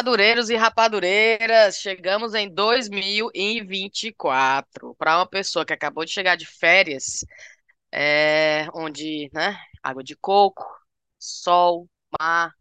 [0.00, 7.22] Rapadureiros e rapadureiras, chegamos em 2024 para uma pessoa que acabou de chegar de férias,
[7.92, 10.64] é, onde, né, água de coco,
[11.18, 11.88] sol,
[12.20, 12.54] mar,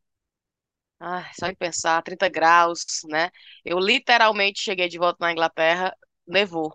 [1.00, 3.30] ai, só em pensar, 30 graus, né?
[3.64, 5.96] Eu literalmente cheguei de volta na Inglaterra,
[6.28, 6.74] nevou.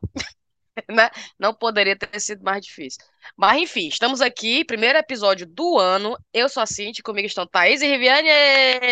[0.90, 1.10] né?
[1.38, 3.04] Não poderia ter sido mais difícil.
[3.36, 6.16] Mas enfim, estamos aqui, primeiro episódio do ano.
[6.32, 8.28] Eu sou a Cintia, comigo estão Thaís e Riviane.
[8.28, 8.84] Ei,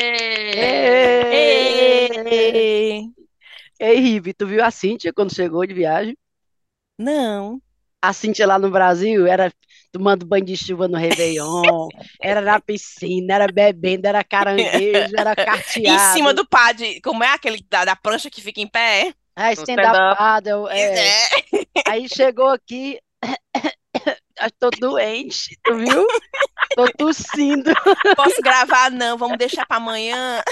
[3.78, 6.16] Ei, Rivi, tu viu a Cíntia quando chegou de viagem?
[6.96, 7.60] Não.
[8.00, 9.52] A Cíntia lá no Brasil era
[9.90, 11.88] tomando banho de chuva no Réveillon,
[12.22, 16.00] era na piscina, era bebendo, era caranguejo, era carteado.
[16.00, 19.08] Em cima do padre, como é aquele da, da prancha que fica em pé?
[19.08, 19.14] É,
[19.52, 20.98] stand-up paddle, é.
[20.98, 21.28] É.
[21.88, 23.00] Aí chegou aqui,
[24.58, 26.06] tô doente, tu viu?
[26.74, 27.70] Tô tossindo.
[28.16, 28.90] Posso gravar?
[28.90, 30.42] Não, vamos deixar para amanhã.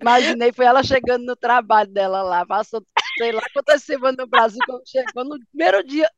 [0.00, 2.82] Imaginei, foi ela chegando no trabalho dela lá, passou
[3.18, 6.08] sei lá quantas semanas no Brasil, quando chegou no primeiro dia.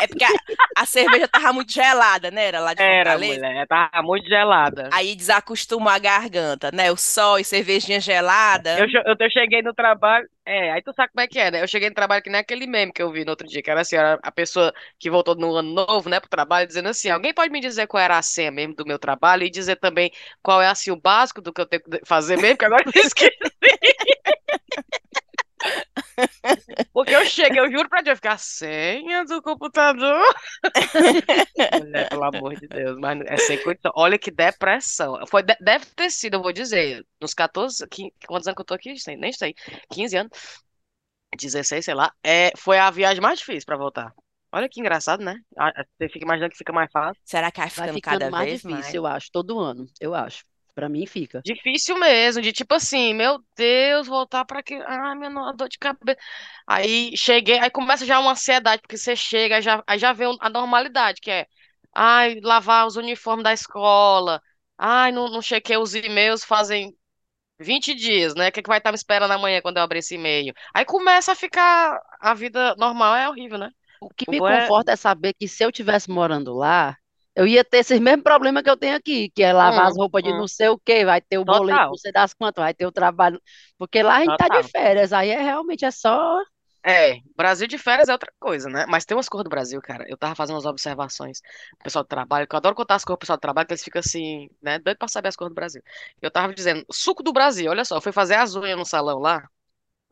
[0.00, 0.28] É porque a,
[0.76, 2.46] a cerveja tava muito gelada, né?
[2.46, 3.46] Era lá de Era, Fortaleza.
[3.46, 4.88] mulher, tava muito gelada.
[4.92, 6.90] Aí desacostuma a garganta, né?
[6.90, 8.78] O sol e cervejinha gelada.
[8.78, 10.28] Eu, eu, eu cheguei no trabalho.
[10.46, 11.62] É, aí tu sabe como é que é, né?
[11.62, 13.70] Eu cheguei no trabalho que nem aquele meme que eu vi no outro dia, que
[13.70, 17.08] era assim, era a pessoa que voltou no ano novo, né, pro trabalho, dizendo assim:
[17.08, 20.10] alguém pode me dizer qual era a senha mesmo do meu trabalho e dizer também
[20.42, 22.92] qual é assim o básico do que eu tenho que fazer mesmo, que agora eu
[23.00, 23.32] esqueci.
[26.92, 30.24] Porque eu cheguei, eu juro pra Deus, ficar senha do computador.
[31.70, 33.92] Mulher, pelo amor de Deus, mas é sem condição.
[33.94, 35.18] Olha que depressão.
[35.28, 38.66] Foi, de- deve ter sido, eu vou dizer, nos 14, 15, quantos anos que eu
[38.66, 38.94] tô aqui?
[39.18, 39.54] Nem sei.
[39.90, 40.30] 15 anos,
[41.36, 42.12] 16, sei lá.
[42.24, 44.12] É, foi a viagem mais difícil pra voltar.
[44.52, 45.36] Olha que engraçado, né?
[45.98, 47.22] Você fica imaginando que fica mais fácil.
[47.30, 49.02] Será que vai Vai ficando ficando cada mais vez difícil, mais?
[49.02, 50.44] eu acho, todo ano, eu acho.
[50.74, 51.44] Pra mim fica.
[51.46, 54.74] Difícil mesmo, de tipo assim, meu Deus, voltar pra que.
[54.76, 56.18] Ai, minha dor de cabeça.
[56.66, 60.34] Aí cheguei, aí começa já uma ansiedade, porque você chega, aí já, aí já vem
[60.40, 61.46] a normalidade, que é,
[61.94, 64.40] ai, lavar os uniformes da escola,
[64.78, 66.96] ai, não, não chequei os e-mails fazem
[67.60, 68.48] 20 dias, né?
[68.48, 70.54] O que que vai estar me esperando amanhã quando eu abrir esse e-mail?
[70.74, 73.70] Aí começa a ficar, a vida normal é horrível, né?
[74.00, 74.70] O que O me é.
[74.70, 76.96] conforta é saber que se eu tivesse morando lá,
[77.34, 79.98] eu ia ter esses mesmos problemas que eu tenho aqui, que é lavar as Hum,
[79.98, 82.34] roupas de hum, não sei o quê, vai ter o boleto, total, não sei das
[82.34, 83.40] quantas, vai ter o trabalho.
[83.78, 84.70] Porque lá a gente tá de total.
[84.70, 86.38] férias, aí é realmente é só.
[86.86, 88.84] É, Brasil de férias é outra coisa, né?
[88.86, 90.04] Mas tem umas cores do Brasil, cara.
[90.06, 91.40] Eu tava fazendo umas observações
[91.78, 93.72] do pessoal do trabalho, que eu adoro contar as cores do pessoal do trabalho, que
[93.72, 94.78] eles ficam assim, né?
[94.78, 95.82] Doido pra saber as cores do Brasil.
[96.20, 99.18] Eu tava dizendo, suco do Brasil, olha só, eu fui fazer as unhas no salão
[99.18, 99.42] lá.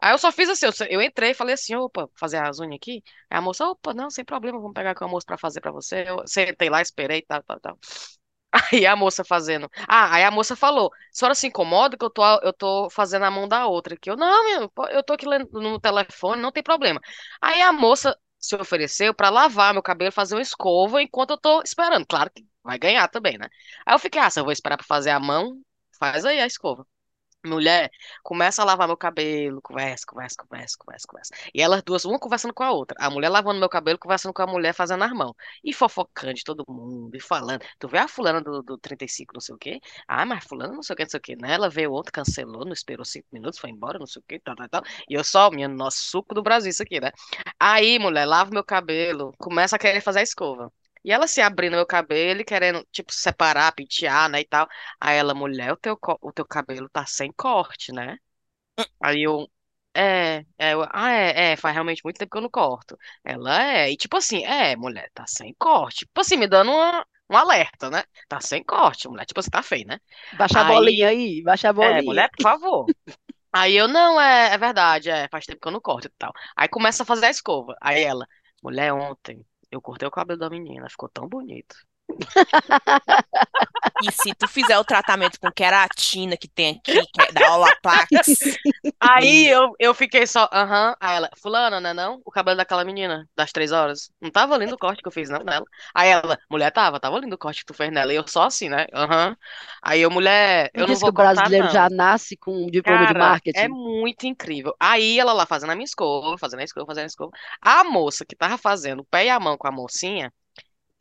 [0.02, 3.02] Aí eu só fiz assim, eu, entrei e falei assim, opa, fazer as unhas aqui.
[3.30, 5.70] Aí a moça, opa, não, sem problema, vamos pegar aqui o almoço pra fazer pra
[5.72, 6.04] você.
[6.08, 7.78] Eu sentei lá, esperei, tal, tal, tal.
[8.72, 9.70] Aí a moça fazendo.
[9.88, 13.24] Ah, aí a moça falou: a senhora se incomoda que eu tô, eu tô fazendo
[13.24, 14.10] a mão da outra aqui.
[14.10, 17.00] Eu, não, meu, eu tô aqui no telefone, não tem problema.
[17.41, 21.62] Aí a moça se ofereceu pra lavar meu cabelo, fazer uma escova enquanto eu tô
[21.62, 22.06] esperando.
[22.06, 23.48] Claro que vai ganhar também, né?
[23.86, 25.60] Aí eu fiquei, ah, se eu vou esperar pra fazer a mão,
[25.98, 26.86] faz aí a escova.
[27.44, 27.91] Mulher,
[28.22, 31.34] começa a lavar meu cabelo, conversa, conversa, conversa, conversa, conversa.
[31.53, 32.97] E elas duas, uma conversando com a outra.
[33.00, 35.34] A mulher lavando meu cabelo, conversando com a mulher, fazendo as mãos.
[35.64, 37.62] E fofocando de todo mundo, e falando.
[37.80, 39.80] Tu vê a fulana do, do 35, não sei o quê?
[40.06, 41.36] Ah, mas fulana não sei o que, não sei o quê.
[41.36, 41.53] Né?
[41.54, 44.54] Ela veio outra, cancelou, não esperou cinco minutos, foi embora, não sei o quê, tal,
[44.54, 44.82] tal, tal.
[45.09, 47.10] E eu só, minha, nossa, suco do Brasil isso aqui, né?
[47.59, 50.72] Aí, mulher, lava meu cabelo, começa a querer fazer a escova.
[51.04, 54.68] E ela se abrindo meu cabelo e querendo, tipo, separar, pentear, né, e tal.
[55.00, 58.18] Aí ela, mulher, o teu, o teu cabelo tá sem corte, né?
[59.02, 59.46] Aí eu,
[59.94, 62.96] é, é, eu, ah, é, é, faz realmente muito tempo que eu não corto.
[63.24, 66.00] Ela é, e tipo assim, é, mulher, tá sem corte.
[66.06, 68.04] Tipo assim, me dando uma, um alerta, né?
[68.28, 69.26] Tá sem corte, mulher.
[69.26, 69.98] Tipo assim, tá feio, né?
[70.32, 72.02] Baixa a bolinha Aí, aí, baixa a é, bolinha.
[72.02, 72.86] mulher, por favor.
[73.52, 76.32] Aí eu, não, é, é verdade, é, faz tempo que eu não corto e tal.
[76.56, 77.77] Aí começa a fazer a escova.
[77.80, 78.27] Aí ela,
[78.62, 81.77] mulher, ontem eu cortei o cabelo da menina, ficou tão bonito.
[84.01, 88.59] E se tu fizer o tratamento com queratina que tem aqui, que é da Olaplex,
[89.01, 90.97] Aí eu, eu fiquei só, aham.
[91.01, 92.21] Aí ela, fulana, né não?
[92.25, 94.10] O cabelo daquela menina, das três horas.
[94.21, 95.65] Não tava lindo o corte que eu fiz, não, nela.
[95.95, 98.13] Aí ela, mulher, tava, tava lindo o corte que tu fez nela.
[98.13, 98.87] E eu só assim, né?
[98.95, 99.37] Aham.
[99.83, 101.91] Aí eu, mulher, Tu eu não disse que o vou brasileiro já não.
[101.91, 103.69] nasce com um diploma de Cara, é marketing.
[103.69, 104.75] muito incrível.
[104.81, 107.31] Aí ela lá fazendo a minha escova, fazendo a escova, fazendo a escova.
[107.60, 110.33] A moça que tava fazendo o pé e a mão com a mocinha,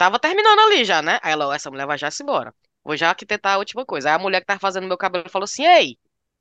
[0.02, 1.20] tava terminando ali já, né?
[1.22, 2.52] Aí ela, "Ó, essa mulher vai já se embora.
[2.84, 4.10] Vou já aqui tentar a última coisa.
[4.10, 5.96] Aí a mulher que tava fazendo meu cabelo falou assim: Ei,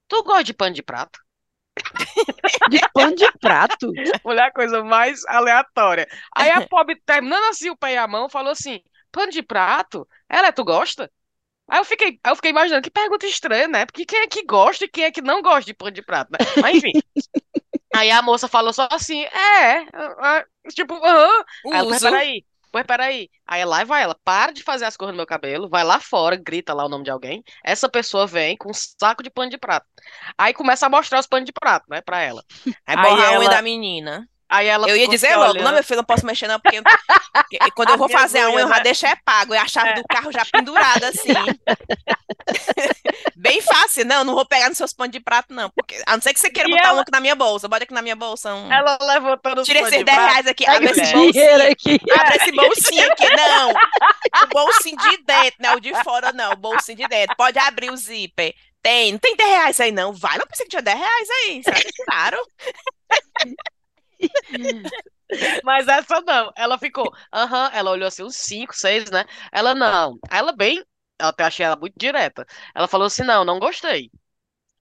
[0.08, 1.18] tu gosta de pano de prato?
[2.70, 3.92] De pano de prato.
[4.24, 6.06] Mulher, a coisa mais aleatória.
[6.34, 8.80] Aí a pobre, terminando assim o pé e a mão, falou assim:
[9.12, 10.08] pano de prato?
[10.26, 11.10] Ela, tu gosta?
[11.68, 13.84] Aí eu fiquei, eu fiquei imaginando que pergunta estranha, né?
[13.84, 16.30] Porque quem é que gosta e quem é que não gosta de pano de prato,
[16.32, 16.38] né?
[16.62, 16.92] Mas enfim.
[17.94, 21.44] Aí a moça falou só assim, é, é, tipo, aham.
[21.72, 23.28] Aí ela, peraí, pois peraí.
[23.46, 26.36] Aí lá vai ela, para de fazer as cores no meu cabelo, vai lá fora,
[26.36, 27.42] grita lá o nome de alguém.
[27.64, 29.86] Essa pessoa vem com um saco de pano de prato.
[30.38, 32.44] Aí começa a mostrar os panos de prato, né, pra ela.
[32.86, 34.28] Aí Aí borra a unha ela- da menina.
[34.50, 35.74] Aí ela Eu ia dizer logo, não, olhando.
[35.74, 36.82] meu filho, não posso mexer não, porque
[37.76, 40.02] quando eu vou fazer a unha, eu já deixo é pago, e a chave do
[40.08, 41.32] carro já pendurada assim.
[43.36, 46.20] Bem fácil, não, não vou pegar nos seus panos de prato, não, porque a não
[46.20, 48.02] ser que você queira E botar ela- um aqui na minha bolsa, bota aqui na
[48.02, 48.70] minha bolsa um...
[48.72, 50.30] Ela levantou os Tira esses de 10 prato.
[50.32, 52.00] reais aqui, Pega abre esse bolsinho, aqui.
[52.12, 56.56] abre esse bolsinho aqui, não, o bolsinho de dentro, não, o de fora não, o
[56.56, 58.52] bolsinho de dentro, pode abrir o zíper.
[58.82, 61.62] Tem, não tem 10 reais aí não, vai, não pensei que tinha 10 reais aí,
[61.62, 61.84] sabe?
[62.04, 62.38] claro.
[65.64, 66.50] Mas essa não.
[66.56, 69.24] Ela ficou, aham, ela olhou assim, uns 5, 6, né?
[69.52, 70.18] Ela não.
[70.30, 70.78] Ela bem,
[71.20, 72.46] eu até achei ela muito direta.
[72.74, 74.10] Ela falou assim: não, não gostei.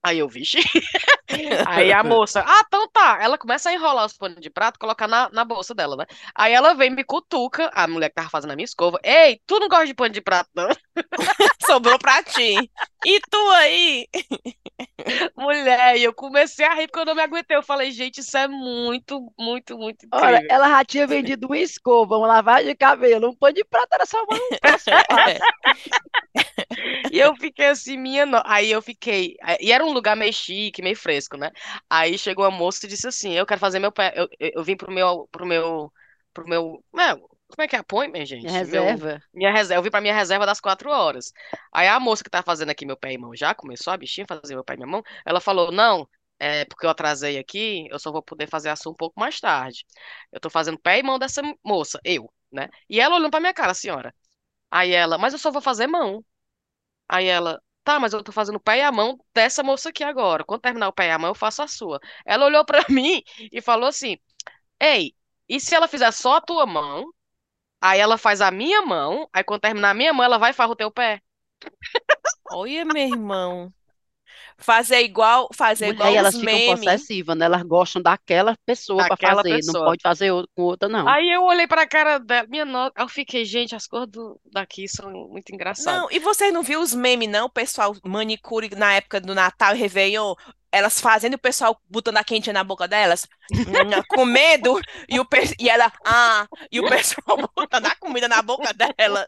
[0.02, 0.58] Aí eu, vixe.
[1.68, 3.20] Aí a moça, ah, então tá.
[3.22, 6.06] Ela começa a enrolar os panos de prato, colocar na, na bolsa dela, né?
[6.34, 9.00] Aí ela vem, me cutuca, a mulher que tava fazendo a minha escova.
[9.04, 10.70] Ei, tu não gosta de pano de prato, não?
[11.66, 12.72] Sobrou pra ti.
[13.06, 14.08] E tu aí?
[15.36, 17.58] Mulher, eu comecei a rir porque eu não me aguentei.
[17.58, 20.40] Eu falei, gente, isso é muito, muito, muito incrível.
[20.50, 24.06] ela já tinha vendido uma escova, uma lavagem de cabelo, um pano de prata, era
[24.06, 24.90] só um passo
[27.12, 28.26] E eu fiquei assim, minha.
[28.26, 29.36] no- Aí eu fiquei.
[29.60, 31.52] E era um lugar meio chique, meio fresco, né?
[31.90, 34.14] Aí chegou uma moça e disse assim: Eu quero fazer meu pé.
[34.16, 35.28] Eu, eu, eu vim pro meu.
[35.32, 35.92] Pro meu.
[36.34, 36.84] Pro meu.
[36.94, 38.64] Não, como é que é appointment, gente?
[38.64, 39.22] Meu- reserva.
[39.34, 39.80] minha reserva.
[39.80, 41.32] Eu vim pra minha reserva das quatro horas.
[41.74, 44.26] Aí a moça que tá fazendo aqui meu pé e mão já começou a bichinha
[44.28, 45.04] fazer meu pé e minha mão.
[45.26, 46.08] Ela falou: Não.
[46.42, 49.40] É porque eu atrasei aqui, eu só vou poder fazer a sua um pouco mais
[49.42, 49.86] tarde.
[50.32, 52.70] Eu tô fazendo pé e mão dessa moça, eu, né?
[52.90, 54.16] E ela olhando pra minha cara, senhora.
[54.72, 56.24] Aí ela, mas eu só vou fazer mão.
[57.08, 60.04] Aí ela, tá, mas eu tô fazendo o pé e a mão dessa moça aqui
[60.04, 60.44] agora.
[60.44, 62.00] Quando terminar o pé e a mão, eu faço a sua.
[62.26, 64.18] Ela olhou pra mim e falou assim:
[64.82, 65.14] Ei,
[65.50, 67.12] e se ela fizer só a tua mão?
[67.82, 70.54] Aí ela faz a minha mão, aí quando terminar a minha mão, ela vai e
[70.54, 71.22] farra o teu pé.
[72.52, 73.74] Olha, meu irmão.
[74.62, 76.80] Fazer igual, fazer Mulher, igual e elas os ficam memes.
[76.80, 77.46] possessivas, né?
[77.46, 79.86] Elas gostam daquela pessoa pra Daquela fazer, não pessoa.
[79.86, 81.08] pode fazer outra com outra, não.
[81.08, 84.88] Aí eu olhei pra cara dela, minha nota, eu fiquei, gente, as cores do, daqui
[84.88, 86.02] são muito engraçadas.
[86.02, 87.46] Não, e você não viu os memes, não?
[87.46, 90.36] O pessoal manicure na época do Natal e Réveillon,
[90.72, 93.28] elas fazendo o pessoal botando a quentinha na boca delas,
[94.08, 95.28] com medo, e, o,
[95.60, 99.28] e ela, ah, e o pessoal botando a comida na boca delas.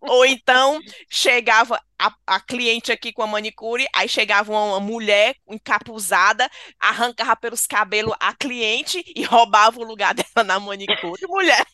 [0.00, 5.34] Ou então chegava a, a cliente aqui com a manicure, aí chegava uma, uma mulher
[5.48, 11.26] encapuzada, arrancava pelos cabelos a cliente e roubava o lugar dela na manicure.
[11.26, 11.64] Mulher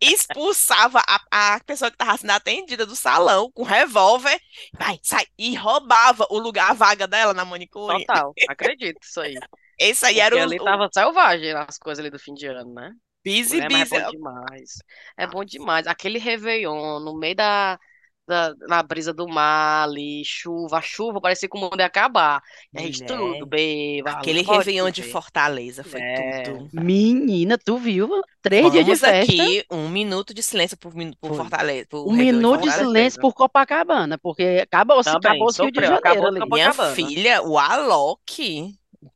[0.00, 4.38] expulsava a, a pessoa que estava sendo atendida do salão com revólver,
[4.74, 8.04] vai, sai, e roubava o lugar, a vaga dela na manicure.
[8.04, 9.34] Total, acredito isso aí.
[9.78, 12.92] Esse aí era o, ali tava selvagem as coisas ali do fim de ano, né?
[13.24, 13.94] busy, busy.
[13.94, 14.70] é bom demais.
[15.16, 15.86] É bom demais.
[15.86, 17.78] Aquele Réveillon, no meio da,
[18.26, 22.42] da- na brisa do mar ali, chuva, chuva, parecia que o mundo ia acabar.
[22.72, 25.02] E a gente Mulher, tudo bem, Aquele pode Réveillon de.
[25.02, 26.42] Fortaleza foi É.
[26.42, 26.68] tudo.
[26.72, 28.08] Menina, tu viu?
[28.40, 29.32] Três dias de Vamos festa.
[29.32, 31.36] aqui, um minuto de silêncio por, por Foi.
[31.36, 31.86] Fortaleza.
[31.90, 32.86] por Um Réveillon minuto de Fortaleza.
[32.88, 37.42] silêncio por Copacabana, porque acabou-se, Também, acabou-se o Rio de acabou Janeiro com Minha filha,
[37.42, 38.74] o Alok,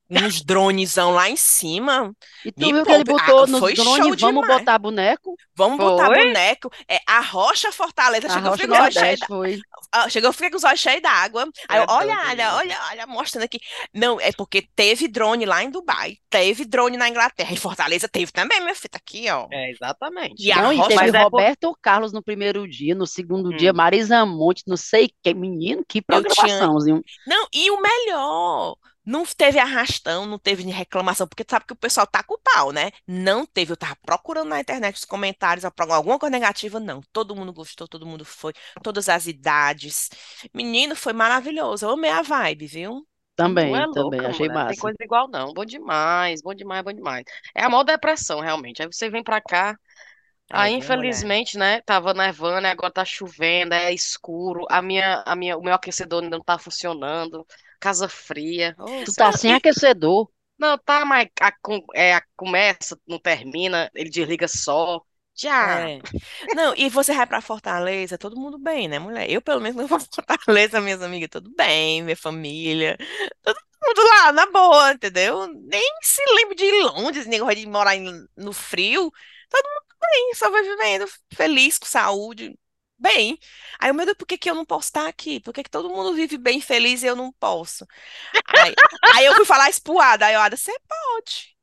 [0.08, 2.14] uns dronezão lá em cima.
[2.44, 4.58] E tu Me viu que ele botou Ah, nos drones, vamos demais.
[4.60, 5.34] botar boneco?
[5.54, 6.26] Vamos botar Foi?
[6.26, 6.70] boneco.
[6.88, 9.60] É, a Rocha Fortaleza A chegou, Rocha fiquei com os olhos cheios Nordeste foi.
[9.92, 11.48] Ah, Chegou, fiquei com os olhos cheios d'água.
[11.68, 13.58] Aí eu, É olha, olha, olha, olha, mostrando aqui.
[13.94, 18.30] Não, é porque teve drone lá em Dubai, teve drone na Inglaterra, e Fortaleza teve
[18.32, 19.46] também, minha filha, tá aqui, ó.
[19.52, 20.34] É, exatamente.
[20.44, 23.54] E a Não, e Rocha- teve Mas é Roberto Carlos no primeiro dia, no segundo
[23.56, 23.76] dia, Hum.
[23.76, 25.34] Marisa Monte, não sei quem.
[25.34, 27.02] Menino, que Eu tinha- programaçãozinho.
[27.26, 31.76] Não, e o melhor, não teve arrastão, não teve reclamação, porque tu sabe que o
[31.76, 32.90] pessoal tá com o pau, né?
[33.06, 37.00] Não teve, eu tava procurando na internet os comentários, alguma coisa negativa, não.
[37.12, 40.10] Todo mundo gostou, todo mundo foi, todas as idades.
[40.54, 43.06] Menino, foi maravilhoso, eu amei a vibe, viu?
[43.34, 44.58] Também, é também, louca, achei mulher.
[44.58, 44.78] Não tem massa.
[44.78, 45.52] coisa igual, não.
[45.52, 47.24] Bom demais, bom demais, bom demais.
[47.54, 48.80] É a maior depressão, realmente.
[48.82, 49.78] Aí você vem pra cá.
[50.52, 51.30] Aí, É, mulher?
[51.30, 51.80] infelizmente, né?
[51.82, 54.66] Tava nevando, agora tá chovendo, é escuro.
[54.70, 57.46] A minha, a minha, o meu aquecedor ainda não tá funcionando.
[57.80, 58.76] Casa fria.
[58.78, 59.24] Ô, Tu céu.
[59.24, 60.30] tá sem aquecedor.
[60.58, 61.52] Não, tá, mas a,
[61.94, 65.02] é, a- começa, não termina, ele desliga só.
[65.34, 65.90] Já.
[65.90, 66.00] É.
[66.54, 69.30] Não, e você vai pra Fortaleza, todo mundo bem, né, mulher?
[69.30, 72.96] Eu, pelo menos, não vou pra Fortaleza, minhas amigas, tudo bem, minha família,
[73.42, 75.46] todo mundo lá, na boa, entendeu?
[75.48, 77.94] Nem se lembra de ir longe, esse negócio de morar
[78.36, 79.10] no frio,
[79.50, 82.58] todo mundo bem, só vai vivendo, feliz, com saúde.
[82.98, 83.38] Bem.
[83.78, 85.40] Aí, eu, meu Deus, por que que eu não posso estar aqui?
[85.40, 87.86] Por que que todo mundo vive bem feliz e eu não posso?
[88.46, 88.74] Aí,
[89.16, 90.26] aí eu fui falar isso pro Ada.
[90.26, 91.55] Aí o Ada, você pode.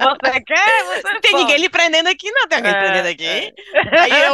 [0.00, 0.84] Você quer?
[0.84, 1.34] Você Não tem pode.
[1.34, 2.48] ninguém lhe prendendo aqui, não.
[2.48, 3.24] Tem alguém É, prendendo aqui?
[3.24, 3.52] é.
[3.94, 4.32] Aí eu.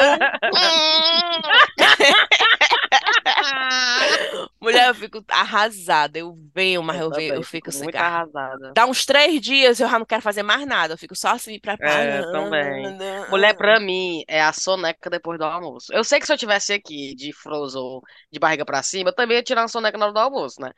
[4.61, 6.19] Mulher, eu fico arrasada.
[6.19, 7.71] Eu venho, mas eu, venho, também eu fico assim.
[7.71, 8.73] muito arrasada.
[8.75, 10.95] Dá uns três dias eu já não quero fazer mais nada.
[10.95, 12.31] Eu fico só assim preparando.
[12.31, 12.97] também.
[13.29, 15.93] Mulher, pra mim, é a soneca depois do almoço.
[15.93, 18.01] Eu sei que se eu tivesse aqui de frozen
[18.31, 20.71] de barriga pra cima, eu também ia tirar uma soneca na hora do almoço, né?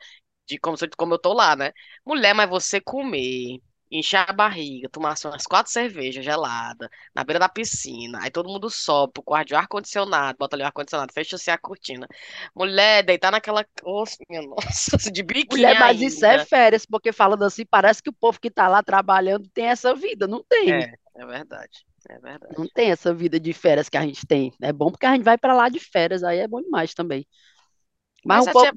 [0.47, 1.71] De como, se como eu tô lá, né?
[2.05, 7.39] Mulher, mas você comer, encher a barriga, tomar assim, umas quatro cervejas geladas, na beira
[7.39, 11.35] da piscina, aí todo mundo sobe pro quarto de ar-condicionado, bota ali o ar-condicionado, fecha
[11.37, 12.07] assim a cortina.
[12.55, 13.65] Mulher, deitar naquela.
[13.83, 14.41] Nossa, minha
[14.97, 16.47] nossa, de biquíni Mulher, mas isso é ainda.
[16.47, 20.27] férias, porque falando assim, parece que o povo que tá lá trabalhando tem essa vida.
[20.27, 20.69] Não tem.
[20.69, 21.85] É, é verdade.
[22.09, 22.55] É verdade.
[22.57, 24.53] Não tem essa vida de férias que a gente tem.
[24.61, 27.25] É bom porque a gente vai pra lá de férias, aí é bom demais também.
[28.25, 28.71] Mas Mas o é povo,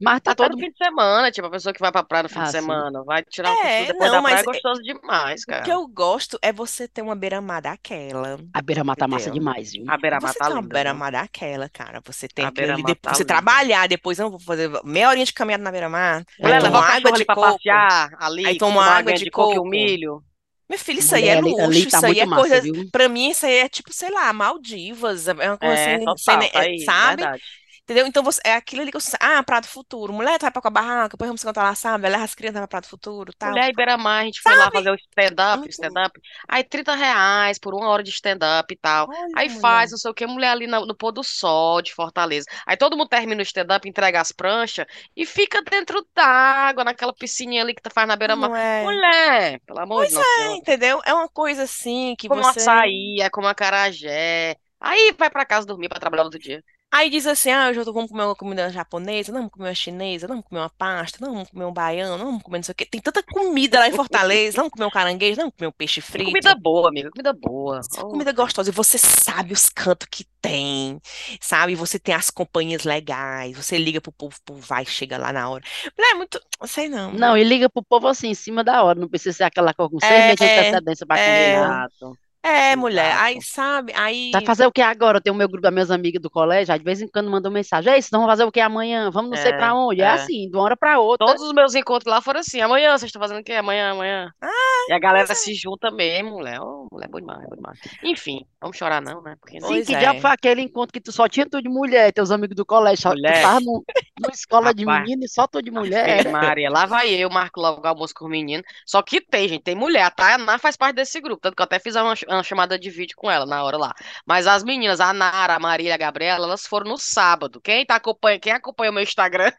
[0.00, 2.28] mas tá todo no fim de semana, tipo, a pessoa que vai pra praia no
[2.28, 2.84] fim Ah, de sim.
[2.88, 5.54] semana, vai tirar um É, cochilo depois não, da praia, mas é gostoso demais, O
[5.56, 5.72] que cara.
[5.72, 8.38] eu gosto é você ter uma beira-mar daquela.
[8.58, 9.86] A beira-mar tá massa demais, viu?
[9.86, 11.02] A beira-mar Você tá tem uma linda, viu?
[11.02, 12.00] beira-mar daquela, cara.
[12.06, 13.24] Você tem A depois tá você linda.
[13.24, 16.24] trabalhar, depois eu vou fazer meia horinha de caminhada na beira-mar.
[16.38, 16.60] É.
[16.60, 17.62] levar uma água de ali pra coco.
[17.62, 19.66] passear ali, Aí toma tomar uma uma água de de coco e o coco.
[19.66, 20.24] milho.
[20.68, 22.60] Meu filho, isso aí é luxo, ali tá isso aí é massa, coisa.
[22.60, 22.92] viu?
[22.92, 25.28] Pra mim, isso aí é tipo, sei lá, Maldivas.
[25.28, 27.30] É uma coisa É, assim, total, tá aí, sabe?
[27.30, 27.42] verdade.
[27.90, 28.06] Entendeu?
[28.06, 29.16] Então você, é aquilo ali que você.
[29.20, 30.12] Ah, Prato Futuro.
[30.12, 32.08] Mulher, vai pra com a barraca, depois vamos se encontrar lá, sabe?
[32.08, 33.50] Leva as crianças pra Prato Futuro tal.
[33.50, 36.20] Mulher, Iberamar, a gente foi lá fazer o stand-up, stand-up.
[36.48, 39.08] Aí 30 reais por uma hora de stand-up e tal.
[39.08, 39.60] Olha, Aí mulher.
[39.60, 42.46] faz, não sei o que, mulher ali no, no pôr do sol de Fortaleza.
[42.64, 47.62] Aí todo mundo termina o stand-up, entrega as pranchas e fica dentro d'água, naquela piscininha
[47.62, 48.52] ali que tu faz na beira-mar.
[48.56, 48.84] É?
[48.84, 50.56] Mulher, pelo amor de Pois Nossa é, Senhora.
[50.56, 51.00] entendeu?
[51.04, 52.60] É uma coisa assim que Como você.
[52.60, 54.56] açaí, é como acarajé.
[54.80, 56.62] Aí vai pra casa dormir pra trabalhar outro dia.
[56.92, 59.68] Aí diz assim: ah, hoje eu tô- vamos comer uma comida japonesa, não, vamos comer
[59.68, 62.58] uma chinesa, não, vamos comer uma pasta, não, vamos comer um baiano, não, vamos comer
[62.58, 62.86] não sei o quê.
[62.86, 65.72] Tem tanta comida lá em Fortaleza, não, vamos comer um caranguejo, não, vamos comer um
[65.72, 66.24] peixe frito.
[66.24, 67.80] comida boa, amiga, comida boa.
[68.08, 68.70] Comida gostosa.
[68.70, 71.00] E você sabe os cantos que tem,
[71.40, 71.74] sabe?
[71.74, 73.56] Você tem as companhias legais.
[73.56, 75.64] Você liga pro povo, o povo vai, chega lá na hora.
[75.96, 76.40] Mulher, é muito.
[76.66, 77.12] Sei não.
[77.12, 78.98] Não, e liga pro povo assim, em cima da hora.
[79.00, 81.60] Não precisa ser aquela coisa com seis É, meses de antecedência pra é.
[81.60, 83.14] exato, É, mulher.
[83.18, 83.52] Aí, exato.
[83.54, 83.92] sabe?
[83.94, 84.30] Aí.
[84.32, 85.18] Vai fazer o que agora?
[85.18, 87.30] Eu tenho o meu grupo das minhas amigas do colégio, aí de vez em quando
[87.30, 87.92] mandam mensagem.
[87.92, 89.10] É isso, vamos fazer o que amanhã?
[89.10, 90.00] Vamos não sei É, pra onde?
[90.00, 90.08] É é.
[90.08, 91.26] assim, de uma hora pra outra.
[91.26, 92.60] Todos os meus encontros lá foram assim.
[92.60, 93.52] Amanhã, vocês estão fazendo o quê?
[93.52, 94.32] Amanhã, amanhã.
[94.40, 94.48] Ah,
[94.88, 95.34] E a galera é.
[95.34, 96.60] se junta mesmo, mulher.
[96.60, 97.78] Ô, mulher, bom demais, bom demais.
[98.02, 99.36] Enfim, vamos chorar não, né?
[99.38, 99.98] Porque Sim, Pois que é.
[99.98, 103.02] diabo foi aquele encontro que tu só tinha tu de mulher, teus amigos do colégio,
[103.02, 103.82] só, tu mulher, tava num-
[104.18, 106.26] numa escola de menino e só tu de mulher?
[106.30, 108.64] Maria, lá vai eu, marco logo o almoço com os meninos.
[108.86, 110.02] Só que tem, gente, tem mulher.
[110.04, 112.90] A Tainá faz parte desse grupo, tanto que eu até fiz uma, uma chamada de
[112.90, 113.94] vídeo com ela na hora lá.
[114.26, 117.60] Mas as meninas, a Nara, a Maria e a Gabriela, elas foram no sábado.
[117.60, 119.52] Quem tá acompanha, quem acompanha o meu Instagram,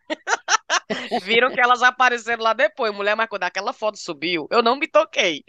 [1.22, 2.94] viram que elas apareceram lá depois.
[2.94, 5.44] Mulher, mas quando aquela foto subiu, eu não me toquei.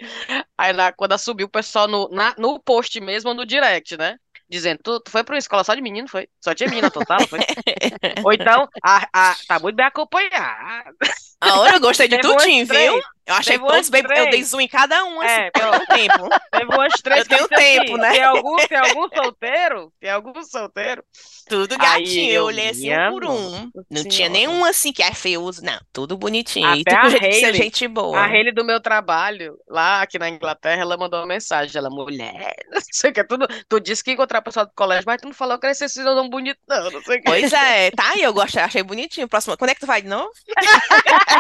[0.59, 4.17] Aí na- quando ela subiu, o pessoal no, na- no post mesmo, no direct, né?
[4.49, 6.29] Dizendo, tu, tu foi pra uma escola só de menino, foi?
[6.43, 7.41] Só tinha menina total, foi?
[8.23, 10.93] Ou então, a, a, tá muito bem acompanhada.
[11.43, 13.03] A hora eu gostei de tudinho, viu?
[13.25, 14.03] Eu achei todos bem.
[14.03, 16.29] Eu dei zoom em cada um, assim, É, porque eu tenho tempo.
[16.51, 18.13] Teve umas três Eu tenho disse tempo, assim, né?
[18.13, 19.93] tem algum, tem algum solteiro?
[20.01, 21.05] Tem algum solteiro?
[21.49, 22.31] Tudo Aí gatinho.
[22.31, 23.51] Eu eu, olhei assim um por um.
[23.51, 25.79] nossa Não tinha nenhum assim que é feioso, não.
[25.93, 26.75] Tudo bonitinho.
[26.75, 28.21] E Até tu com a Hailey, gente a boa.
[28.23, 31.77] Hailey do meu trabalho, lá aqui na Inglaterra, ela mandou uma mensagem.
[31.77, 34.73] Ela, mulher, não sei o que, tudo, tu disse que ia encontrar o pessoal do
[34.75, 37.25] colégio, mas tu não falou que esse cidadão bonito, não, não sei o que.
[37.25, 39.29] Pois é, tá aí, eu gostei, achei bonitinho.
[39.29, 40.31] Próximo, quando é que tu vai de novo?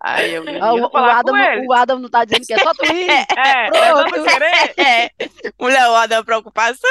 [0.00, 1.66] Aí eu, Ah, O, o falar Adam, com ele.
[1.66, 3.08] o Adam não tá dizendo que é só tu ir.
[3.10, 4.22] É, é Pronto.
[4.22, 5.10] querer, É,
[5.58, 6.90] mulher, o Adam preocupação.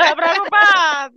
[0.00, 1.14] é preocupado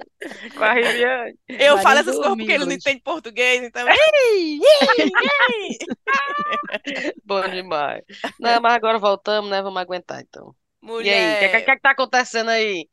[0.55, 1.35] com a Riviane.
[1.57, 3.87] Eu Vai falo essas coisas porque ele não entende português, então.
[3.87, 5.79] Ei, ei, ei.
[7.25, 8.03] Bom demais.
[8.39, 9.61] Não, mas agora voltamos, né?
[9.61, 10.55] Vamos aguentar, então.
[11.01, 12.87] E aí, o que, Mulher, que que tá acontecendo aí?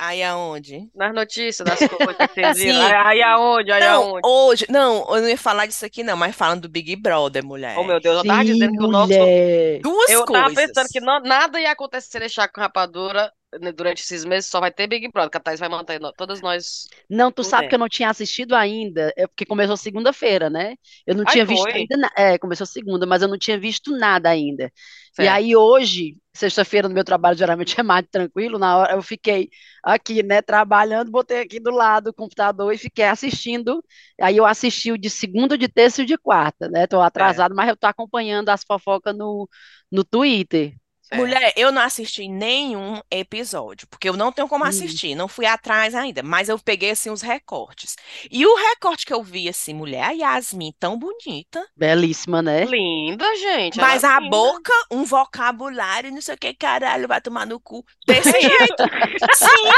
[0.00, 0.90] Aí aonde?
[0.94, 2.80] Nas notícias, das coisas que vocês viram?
[2.82, 2.92] Sim.
[3.06, 3.72] Aí, aonde?
[3.72, 4.22] Aí Não, aonde?
[4.24, 7.84] hoje, não, eu não ia falar disso aqui, não, mas falando do Big Brother, Oh,
[7.84, 7.84] mulher.
[7.84, 9.14] meu Deus, eu tava Sim, dizendo que o nosso.
[9.14, 9.80] mulher.
[9.82, 10.54] Duas Eu tava coisas.
[10.54, 14.72] pensando que não- nada ia acontecer deixar com rapadura né, durante esses meses, só vai
[14.72, 17.74] ter Big Brother, que a Thaís vai manter no- todas nós Não, tu sabe que
[17.74, 20.76] eu não tinha assistido ainda, é porque começou segunda-feira, né?
[21.06, 21.72] Eu não Ai, tinha visto foi?
[21.74, 24.72] ainda, na- é, começou segunda, mas eu não tinha visto nada ainda.
[25.18, 25.28] E Certo.
[25.28, 29.50] aí hoje, sexta-feira no meu trabalho geralmente é mais tranquilo, na hora eu fiquei
[29.82, 33.84] aqui, né, trabalhando, botei aqui do lado o computador e fiquei assistindo.
[34.20, 36.86] Aí eu assisti o de segunda, de terça e de quarta, né?
[36.86, 39.48] Tô Certo, atrasado, mas eu tô acompanhando as fofocas no,
[39.90, 40.74] no Twitter.
[41.14, 44.68] Mulher, eu não assisti nenhum episódio, porque eu não tenho como Hum.
[44.68, 47.96] assistir, não fui atrás ainda, mas eu peguei assim os recortes.
[48.30, 52.64] E o recorte que eu vi assim, mulher, a Yasmin tão bonita, Belíssima, né?
[52.64, 53.78] Linda, gente.
[53.80, 54.30] ela mas é a linda.
[54.30, 57.84] boca, um vocabulário, não sei o que, caralho, vai tomar no cu.
[58.06, 58.82] Desse jeito.
[59.34, 59.70] Sim.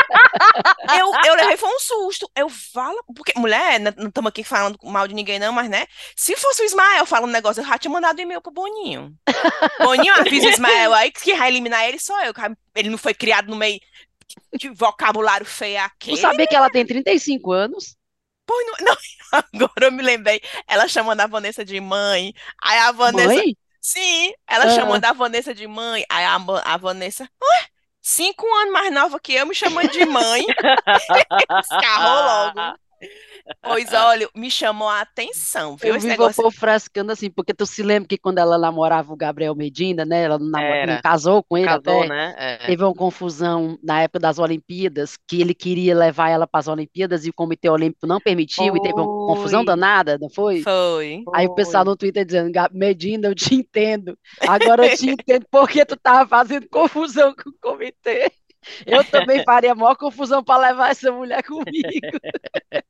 [0.98, 2.30] Eu, eu levei foi um susto.
[2.36, 5.86] Eu falo, porque mulher, n- não estamos aqui falando mal de ninguém não, mas né?
[6.16, 9.14] Se fosse o Ismael falando um negócio, eu já tinha mandado um e-mail pro Boninho.
[9.78, 12.34] Boninho, avisa o Ismael aí que vai eliminar ele sou eu.
[12.34, 12.40] que
[12.74, 13.78] Ele não foi criado no meio
[14.58, 16.16] de vocabulário feio Tu aquele.
[16.16, 17.96] sabia que ela tem 35 anos?
[18.46, 18.96] Pois não, não,
[19.54, 20.40] agora eu me lembrei.
[20.66, 22.34] Ela chamando a Vanessa de mãe.
[22.60, 23.28] Aí a Vanessa.
[23.34, 23.56] Mãe?
[23.80, 24.70] Sim, ela Ah.
[24.74, 26.04] chamando a Vanessa de mãe.
[26.10, 27.66] Aí a, a Vanessa, ué,
[28.00, 30.44] cinco anos mais nova que eu, me chamando de mãe.
[31.60, 32.78] Escarrou logo.
[33.62, 35.90] Pois olha, me chamou a atenção, viu?
[35.90, 36.42] Eu Esse vi o negócio.
[36.42, 40.22] povo frescando assim, porque tu se lembra que quando ela namorava o Gabriel Medina, né?
[40.24, 42.08] Ela não, namora- casou com ele Casou, até.
[42.08, 42.34] né?
[42.38, 42.56] É.
[42.66, 47.26] Teve uma confusão na época das Olimpíadas, que ele queria levar ela para as Olimpíadas
[47.26, 49.66] e o Comitê Olímpico não permitiu, e teve uma confusão Foi.
[49.66, 50.62] danada, não foi?
[50.62, 51.24] Foi.
[51.34, 51.56] Aí o Foi.
[51.56, 54.16] pessoal no Twitter dizendo, "Ga- Medina, eu te entendo.
[54.46, 58.30] Agora eu te entendo porque tu tava fazendo confusão com o comitê.
[58.86, 61.88] Eu também faria a maior confusão para levar essa mulher comigo.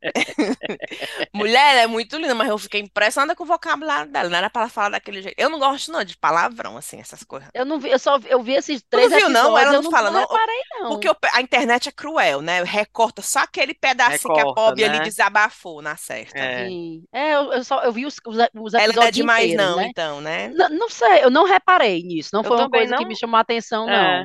[1.32, 4.28] Mulher, é muito linda, mas eu fiquei impressionada com o vocabulário dela.
[4.28, 5.34] Não era pra ela falar daquele jeito.
[5.38, 7.48] Eu não gosto, não, de palavrão, assim, essas coisas.
[7.54, 9.58] Eu não vi, eu só vi- eu vi esses três não viu, não?
[9.58, 10.28] Ela eu não fala, não não?
[10.28, 10.88] reparei, não.
[10.90, 12.62] Porque o- a internet é cruel, né?
[12.62, 15.04] Recorta só aquele pedacinho que a Recorta, pobre ali né?
[15.04, 16.38] desabafou na certa.
[16.38, 16.66] É.
[16.68, 17.04] Sim.
[17.12, 19.76] É, eu, eu só eu vi os, os, os Ela não é demais, inteiros, não,
[19.76, 19.86] né?
[19.90, 20.48] então, né?
[20.48, 22.30] Não, não sei, eu não reparei nisso.
[22.32, 23.08] Não Eu foi uma coisa que não.
[23.08, 24.24] me chamou a atenção, É.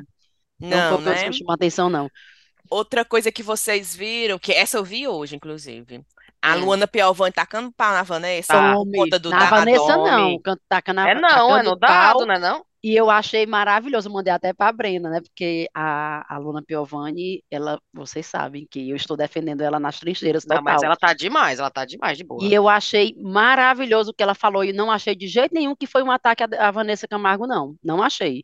[0.60, 0.70] não.
[0.70, 1.24] Não Não, foi né?
[1.24, 2.10] que me chamou a atenção, não.
[2.70, 6.04] Outra coisa que vocês viram, que essa eu vi hoje, inclusive.
[6.42, 6.66] A Hum.
[6.66, 8.74] Luana Piovani tacando pau na Vanessa Tá.
[8.74, 9.50] conta do Na dado.
[9.50, 10.40] Vanessa, não.
[10.70, 12.66] Taca na, É não, é no dado, né não?
[12.84, 15.20] E eu achei maravilhoso, mandei até para a Brena, né?
[15.22, 20.46] Porque a, a Luna Piovani, ela, vocês sabem que eu estou defendendo ela nas trincheiras
[20.46, 20.86] Não, mas total.
[20.86, 22.44] ela tá demais, ela tá demais, de boa.
[22.44, 25.88] E eu achei maravilhoso o que ela falou, e não achei de jeito nenhum que
[25.88, 27.76] foi um ataque a Vanessa Camargo, não.
[27.84, 28.44] Não achei.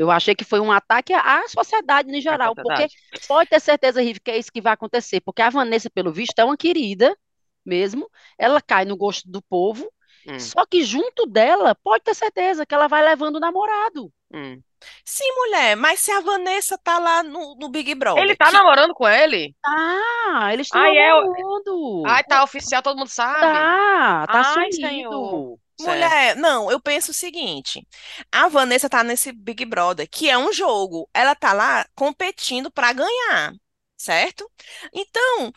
[0.00, 3.20] Eu achei que foi um ataque à sociedade em geral, porque sociedade.
[3.26, 6.38] pode ter certeza, Rive, que é isso que vai acontecer, porque a Vanessa, pelo visto,
[6.38, 7.16] é uma querida
[7.64, 9.92] mesmo, ela cai no gosto do povo,
[10.26, 14.12] Hum, só que junto dela, pode ter certeza que ela vai levando o namorado.
[14.32, 14.62] hum.
[15.04, 18.52] Sim, mulher, mas se a Vanessa tá lá no, no Big Brother, Ele tá que-
[18.52, 19.54] namorando com ele?
[19.64, 22.04] Ah, eles estão é o- namorando.
[22.04, 23.70] Ai, tá oficial, todo mundo sabe.
[23.70, 25.08] Tá, tá Ai, sumido.
[25.08, 25.59] senhor.
[25.82, 27.86] Mulher, não, eu penso o seguinte:
[28.30, 31.08] a Vanessa tá nesse Big Brother, que é um jogo.
[31.14, 33.52] Ela tá lá competindo pra ganhar,
[33.96, 34.50] certo?
[34.92, 35.52] Então,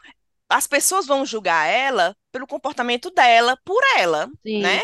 [0.49, 4.61] as pessoas vão julgar ela pelo comportamento dela, por ela, Sim.
[4.61, 4.81] né?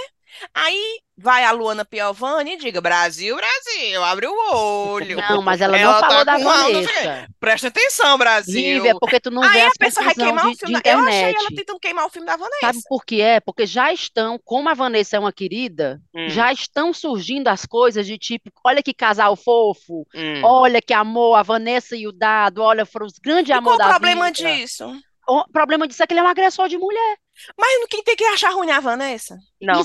[0.54, 5.18] Aí vai a Luana Piovani e diga: Brasil, Brasil, abre o olho.
[5.18, 7.28] Não, mas ela não Ela tá falou da alma no Vanessa.
[7.40, 8.76] Presta atenção, Brasil.
[8.84, 10.76] Rive, é porque tu não Aí vê a pessoa vai queimar o de, filme.
[10.76, 12.60] de da- Eu achei ela tentando queimar o filme da Vanessa.
[12.62, 13.40] Sabe por que é?
[13.40, 18.06] Porque já estão, como a Vanessa é uma querida, Hum, já estão surgindo as coisas
[18.06, 20.42] de tipo, olha que casal fofo, hum.
[20.44, 23.76] olha que amor, a Vanessa e o Dado, olha, foram os grandes E amor qual
[23.76, 24.56] o da problema vida.
[24.56, 24.92] disso?
[25.28, 27.18] O problema disso é que ele é um agressor de mulher.
[27.58, 29.38] Mas quem tem que achar ruim é a Vanessa?
[29.62, 29.84] Não.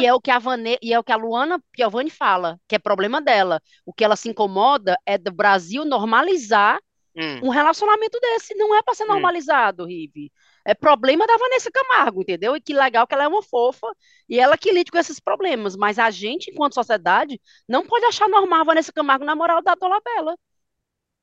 [0.00, 0.78] E é o que a Vane...
[0.82, 3.60] e é o que a Luana Piovani fala, que é problema dela.
[3.84, 6.78] O que ela se incomoda é do Brasil normalizar
[7.16, 7.46] Hum.
[7.46, 8.54] um relacionamento desse.
[8.56, 9.08] Não é para ser Hum.
[9.08, 10.32] normalizado, Rive.
[10.66, 12.56] É problema da Vanessa Camargo, entendeu?
[12.56, 13.86] E que legal que ela é uma fofa
[14.28, 15.76] e ela que lide com esses problemas.
[15.76, 19.78] Mas a gente, enquanto sociedade, não pode achar normal a Vanessa Camargo namorar o Dado
[19.78, 20.36] Dolabella.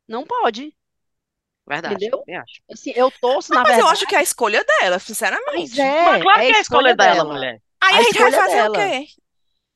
[0.08, 0.76] Não pode.
[1.72, 2.06] Verdade.
[2.06, 2.28] Entendeu?
[2.30, 2.62] acho.
[2.72, 3.94] Assim, eu torço, na Mas eu verdade.
[3.94, 5.76] acho que é a escolha dela, sinceramente.
[5.76, 7.62] Mas é, Mas claro é que é a escolha dela, mulher.
[7.82, 8.70] Aí a a gente vai escolha fazer dela.
[8.70, 9.08] o quê?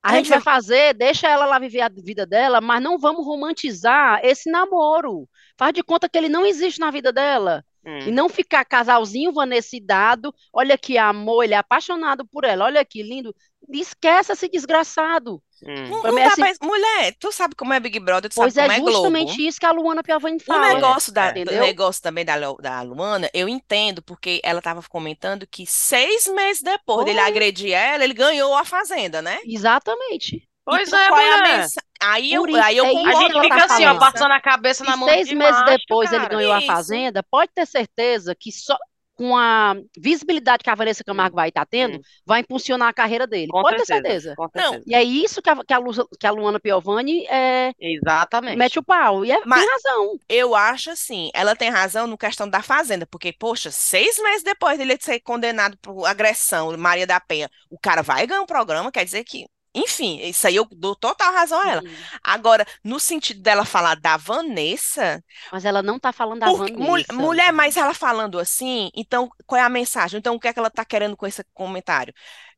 [0.03, 2.97] A A gente gente vai fazer, deixa ela lá viver a vida dela, mas não
[2.99, 5.27] vamos romantizar esse namoro.
[5.57, 7.65] Faz de conta que ele não existe na vida dela.
[8.05, 8.11] E Hum.
[8.11, 10.33] não ficar casalzinho, Vanessa e Dado.
[10.53, 12.65] Olha que amor, ele é apaixonado por ela.
[12.65, 13.35] Olha que lindo.
[13.69, 15.41] Esquece esse desgraçado.
[15.63, 15.87] Hum.
[15.89, 16.51] Não, não dá pra...
[16.61, 18.93] Mulher, tu sabe como é Big Brother, tu Pois sabe é como é Globo.
[19.07, 20.73] justamente isso que a Luana Piovani O fala.
[20.75, 25.47] negócio, da, É, o negócio também da, da Luana, eu entendo, porque ela estava comentando
[25.47, 27.27] que seis meses depois dele Foi.
[27.29, 29.39] agredir ela, ele ganhou a fazenda, né?
[29.45, 30.47] Exatamente.
[30.65, 31.67] Pois Então, é, qual é a.
[32.01, 33.85] Aí eu, isso, aí eu é isso A concordo gente ela com fica tá assim,
[33.85, 36.35] ó, passando a cabeça na E mão seis de meses macho, depois ele cara.
[36.35, 36.67] ganhou a Isso.
[36.67, 38.77] Fazenda, pode ter certeza que só
[39.15, 42.01] com a visibilidade que a Vanessa Camargo vai estar tendo, Hum.
[42.25, 43.47] vai impulsionar a carreira dele.
[43.47, 44.35] Com pode ter certeza.
[44.35, 44.35] certeza.
[44.35, 44.83] Com Não, certeza.
[44.87, 48.57] E é isso que a, que a, Lu- que a Luana Piovani é, Exatamente.
[48.57, 49.23] mete o pau.
[49.25, 50.19] E é, Mas- tem razão.
[50.27, 54.77] Eu acho assim, ela tem razão no questão da fazenda, porque, poxa, seis meses depois
[54.77, 59.05] dele ser condenado por agressão, Maria da Penha, o cara vai ganhar um programa, quer
[59.05, 61.83] dizer que enfim, isso aí eu dou total razão a ela.
[61.83, 62.05] Uhum.
[62.23, 67.13] Agora, no sentido dela falar da Vanessa, Mas ela não tá falando da porque, Vanessa.
[67.13, 70.19] mulher, mas ela falando assim, então qual é a mensagem?
[70.19, 72.13] Então, o que é que ela tá querendo com esse comentário?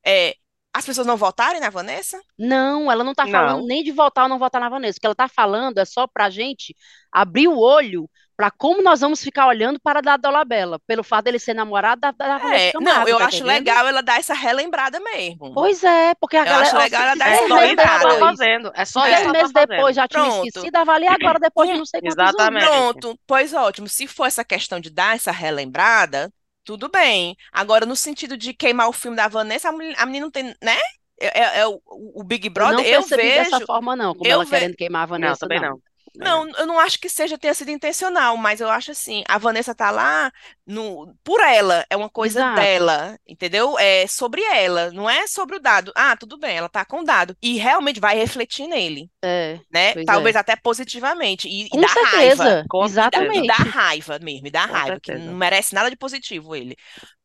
[0.06, 0.36] É,
[0.74, 2.22] as pessoas não votarem na Vanessa?
[2.38, 3.66] Não, ela não tá falando Não.
[3.66, 4.98] nem de votar ou não votar na Vanessa.
[4.98, 6.76] O que ela tá falando é só pra gente
[7.12, 11.40] abrir o olho pra como nós vamos ficar olhando para a Dolabella, pelo fato dele
[11.40, 13.48] ser namorado da, da É, não, Camargo, eu tá acho entendendo?
[13.48, 15.54] legal ela dar essa relembrada mesmo.
[15.54, 16.62] Pois é, porque a Eu galera.
[16.68, 18.00] acho ó, legal ela dar essa É tá lembrada.
[18.00, 18.72] depois, fazendo.
[18.76, 20.48] É só que ela meses tá depois já tinha Pronto.
[20.48, 22.56] esquecido, avalia agora depois de não sei quantos anos.
[22.56, 22.66] Exatamente.
[22.66, 23.88] Pronto, pois ótimo.
[23.90, 26.32] Se for essa questão de dar essa relembrada,
[26.64, 27.36] tudo bem.
[27.52, 30.44] Agora, no sentido de queimar o filme da Vanessa, a menina, a menina não tem,
[30.64, 30.78] né?
[31.20, 33.66] É, é- é o, o Big Eu Brother, não eu percebi dessa vejo.
[33.66, 35.70] forma, não, como eu ela ve- querendo queimar a Não, Vanessa, também não.
[35.72, 35.82] não.
[36.16, 39.76] Não, eu não acho que seja tenha sido intencional, mas eu acho assim, a Vanessa
[39.76, 40.32] tá lá
[40.66, 42.52] no, por ela, é uma coisa Exato.
[42.52, 43.78] dela, entendeu?
[43.78, 45.92] É sobre ela, não é sobre o dado.
[45.96, 47.36] Ah, tudo bem, ela tá com o dado.
[47.42, 49.94] E realmente vai refletir nele, É, né?
[49.94, 50.38] Pois Talvez é.
[50.38, 51.48] até positivamente.
[51.48, 52.58] E, e com dá raiva.
[52.58, 53.46] certeza, Com E dá, e exatamente.
[53.46, 55.20] dá raiva mesmo, e dá Com raiva, que certeza.
[55.20, 56.76] não merece nada de positivo ele.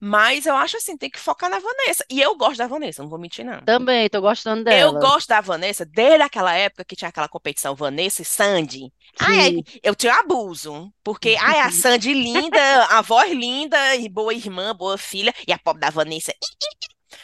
[0.01, 2.05] Mas eu acho assim, tem que focar na Vanessa.
[2.11, 3.63] E eu gosto da Vanessa, não vou mentir, não.
[3.65, 4.99] Também, tô gostando Eu dela.
[4.99, 8.82] gosto da Vanessa desde aquela época que tinha aquela competição Vanessa e Sandy.
[9.21, 14.75] Ai, eu tinha abuso, porque ai, a Sandy linda, a voz linda, e boa irmã,
[14.75, 16.33] boa filha, e a pobre da Vanessa,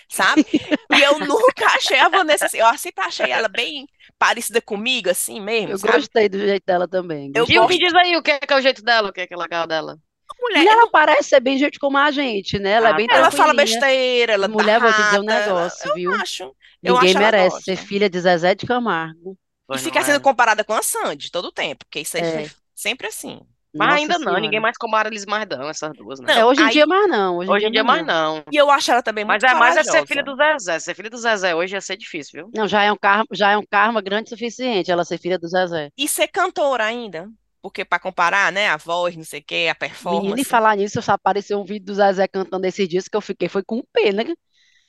[0.09, 0.45] sabe?
[0.91, 3.87] E eu nunca achei a Vanessa assim, eu sempre achei ela bem
[4.19, 5.93] parecida comigo, assim mesmo, Eu sabe?
[5.99, 7.31] gostei do jeito dela também.
[7.35, 7.47] Eu.
[7.49, 7.69] E gosto.
[7.69, 8.17] que diz aí?
[8.17, 9.09] O que é, que é o jeito dela?
[9.11, 9.99] O que é que é legal dela?
[10.41, 12.73] Mulher, E ela parece ser bem gente como a gente, né?
[12.73, 13.17] Ela é Ah, bem tá.
[13.17, 16.13] ela fala besteira, ela Mulher, vou te dizer um negócio, eu viu?
[16.15, 16.55] acho.
[16.85, 19.37] Eu Ninguém merece ser filha de Zezé de Camargo.
[19.69, 20.21] E Pois fica não sendo é.
[20.21, 22.33] comparada com a Sandy todo o tempo, porque isso aí É.
[22.33, 23.41] foi sempre assim.
[23.75, 24.41] Mas Nossa ainda não, Senhora.
[24.41, 26.27] ninguém mais compara eles mais não, essas duas, né?
[26.33, 27.37] Não, É, hoje em aí- dia mais não.
[27.37, 28.37] Hoje, Hoje em dia mais não.
[28.37, 28.43] não.
[28.51, 30.79] E eu acho ela também Mas muito é mais é ser filha do Zezé.
[30.81, 32.51] Ser filha do Zezé hoje ia ser difícil, viu?
[32.55, 35.39] Não, já é um karma, já é um karma grande o suficiente ela ser filha
[35.39, 35.91] do Zezé.
[35.99, 37.29] E ser cantora ainda.
[37.61, 40.45] Porque para comparar, né, a voz, não sei o quê, a Menina, e performance.
[40.45, 43.63] falar nisso, só apareceu um vídeo do Zezé cantando esses dias que eu fiquei, foi
[43.63, 44.23] com pena.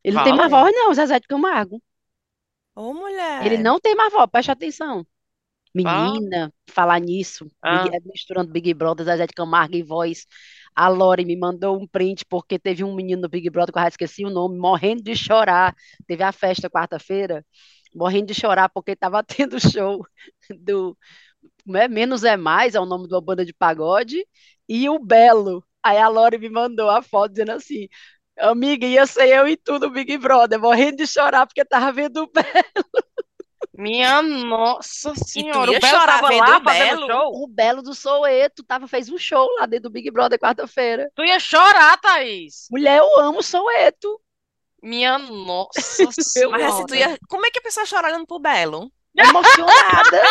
[0.03, 1.81] Ele não tem mais voz, não, o Zezé de Camargo.
[2.79, 3.45] Ô, mulher.
[3.45, 5.05] Ele não tem mais voz, preste atenção.
[5.75, 7.83] Menina, falar nisso, Ah.
[7.83, 10.25] Big- misturando Big Brother, Zezé de Camargo e voz.
[10.75, 13.83] A Lore me mandou um print porque teve um menino no Big Brother, que eu
[13.83, 15.75] já esqueci o nome, morrendo de chorar.
[16.07, 17.45] Teve a festa quarta-feira,
[17.93, 20.05] morrendo de chorar porque estava tendo show
[20.59, 20.97] do
[21.65, 21.87] como é?
[21.87, 24.25] Menos é Mais, é o nome de uma banda de pagode,
[24.67, 25.63] e o Belo.
[25.83, 27.87] Aí a Lore me mandou a foto dizendo assim:
[28.39, 32.23] Amiga, ia ser eu e tu no Big Brother, morrendo de chorar porque tava vendo
[32.23, 32.89] o Belo.
[33.73, 35.71] Minha nossa senhora.
[35.71, 37.07] ia o Belo tava vendo lá o fazendo Belo?
[37.07, 37.43] show?
[37.43, 41.09] O Belo do Soueto tava, fez um show lá dentro do Big Brother quarta-feira.
[41.15, 42.67] Tu ia chorar, Thaís.
[42.69, 44.19] Mulher, eu amo Soueto.
[44.81, 45.79] Minha nossa
[46.35, 47.11] Eu Mas assim, tu senhora.
[47.11, 47.17] ia...
[47.29, 48.91] como é que a pessoa chora olhando pro Belo?
[49.17, 50.21] Emocionada,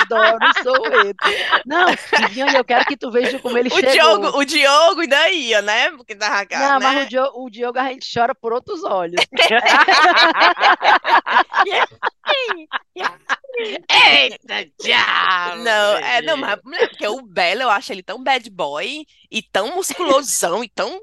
[0.00, 1.28] adoro Soueto.
[1.66, 1.86] Não,
[2.18, 3.92] Viviane, eu quero que tu veja como ele O chegou.
[3.92, 5.90] Diogo, o Diogo ainda ia, né?
[5.90, 6.86] Porque tava, Não, né?
[6.86, 9.20] mas o Diogo, o Diogo a gente chora por outros olhos.
[13.58, 15.62] Eita, diabo!
[15.62, 19.74] Não, é, não, mas porque o Belo, eu acho ele tão bad boy e tão
[19.74, 20.98] musculosão e tão.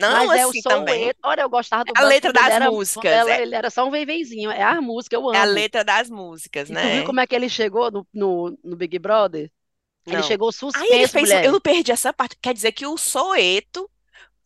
[0.00, 1.02] Não, Mas é o assim também.
[1.04, 1.18] Soueto.
[1.24, 3.42] Olha, eu gostava do A letra ele das era- músicas, ela- é.
[3.42, 4.50] Ele era só um veivezinho.
[4.50, 5.34] É a música, eu amo.
[5.36, 6.96] É a letra das músicas, E tu né?
[6.96, 9.50] viu como é que ele chegou no, no, no Big Brother?
[10.06, 10.22] Ele Não.
[10.22, 11.22] chegou Aí ele suspenso, fez.
[11.28, 11.44] mulher.
[11.44, 12.36] Eu não perdi essa parte.
[12.42, 13.88] Quer dizer que o Soeto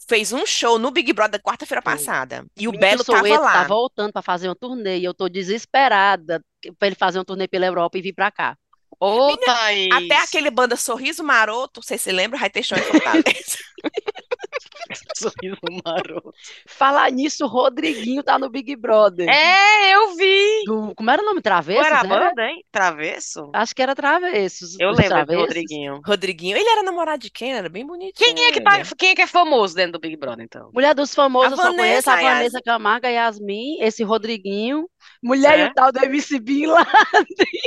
[0.06, 2.46] fez um show no Big Brother quarta-feira passada.
[2.56, 3.52] E o Menino, Belo tava Soueto lá.
[3.52, 6.40] tá voltando pra fazer uma turnê e eu tô desesperada
[6.78, 8.56] pra ele fazer uma turnê pela Europa e vir pra cá.
[9.00, 9.88] Ô, Thaís.
[9.92, 12.38] Até aquele banda Sorriso Maroto, você se lembra?
[12.38, 13.58] Vai ter show em Fortaleza.
[15.16, 16.32] sorriso maroto.
[16.66, 19.28] Falar nisso, o Rodriguinho tá no Big Brother.
[19.28, 20.64] É, eu vi.
[20.66, 21.40] Do- como era o nome?
[21.40, 21.86] Qual Travessos?
[21.86, 22.64] era a banda, hein?
[22.70, 23.50] Travesso?
[23.54, 24.78] Acho que era Travessos.
[24.78, 25.42] Eu lembro do Travessos.
[25.42, 26.00] Rodriguinho.
[26.04, 27.52] Rodriguinho, ele era namorado de quem?
[27.54, 28.34] Era bem bonitinho.
[28.34, 30.70] Quem é que, tá, quem é que é famoso dentro do Big Brother, então?
[30.72, 34.88] Mulher dos famosos, A eu só conheço a Vanessa, Camargo, a Yasmin, esse Rodriguinho.
[35.22, 36.86] Mulher e o tal do MC Bin lá.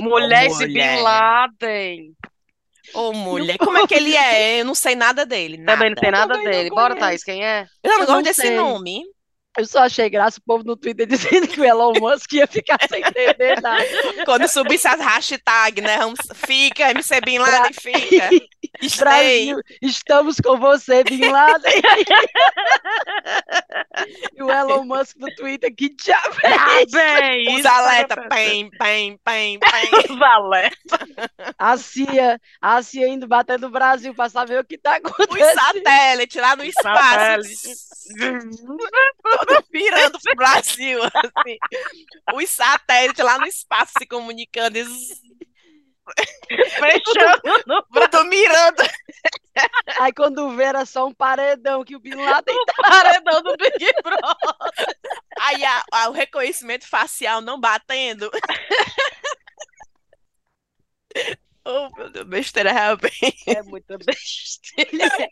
[0.01, 0.97] Mulher, esse mulher.
[0.97, 2.15] Bin Laden.
[2.93, 4.61] Ô, mulher, como é que ele é?
[4.61, 6.27] Eu não sei nada dele, Também não tem nada.
[6.27, 6.69] nada Também não dele.
[6.69, 6.95] Bora.
[6.95, 7.67] Thaís, quem é?
[7.83, 8.51] Eu não Eu gosto não desse sei.
[8.51, 9.03] nome.
[9.57, 12.77] Eu só achei graça o povo no Twitter dizendo que o Elon Musk ia ficar
[12.89, 13.83] sem entender nada.
[14.25, 15.97] Quando subisse as hashtags, né?
[16.35, 18.29] Fica, MC Bin Laden, fica.
[18.97, 21.73] Brasil, estamos com você, Bin Laden.
[24.35, 26.91] e o Elon Musk no Twitter, que diabo é Ah, isso?
[26.95, 29.89] bem, Os isso tá alerta, pem, pem, pem, pem.
[30.15, 30.99] Os alerta.
[31.57, 35.59] A CIA, a CIA indo bater no Brasil para saber o que tá Os acontecendo.
[35.59, 37.51] satélites lá no espaço.
[39.41, 39.69] Satélite.
[39.71, 41.57] mirando pro Brasil, assim.
[42.33, 44.77] Os satélites lá no espaço se comunicando.
[44.77, 45.21] e zzz,
[46.79, 47.63] Fechando.
[47.91, 48.83] Tudo mirando.
[49.99, 53.85] Aí quando vê era só um paredão que o Bin Laden O paredão do Big
[54.03, 54.95] Brother.
[55.39, 58.29] Aí a- a- o reconhecimento facial não batendo.
[61.65, 63.35] Oh, meu Deus, besteira realmente.
[63.45, 65.31] É muita besteira.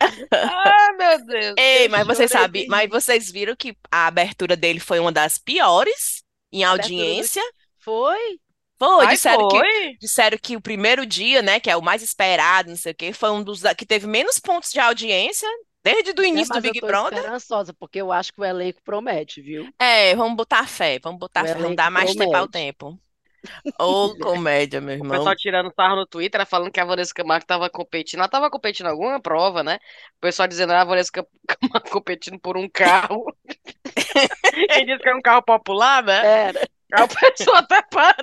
[0.42, 1.56] Ai, meu Deus.
[1.56, 6.24] Ei, mas vocês de mas vocês viram que a abertura dele foi uma das piores
[6.52, 7.42] em do- audiência?
[7.78, 8.40] foi.
[8.78, 10.00] Foi, Ai, disseram que foi?
[10.00, 13.12] disseram que o primeiro dia, né, que é o mais esperado, não sei o quê,
[13.12, 15.46] foi um dos que teve menos pontos de audiência
[15.84, 17.22] desde o É, início do mas eu Big tô Brother.
[17.30, 19.74] esperançosa, porque eu acho que o elenco promete, viu?
[19.78, 22.48] É, vamos botar fé, vamos botar O fé, vamos dar mais tempo ao promete.
[22.48, 22.98] tempo.
[23.80, 25.16] Ô, comédia, meu O irmão.
[25.18, 28.20] pessoal tirando sarro no Twitter, falando que a Vanessa Camargo tava competindo.
[28.20, 29.78] Ela tava competindo em alguma prova, né?
[30.18, 31.10] O pessoal dizendo, ah, a Vanessa
[31.48, 33.24] Camargo competindo por um carro.
[34.70, 36.48] Quem disse que é um carro popular, né?
[36.48, 36.68] Era.
[36.92, 38.16] Aí o pessoal até para.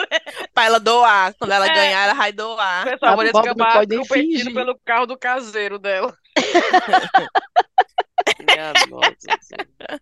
[0.53, 1.73] Pra ela doar, quando ela É.
[1.73, 2.83] ganhar, ela vai O doar.
[2.83, 4.53] pessoal, a A Vanessa Camargo competindo fingir.
[4.53, 6.13] pelo carro do caseiro dela.
[8.39, 10.01] Minha nossa senhora.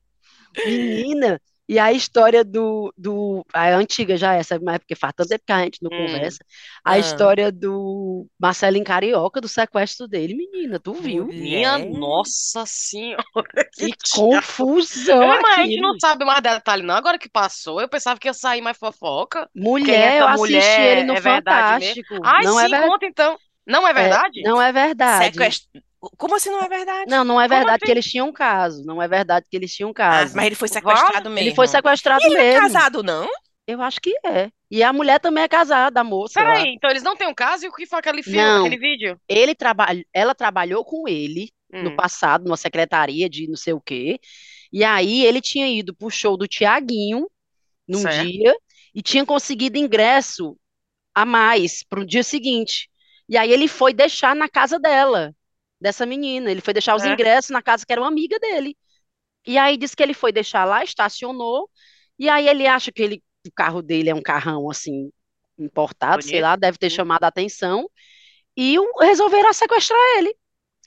[0.65, 3.45] Menina, e a história do, do.
[3.53, 5.95] A antiga já essa, mas porque faz tanto tempo que a gente não Hum.
[5.95, 6.43] conversa.
[6.83, 6.99] A Ah.
[6.99, 11.33] história do Marcelinho Carioca, do sequestro dele, menina, tu viu?
[11.33, 11.85] Minha Mulher.
[11.87, 13.25] nossa senhora.
[13.77, 16.95] Que Que confusão É, mas a gente não sabe mais detalhe, não.
[16.95, 19.49] Agora que passou, eu pensava que ia sair mais fofoca.
[19.51, 20.97] É Mulher, eu assisti mulher?
[20.97, 21.21] ele no É?
[21.21, 22.15] Fantástico.
[22.23, 23.37] Ai, Não é sim, ver- conta então.
[23.65, 24.41] Não é verdade?
[24.41, 25.25] Não é verdade.
[25.25, 25.69] Sequestro.
[26.17, 27.09] Como assim não é verdade?
[27.09, 27.85] Não, não é verdade assim?
[27.85, 28.83] que eles tinham um caso.
[28.85, 30.35] Não é verdade que eles tinham um Ah, caso.
[30.35, 31.47] mas ele foi sequestrado mesmo.
[31.49, 32.61] Ele foi sequestrado E ele é mesmo.
[32.61, 33.27] casado, não?
[33.67, 34.51] Eu acho que é.
[34.69, 36.39] E a mulher também é casada, a moça.
[36.39, 38.59] Peraí, então eles não têm um caso e o que foi aquele filme, Não.
[38.59, 39.19] aquele vídeo?
[39.27, 41.95] Ele trabalha, ela trabalhou com ele no Hum.
[41.95, 44.19] passado, numa secretaria de não sei o quê.
[44.71, 47.29] E aí ele tinha ido pro show do Tiaguinho
[47.87, 48.23] num Certo.
[48.31, 48.55] dia
[48.93, 50.57] e tinha conseguido ingresso
[51.13, 52.89] a mais para o dia seguinte.
[53.29, 55.33] E aí ele foi deixar na casa dela,
[55.79, 56.51] dessa menina.
[56.51, 57.05] Ele foi deixar os É.
[57.05, 58.77] ingressos na casa que era uma amiga dele.
[59.47, 61.69] E aí disse que ele foi deixar lá, estacionou.
[62.19, 65.11] E aí ele acha que ele, o carro dele é um carrão assim
[65.57, 66.41] importado, sei Bonito.
[66.41, 67.89] lá, deve ter chamado a atenção.
[68.57, 70.35] E o- resolveram sequestrar ele.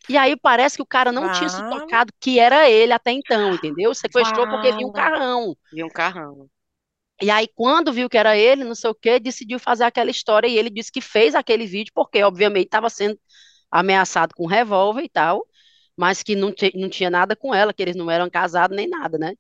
[0.08, 3.54] E aí parece que o cara não tinha se tocado que era ele até então,
[3.54, 3.94] entendeu?
[3.94, 5.56] Sequestrou porque viu um carrão.
[5.72, 6.50] E um carrão.
[7.20, 10.46] E aí, quando viu que era ele, não sei o quê, decidiu fazer aquela história.
[10.48, 13.18] E ele disse que fez aquele vídeo porque, obviamente, estava sendo
[13.70, 15.46] ameaçado com revólver e tal,
[15.96, 19.18] mas que não, não tinha nada com ela, que eles não eram casados nem nada,
[19.18, 19.34] né?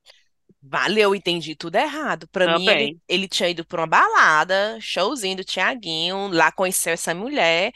[0.60, 2.26] Valeu, eu entendi tudo errado.
[2.28, 3.00] Pra mim, ele, Também.
[3.08, 7.72] ele tinha ido pra uma balada, showzinho do Tiaguinho, lá conheceu essa mulher,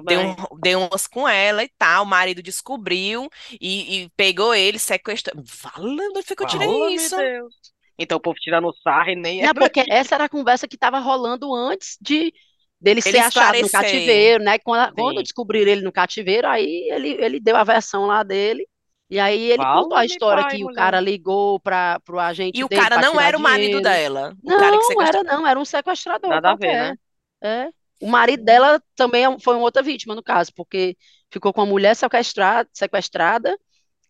[0.00, 0.36] deu, Também.
[0.52, 2.04] um- deu umas com ela e tal.
[2.04, 3.28] O marido descobriu
[3.60, 5.42] e, e pegou ele, sequestrou.
[5.62, 7.14] Valeu, onde foi que eu tirei Fala, meu isso?
[7.14, 7.54] Deus.
[7.98, 9.54] Então o povo tirando sarro e nem Não, era.
[9.54, 12.32] porque essa era a conversa que estava rolando antes de
[12.80, 14.58] dele ser Ele achado no cativeiro, né?
[14.58, 18.66] Quando, quando descobriram ele no cativeiro, aí ele, ele deu a versão lá dele.
[19.08, 20.70] E aí ele contou a história pai, que o mulher.
[20.70, 23.80] cara ligou para o agente E o dele cara não era o marido dinheiro.
[23.80, 24.34] dela.
[24.44, 26.76] O cara que Não, era não, era um sequestrador Nada a ver, qualquer.
[26.76, 26.96] né?
[27.42, 27.70] É.
[28.00, 30.96] O marido dela também é foi uma outra vítima, no caso, porque
[31.30, 33.58] ficou com a mulher sequestrada, sequestrada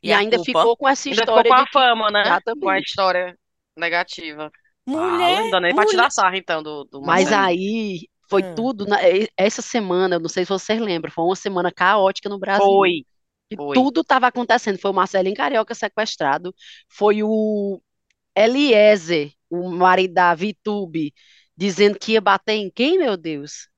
[0.03, 0.41] e, E ainda culpa?
[0.41, 1.73] ficou com essa Ainda ficou história com a de que.
[1.73, 2.37] fama, né?
[2.61, 2.81] Com a Exatamente.
[2.81, 3.39] história
[3.77, 4.51] negativa.
[4.87, 5.87] Mulher, não dá nem pra mulher.
[5.87, 8.55] tirar sarro, então, do, do Mas aí foi Hum.
[8.55, 8.87] tudo.
[8.87, 8.99] na-
[9.37, 12.65] essa semana, eu não sei se vocês lembram, foi uma semana caótica no Brasil.
[12.65, 13.05] Foi.
[13.51, 13.75] que Foi.
[13.75, 14.79] tudo estava acontecendo.
[14.79, 16.55] Foi o Marcelinho Carioca sequestrado,
[16.89, 17.83] foi o
[18.37, 21.13] Eliezer, o marido da Vitube,
[21.57, 23.69] dizendo que ia bater em quem, meu Deus?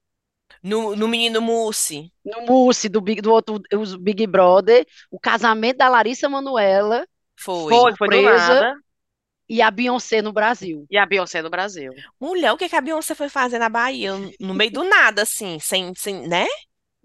[0.62, 2.12] No, no menino Mussi.
[2.22, 7.72] No Mussi, do, Big, do outro os Big Brother, o casamento da Larissa Manoela Foi.
[7.74, 8.74] Foi, foi nada.
[9.48, 10.86] E a Beyoncé no Brasil.
[10.90, 11.92] E a Beyoncé no Brasil.
[12.20, 14.12] Mulher, o que que a Beyoncé foi fazer na Bahia?
[14.40, 16.46] No meio do nada, assim, sem, sem, né?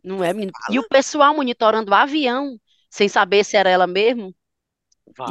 [0.03, 0.51] Não é, menino?
[0.69, 2.57] E o pessoal monitorando o avião,
[2.89, 4.33] sem saber se era ela mesmo.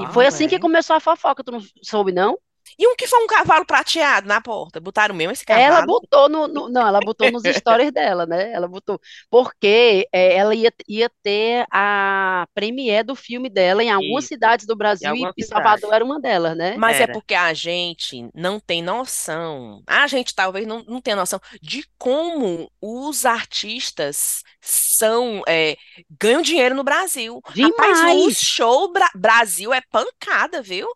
[0.00, 2.38] E foi assim que começou a fofoca, tu não soube, não?
[2.78, 4.80] E um que foi um cavalo prateado na porta.
[4.80, 5.86] Botaram mesmo esse Ela cavalo?
[5.86, 8.52] botou no, no- não, ela botou nos stories dela, né?
[8.52, 9.00] Ela botou
[9.30, 14.28] porque é, ela ia, ia ter a premiere do filme dela em algumas Isso.
[14.28, 15.44] cidades do Brasil e, e.
[15.44, 16.76] Salvador era uma delas, né?
[16.76, 17.12] Mas é Era.
[17.12, 19.82] porque a gente não tem noção.
[19.86, 25.76] A gente talvez não, não tenha noção de como os artistas são é,
[26.20, 27.40] ganham dinheiro no Brasil.
[27.58, 28.38] Rapaz, o Demais.
[28.40, 30.86] show Bra- Brasil é pancada, viu?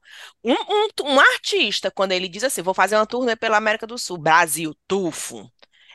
[0.43, 3.99] Um, um, um artista, quando ele diz assim, vou fazer uma turnê pela América do
[3.99, 5.51] Sul, Brasil, tufo.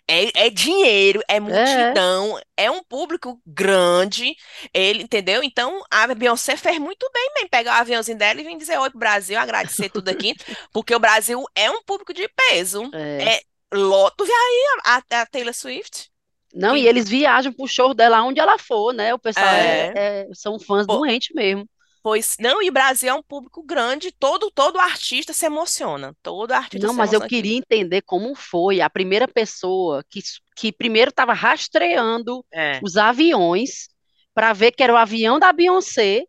[0.08, 4.36] É, é dinheiro, é multidão, é um público grande,
[4.74, 5.44] ele, entendeu?
[5.44, 8.90] Então, a Beyoncé fez muito bem, bem pegar o aviãozinho dela e vir dizer oi
[8.92, 10.36] pro Brasil, agradecer tudo aqui,
[10.72, 12.84] porque o Brasil é um público de peso.
[12.94, 13.38] É.
[13.38, 13.42] É,
[13.74, 16.12] loto, vê aí a, a- Taylor Swift.
[16.54, 19.14] Não, e eles viajam pro show dela onde ela for, né?
[19.14, 20.22] O pessoal é, É.
[20.22, 21.68] é- são fãs Pô, doentes mesmo.
[22.06, 26.52] Pois, não, e o Brasil é um público grande, todo, todo artista se emociona, todo
[26.52, 30.20] artista Não, mas eu queria entender como foi a primeira pessoa que,
[30.56, 32.80] que primeiro estava rastreando É.
[32.84, 33.88] os aviões
[34.36, 36.26] para ver que era o avião da Beyoncé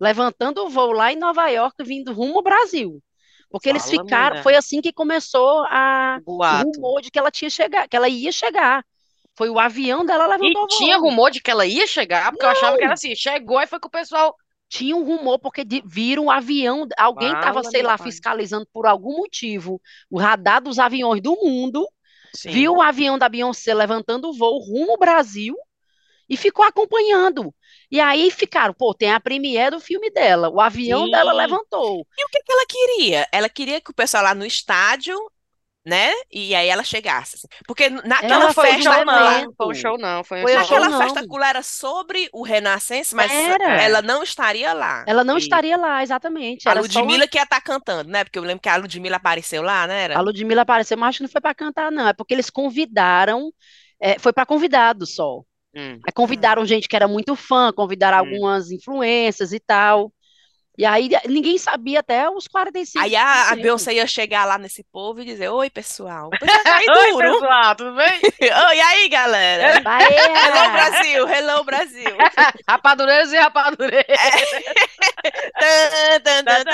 [0.00, 3.00] levantando o voo lá em Nova York, vindo rumo ao Brasil.
[3.50, 4.42] Porque eles Fala, ficaram, mulher.
[4.42, 6.70] foi assim que começou a, o Boato.
[6.80, 8.84] rumor de que ela tinha chegar, que ela ia chegar.
[9.36, 11.06] Foi o avião dela E levantou o tinha voo.
[11.10, 13.78] rumor de que ela ia chegar, porque eu achava que era assim, chegou e foi
[13.80, 14.36] com o pessoal.
[14.72, 18.06] Tinha um rumor porque de- viram um avião, alguém estava, sei lá, pai.
[18.06, 19.78] fiscalizando por algum motivo
[20.10, 21.86] o radar dos aviões do mundo,
[22.34, 22.50] Sim.
[22.52, 25.54] viu o avião da Beyoncé levantando o voo rumo ao Brasil
[26.26, 27.54] e ficou acompanhando.
[27.90, 31.36] E aí ficaram, pô, tem a premiere do filme dela, o avião dela Sim.
[31.36, 32.06] levantou.
[32.16, 33.28] E o que que ela queria?
[33.30, 35.14] Ela queria que o pessoal lá no estádio,
[35.84, 36.12] né?
[36.30, 37.36] E aí ela chegasse.
[37.36, 37.46] assim.
[37.66, 39.52] Porque naquela Ela Não foi festa, show, não.
[39.56, 40.24] Foi o show, não.
[40.24, 40.78] Foi um Foi o show.
[40.78, 40.98] naquela não.
[40.98, 43.80] festa cool era sobre o Renascença, mas Era.
[43.82, 45.04] ela não estaria lá.
[45.06, 45.46] Ela não Isso.
[45.46, 46.68] estaria lá, exatamente.
[46.68, 48.24] A Era só Ludmilla que ia estar cantando, né?
[48.24, 50.04] Porque eu lembro que a Ludmilla apareceu lá, né?
[50.04, 50.18] Era?
[50.18, 52.08] A Ludmilla apareceu, mas acho que não foi para cantar, não.
[52.08, 53.52] É porque eles convidaram,
[54.00, 55.40] é, foi para convidado só.
[55.74, 55.98] Hum.
[56.06, 58.20] Aí convidaram gente que era muito fã, convidaram Hum.
[58.20, 60.12] algumas influências e tal.
[60.76, 63.56] E aí ninguém sabia até os 45 Aí a, a.
[63.56, 66.30] Beyoncé ia chegar lá nesse povo e dizer: Oi, pessoal.
[66.40, 67.32] Pessoal tá Oi, duro.
[67.32, 68.20] pessoal, tudo bem?
[68.40, 69.82] Oi, e aí, galera?
[69.84, 70.16] Aê!
[70.16, 71.28] Hello, Brasil!
[71.28, 72.16] Hello, Brasil!
[72.66, 74.06] Rapadureiros e rapadureiros.
[76.24, 76.64] Tan, tan, tan.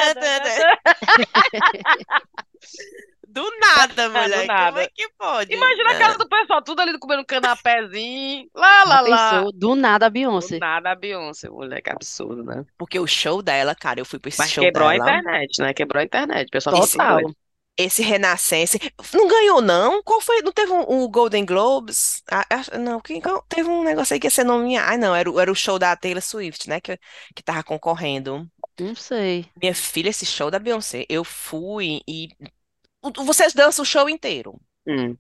[3.42, 4.50] Do nada, mulher.
[4.54, 4.82] Como nada.
[4.82, 5.52] é que pode?
[5.54, 5.98] Imagina a É.
[5.98, 8.48] casa do pessoal, tudo ali comendo um canapézinho.
[8.54, 9.30] Lá, lá, lá.
[9.30, 9.52] pensou?
[9.52, 10.08] Do nada a
[10.40, 10.58] Do Beyoncé.
[10.58, 12.64] nada a Beyoncé, mulher, que absurdo, né?
[12.76, 14.98] Porque o show dela, cara, eu fui pro esse Mas show quebrou a dela.
[14.98, 15.74] internet, né?
[15.74, 16.48] Quebrou a internet.
[16.48, 17.20] O pessoal Total.
[17.20, 17.36] doido.
[17.76, 18.78] Esse Renascense.
[19.14, 20.02] Não ganhou, não?
[20.02, 20.42] Qual foi?
[20.42, 22.22] Não teve um, um Golden Globes?
[22.30, 24.92] Ah, ah, não, quem, qual- teve um negócio aí que ia ser nomeado.
[24.92, 26.80] Ah, não, era, o- era o show da Taylor Swift, né?
[26.80, 26.98] Que,
[27.36, 28.48] que tava concorrendo.
[28.80, 29.46] Não sei.
[29.60, 32.28] Minha filha, esse show da Beyoncé, eu fui e.
[33.02, 34.60] o- Vocês dançam o show inteiro.
[34.86, 35.16] Hum.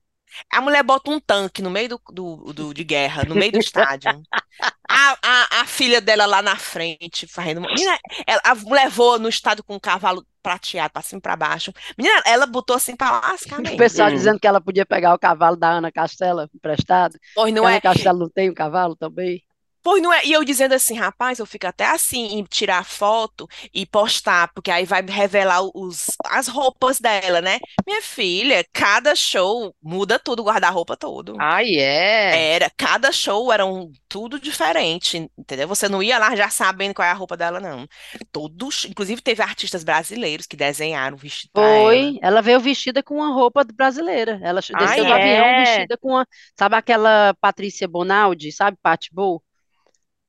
[0.52, 3.58] A mulher bota um tanque no meio do, do, do- de guerra, no meio do
[3.58, 4.10] estádio.
[4.90, 7.60] A, a, a filha dela lá na frente, fazendo.
[7.60, 11.36] Menina, ela, a mulher voa no estádio com um cavalo prateado pra cima e pra
[11.36, 11.72] baixo.
[11.96, 13.76] Menina, ela botou assim pra lascar O mesmo.
[13.76, 14.14] pessoal Hum.
[14.14, 17.16] dizendo que ela podia pegar o cavalo da Ana Castela emprestado.
[17.34, 17.80] Pois não a Ana é?
[17.82, 19.44] Castela não tem um cavalo também.
[19.82, 20.24] Pois não é.
[20.24, 24.70] E eu dizendo assim, rapaz, eu fico até assim em tirar foto e postar, porque
[24.70, 27.58] aí vai revelar os, as roupas dela, né?
[27.86, 31.36] Minha filha, cada show muda tudo, guarda-roupa todo.
[31.38, 32.54] Ai, é.
[32.54, 35.68] Era, cada show era um, tudo diferente, entendeu?
[35.68, 37.86] Você não ia lá já sabendo qual é a roupa dela, não.
[38.32, 41.84] Todos, inclusive teve artistas brasileiros que desenharam o vestido pra ela.
[41.84, 42.18] Foi.
[42.22, 44.38] Ela veio vestida com uma roupa brasileira.
[44.42, 45.64] Ela desceu Ai, do avião é.
[45.64, 46.26] vestida com uma.
[46.58, 48.76] Sabe aquela Patrícia Bonaldi, sabe?
[48.82, 49.42] Patibou?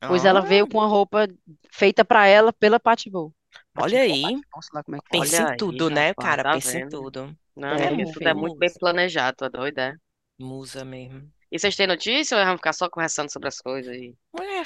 [0.06, 1.28] Pois ela Ah, veio com uma roupa
[1.72, 3.34] feita para ela pela Patibou.
[3.76, 6.16] olha aí, Patibou, sei lá como é que pensa Olha em aí, tudo, né, rapaz,
[6.16, 6.44] cara?
[6.44, 7.38] tá Pensa em tudo.
[7.56, 9.96] Não, É, meu filha, tudo é muito bem planejado, é doida, é?
[10.40, 11.32] Musa mesmo.
[11.52, 14.16] E vocês têm notícia ou vamos ficar só conversando sobre as coisas aí?
[14.34, 14.66] Mulher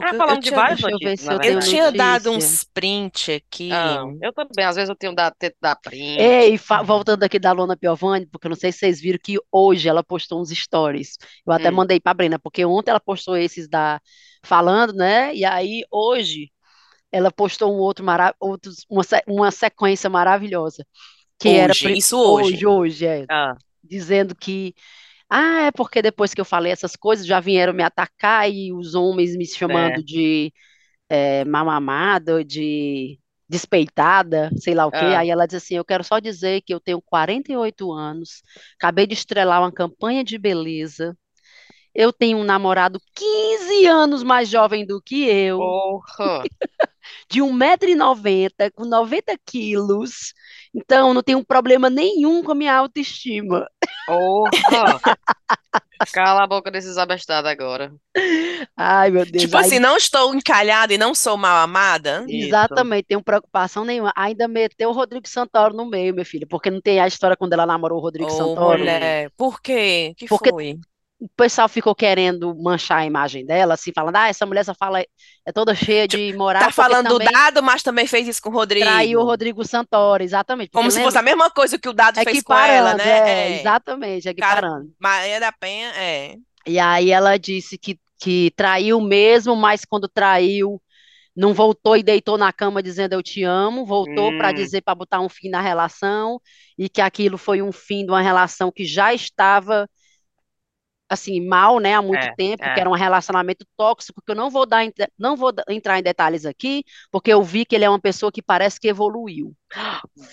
[0.00, 0.24] Ah, fofoca.
[0.26, 0.92] Eu de tinha, várias eu
[1.42, 3.70] eu tinha dado uns print aqui.
[3.70, 6.38] Ah, eu também, às vezes eu tenho dado tento dar print.
[6.44, 9.88] Ei, voltando aqui da Lona Piovani, porque eu não sei se vocês viram que hoje
[9.88, 11.16] ela postou uns stories.
[11.46, 11.70] Eu até Hum.
[11.70, 14.00] mandei para Brena, porque ontem ela postou esses da
[14.44, 15.34] falando, né?
[15.34, 16.50] E aí hoje
[17.12, 18.34] ela postou um outro mara...
[18.40, 20.86] outros, uma, uma sequência maravilhosa,
[21.38, 22.56] que era Hoje, pri- isso hoje.
[22.56, 24.74] hoje, hoje, é, Ah, dizendo que
[25.30, 28.94] ah, é porque depois que eu falei essas coisas já vieram me atacar e os
[28.94, 30.02] homens me chamando é.
[30.04, 30.52] de
[31.08, 35.14] é, mamamada, de despeitada, sei lá o quê.
[35.14, 38.42] Ah, Aí ela diz assim: Eu quero só dizer que eu tenho 48 anos,
[38.76, 41.16] acabei de estrelar uma campanha de beleza.
[41.94, 46.42] Eu tenho um namorado 15 anos mais jovem do que eu, porra.
[47.30, 50.32] de 1,90m, com 90 quilos.
[50.74, 53.68] Então, não tenho problema nenhum com a minha autoestima.
[54.06, 55.00] Porra.
[56.12, 57.92] Cala a boca desses abestados agora.
[58.76, 59.44] Ai, meu Deus.
[59.44, 62.24] Tipo Aí, assim, não estou encalhada e não sou mal amada.
[62.28, 62.48] Isso.
[62.48, 64.12] exatamente, tenho preocupação nenhuma.
[64.16, 67.52] Ainda meteu o Rodrigo Santoro no meio, meu filho, porque não tem a história quando
[67.52, 68.78] ela namorou o Rodrigo Ô, Santoro.
[68.78, 70.14] mulher, por quê?
[70.16, 70.78] Que Porque foi?
[71.22, 75.00] O pessoal ficou querendo manchar a imagem dela, assim, falando, ah, essa mulher só fala,
[75.00, 78.66] é toda cheia de moral, Tá falando do Dado, mas também fez isso com o
[78.66, 79.22] traiu o Rodrigo.
[79.22, 80.72] Rodrigo Santoro, exatamente.
[80.72, 83.04] Como se fosse a mesma coisa que o Dado fez com ela, né?
[83.08, 83.60] é, É.
[83.60, 84.92] exatamente, Cara, equiparando.
[84.98, 86.34] Maria da Penha, é.
[86.66, 90.82] E aí ela disse que, que traiu mesmo, mas quando traiu,
[91.36, 94.54] não voltou e deitou na cama dizendo eu te amo, voltou para Hum.
[94.54, 96.40] dizer para botar um fim na relação
[96.76, 99.88] e que aquilo foi um fim de uma relação que já estava
[101.12, 102.80] assim mal, né, há muito É, tempo, que é.
[102.80, 104.84] era um relacionamento tóxico, que eu não vou dar
[105.18, 108.42] não vou entrar em detalhes aqui, porque eu vi que ele é uma pessoa que
[108.42, 109.54] parece que evoluiu.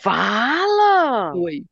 [0.04, 1.10] Fala!
[1.32, 1.66] Foi.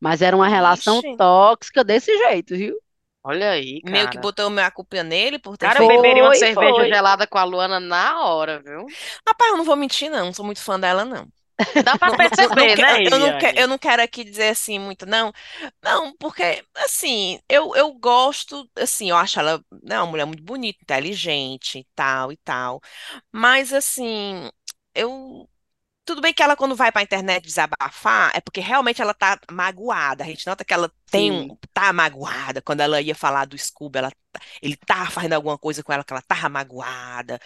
[0.00, 1.12] Mas era uma relação Ixi.
[1.16, 2.76] tóxica desse jeito, viu?
[3.22, 4.18] Olha aí, Meio que cara.
[4.18, 6.88] botou a culpa nele por ter Cara, eu beberia uma Foi, cerveja foi.
[6.88, 8.94] gelada com a Luana na hora, viu?
[9.26, 10.26] Rapaz, eu não vou mentir, não.
[10.26, 11.28] Não sou muito fã dela, não.
[11.84, 14.48] Dá pra Não, não, não perceber, né, eu, não que- eu não quero aqui dizer
[14.48, 15.32] assim muito, não.
[15.82, 20.78] Não, porque, assim, eu, eu gosto, assim, eu acho ela, né, uma mulher muito bonita,
[20.82, 22.80] inteligente e tal e tal.
[23.32, 24.50] Mas, assim,
[24.94, 25.48] eu.
[26.06, 30.24] Tudo bem que ela, quando vai pra internet desabafar, é porque realmente ela tá magoada.
[30.24, 32.62] A gente nota que ela tem um, tá magoada.
[32.62, 36.04] Quando ela ia falar do Scooby, ela, tá- ele tava fazendo alguma coisa com ela
[36.04, 37.40] que ela tava magoada.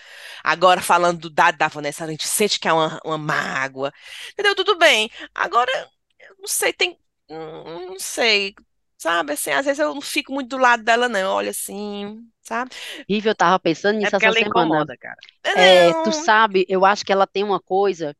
[0.45, 3.93] Agora, falando do dado da Vanessa, a gente sente que é uma, uma mágoa.
[4.33, 4.55] Entendeu?
[4.55, 5.11] Tudo bem.
[5.35, 5.71] Agora,
[6.19, 6.99] eu não sei, tem.
[7.29, 8.55] hum, Não sei.
[8.99, 11.19] Sabe, assim, às vezes eu não fico muito do lado dela, não.
[11.21, 12.71] Eu olho assim, sabe?
[13.09, 14.41] Rive, eu tava pensando É nisso porque essa ela semana.
[14.41, 15.19] incomoda, cara.
[15.55, 18.17] É, tu Não, sabe, eu acho que ela tem uma coisa.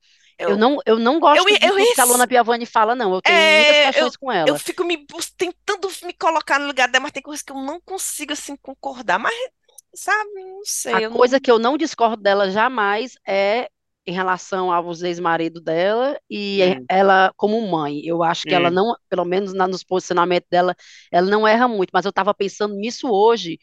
[0.47, 2.67] Eu eu, não, eu não gosto eu, de eu, tudo que a Luana res- Piovani
[2.67, 3.15] fala, não.
[3.15, 4.57] Eu tenho muitas é, eu, questões com eu ela.
[4.57, 8.33] fico me tentando me colocar no lugar dela, mas tem coisas que eu não consigo,
[8.33, 9.19] assim, concordar.
[9.19, 9.35] Mas,
[9.95, 11.41] sabe, não A sei, eu coisa não.
[11.41, 13.69] que eu não discordo dela jamais é
[14.07, 18.01] em relação aos ex-maridos dela e Hum, ela como mãe.
[18.05, 18.71] Eu acho que ela hum.
[18.71, 20.75] não, pelo menos na- nos posicionamentos dela,
[21.13, 21.91] ela não erra muito.
[21.93, 23.59] Mas eu estava pensando nisso hoje,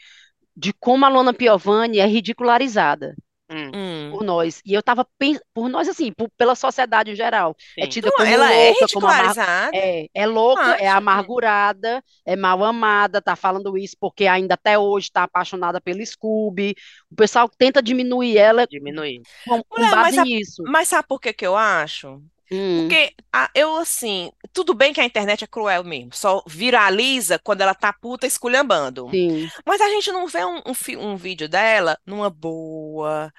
[0.55, 3.15] de como a Luana Piovani é ridicularizada.
[3.49, 4.09] Hum, Hum.
[4.09, 4.61] por nós.
[4.65, 7.55] E eu tava pensando, por nós, assim, por- pela sociedade em geral.
[7.79, 7.87] É sim.
[7.87, 9.35] tida Não, como ela é louca, como amar...
[9.73, 10.97] é, é louca, é Acho.
[10.97, 16.75] amargurada, é mal amada, tá falando isso porque ainda até hoje tá apaixonada pelo Scooby.
[17.11, 19.25] O pessoal tenta diminuir ela Diminuir.
[19.45, 20.63] com, com Mulher, mas, base sabe, nisso.
[20.65, 22.21] mas sabe por que que eu acho?
[22.51, 27.39] Hum, Porque a- eu, assim, tudo bem que a internet é cruel mesmo, só viraliza
[27.39, 29.07] quando ela tá puta esculhambando.
[29.11, 29.51] sim.
[29.65, 33.31] Mas a gente não vê um, um, um vídeo dela numa boa,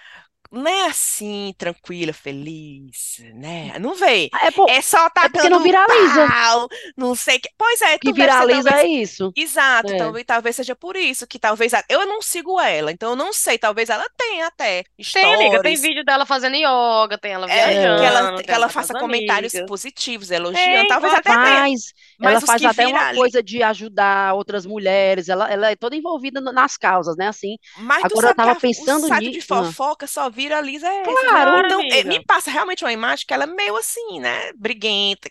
[0.51, 3.79] não é assim, tranquila, feliz, né?
[3.79, 4.31] Não vê.
[4.43, 6.27] É, por- É só é porque não viraliza.
[6.29, 7.49] pau, não sei o que.
[7.57, 8.85] Pois é, que viraliza talvez.
[8.85, 9.33] é isso.
[9.37, 9.97] Exato, É.
[9.99, 11.73] talvez, talvez seja por isso que talvez.
[11.89, 15.77] Eu não sigo ela, então eu não sei, talvez ela tenha até Tem, amiga, tem
[15.77, 19.53] vídeo dela fazendo yoga, tem ela É, que ela, viajando, que ela ela faça comentários
[19.55, 19.69] amigas.
[19.69, 20.65] positivos, elogiando.
[20.65, 21.39] Tem, Talvez até tenha.
[21.59, 25.77] Faz, ela Mas os faz até uma coisa de ajudar outras mulheres, ela, ela é
[25.77, 27.29] toda envolvida nas causas, né?
[27.29, 29.55] Assim, Mas tu agora eu tava a- o pensando site de nisso.
[29.55, 31.03] Ah, fofoca só viraliza né?
[31.03, 32.05] claro, Então, é, amiga.
[32.05, 34.53] me passa realmente uma imagem que ela é meio assim, né?
[34.55, 35.31] Briguenta.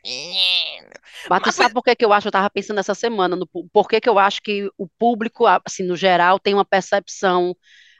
[1.30, 3.47] Mas tu Mas, sabe por que que eu acho, eu tava pensando essa semana, no,
[3.72, 7.55] por que que eu acho que o público, assim, no geral, tem uma percepção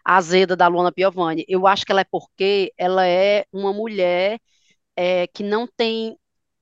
[0.05, 1.43] azeda da Luana Piovani.
[1.47, 4.39] Eu acho que ela é porque ela é uma mulher
[4.95, 6.18] é, que não tem,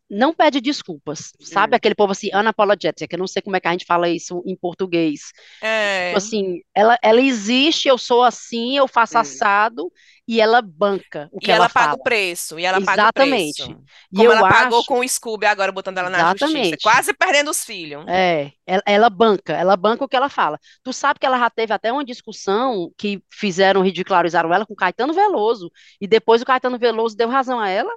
[0.09, 1.75] não pede desculpas, sabe?
[1.75, 4.09] Hum, Aquele povo assim, unapologetic, que eu não sei como é que a gente fala
[4.09, 5.21] isso em português.
[5.21, 9.21] Tipo é, assim, ela, ela existe, eu sou assim, eu faço hum.
[9.21, 9.91] assado,
[10.27, 11.93] e ela banca o e que ela ela paga fala.
[11.93, 13.13] o preço, e ela paga o Exatamente.
[13.13, 13.83] preço.
[14.11, 16.77] E Como eu ela pagou acho, com o Scooby agora, botando ela na justiça, exatamente.
[16.77, 18.05] quase perdendo os filhos.
[18.07, 20.59] É, ela, ela banca, ela banca o que ela fala.
[20.83, 24.75] Tu sabe que ela já teve até uma discussão que fizeram, ridicularizaram ela com o
[24.75, 27.91] Caetano Veloso, e depois o Caetano Veloso deu razão a ela,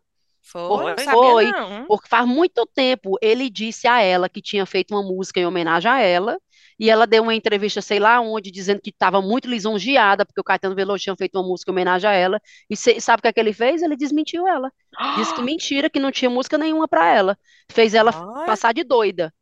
[0.66, 0.96] Foi, Foi?
[0.98, 1.86] foi, não.
[1.86, 5.90] porque faz muito tempo ele disse a ela que tinha feito uma música em homenagem
[5.90, 6.38] a ela,
[6.78, 10.44] e ela deu uma entrevista, sei lá onde, dizendo que estava muito lisonjeada, porque o
[10.44, 13.28] Caetano Veloso tinha feito uma música em homenagem a ela, e cê- sabe o que
[13.28, 13.82] é que ele fez?
[13.82, 14.70] Ele desmentiu ela.
[15.14, 17.38] Disse que mentira, que não tinha música nenhuma para ela.
[17.70, 19.32] Fez ela Olha, passar de doida.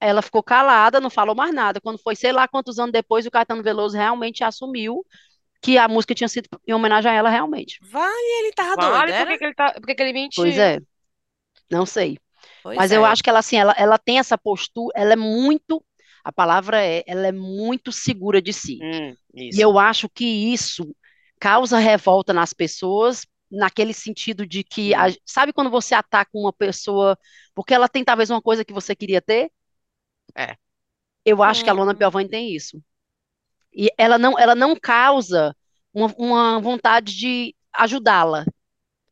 [0.00, 1.80] Ela ficou calada, não falou mais nada.
[1.80, 5.04] Quando foi, sei lá quantos anos depois, o Caetano Veloso realmente assumiu
[5.62, 7.80] que a música tinha sido em homenagem a ela realmente.
[7.80, 9.28] vai, ele tava doido, Vale, por era?
[9.28, 10.58] que que ele tá, por que que ele Pois mentiu?
[10.58, 10.78] é,
[11.70, 12.18] não sei.
[12.62, 13.06] Pois Mas eu é.
[13.06, 15.84] acho que ela, assim, ela, ela tem essa postura, ela é muito,
[16.24, 18.86] a palavra é, ela é muito segura de si.
[18.86, 19.16] Hum,
[19.50, 20.94] E eu acho que isso
[21.40, 26.52] causa revolta nas pessoas, naquele sentido de que, a- Hum, sabe quando você ataca uma
[26.52, 27.18] pessoa
[27.54, 29.50] porque ela tem talvez uma coisa que você queria ter?
[30.36, 30.56] é.
[31.24, 32.82] Eu acho que a Luana Hum, Piovani tem isso.
[33.72, 35.56] E ela não, ela não causa
[35.92, 38.44] uma, uma vontade de ajudá-la.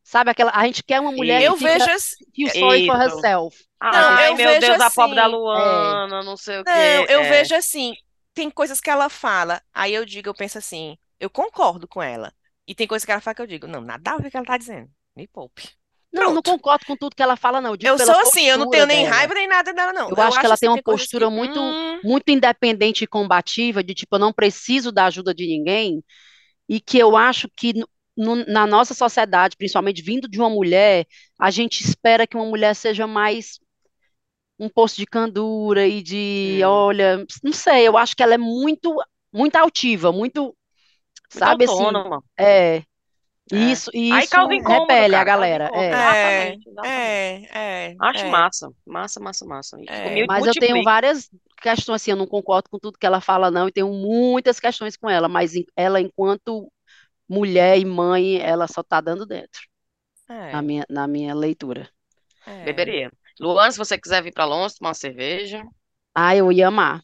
[0.03, 2.25] Sabe aquela, a gente quer uma mulher que eu fica vejo assim.
[2.35, 3.57] feel sorry for herself.
[3.81, 5.35] Não, Ai, eu meu vejo Deus, a pobre da assim.
[5.35, 7.07] É, Luana, não sei o Não, quê.
[7.09, 7.29] eu É.
[7.29, 7.95] vejo assim.
[8.35, 12.33] tem coisas que ela fala, aí eu digo, eu penso assim, eu concordo com ela.
[12.67, 14.31] E tem coisas que ela fala que eu digo, não, nada a ver com o
[14.31, 14.91] que ela tá dizendo.
[15.17, 15.78] Me poupe.
[16.13, 16.43] Não, não Pronto.
[16.43, 17.75] concordo com tudo que ela fala, não.
[17.81, 19.05] Eu Eu sou assim, eu não tenho nem dela.
[19.05, 20.11] raiva nem nada dela, não.
[20.11, 23.07] Eu acho que ela assim, tem uma coisas postura que, muito, hum, muito independente e
[23.07, 26.03] combativa, de tipo, eu não preciso da ajuda de ninguém,
[26.69, 27.75] e que eu acho que
[28.17, 31.07] no- na nossa sociedade, principalmente vindo de uma mulher,
[31.41, 33.59] a gente espera que uma mulher seja mais
[34.59, 36.63] um poço de candura e de, Hum.
[36.65, 38.95] olha, não sei, eu acho que ela é muito,
[39.33, 40.57] muito altiva, muito,
[41.33, 42.23] Muito sabe assim, autônoma.
[43.53, 43.75] É, É.
[43.75, 45.31] isso, Aí isso causa incômodo, repele a cara.
[45.31, 46.53] Causa galera, é.
[46.55, 47.25] é, Exatamente, exatamente.
[47.53, 48.71] é, é, Acho é, massa.
[48.87, 49.77] Massa, massa, massa.
[49.89, 50.23] É.
[50.27, 51.31] Mas eu tenho várias
[51.63, 54.97] questões, assim, eu não concordo com tudo que ela fala, não, e tenho muitas questões
[54.97, 56.71] com ela, mas ela, enquanto
[57.29, 59.63] mulher e mãe, ela só tá dando dentro,
[60.53, 61.91] na É, minha, na minha leitura.
[62.47, 62.63] é.
[62.63, 63.11] Beberia.
[63.41, 65.65] Luana, se você quiser vir pra Londres tomar uma cerveja,
[66.15, 67.03] Ah, eu ia amar,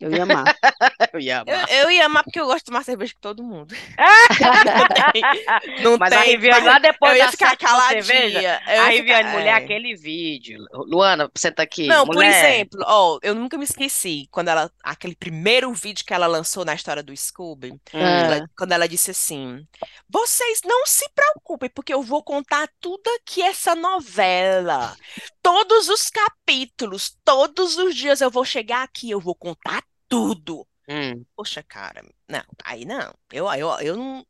[0.00, 0.44] eu ia amar.
[1.12, 1.70] eu ia Eu, amar.
[1.70, 3.74] eu ia amar porque eu gosto de tomar cerveja com todo mundo.
[5.82, 8.62] Não Mas a tem, Riviane, mas lá eu depois ia da ficar sétima cerveja, caladinha.
[8.66, 9.52] Eu a ia Riviane, ficar, mulher, é.
[9.64, 10.64] aquele vídeo.
[10.72, 11.86] Luana, senta aqui.
[11.86, 16.14] Não, por Mulher, exemplo, ó, eu nunca me esqueci quando ela, aquele primeiro vídeo que
[16.14, 19.66] ela lançou na história do Scooby, hum, ela- Ah, quando ela disse assim:
[20.08, 24.96] Vocês não se preocupem, porque eu vou contar tudo aqui essa novela.
[25.42, 30.66] Todos os capítulos, todos os dias eu vou chegar aqui, eu vou contar tudo.
[30.88, 33.14] hum, Poxa, cara, não, aí não.
[33.32, 34.26] Eu, eu, eu não.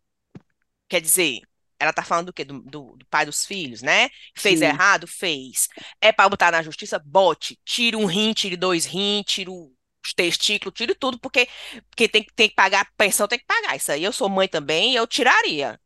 [0.89, 1.41] Quer dizer,
[1.79, 2.45] ela tá falando do quê?
[2.45, 4.09] Do, do, do pai dos filhos, né?
[4.37, 4.62] Fez sim.
[4.62, 5.07] errado?
[5.07, 5.68] Fez.
[6.01, 6.99] É pra botar na justiça?
[6.99, 7.59] Bote.
[7.64, 11.49] Tire um rim, tire dois rins, tire os testículos, tire tudo, porque,
[11.91, 13.76] porque tem, que- tem que pagar pensão, tem que pagar.
[13.76, 15.79] Isso aí eu sou mãe também, eu tiraria.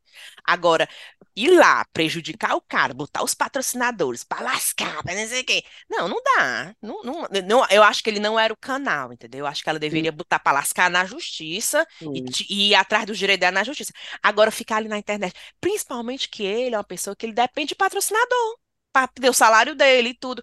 [0.44, 0.88] Agora,
[1.36, 5.64] ir lá, prejudicar o cara, botar os patrocinadores pra lascar, pra não sei o quê.
[5.88, 6.74] Não, não dá.
[6.82, 9.40] Não, não, não- eu acho que ele não era o canal, entendeu?
[9.40, 13.14] Eu acho que ela deveria botar pra lascar na justiça e, e ir atrás do
[13.14, 13.92] direito dela na justiça.
[14.22, 17.74] Agora, ficar ali na internet, principalmente que ele é uma pessoa que ele depende de
[17.74, 18.58] patrocinador.
[18.92, 20.42] Pra ter o salário dele e tudo.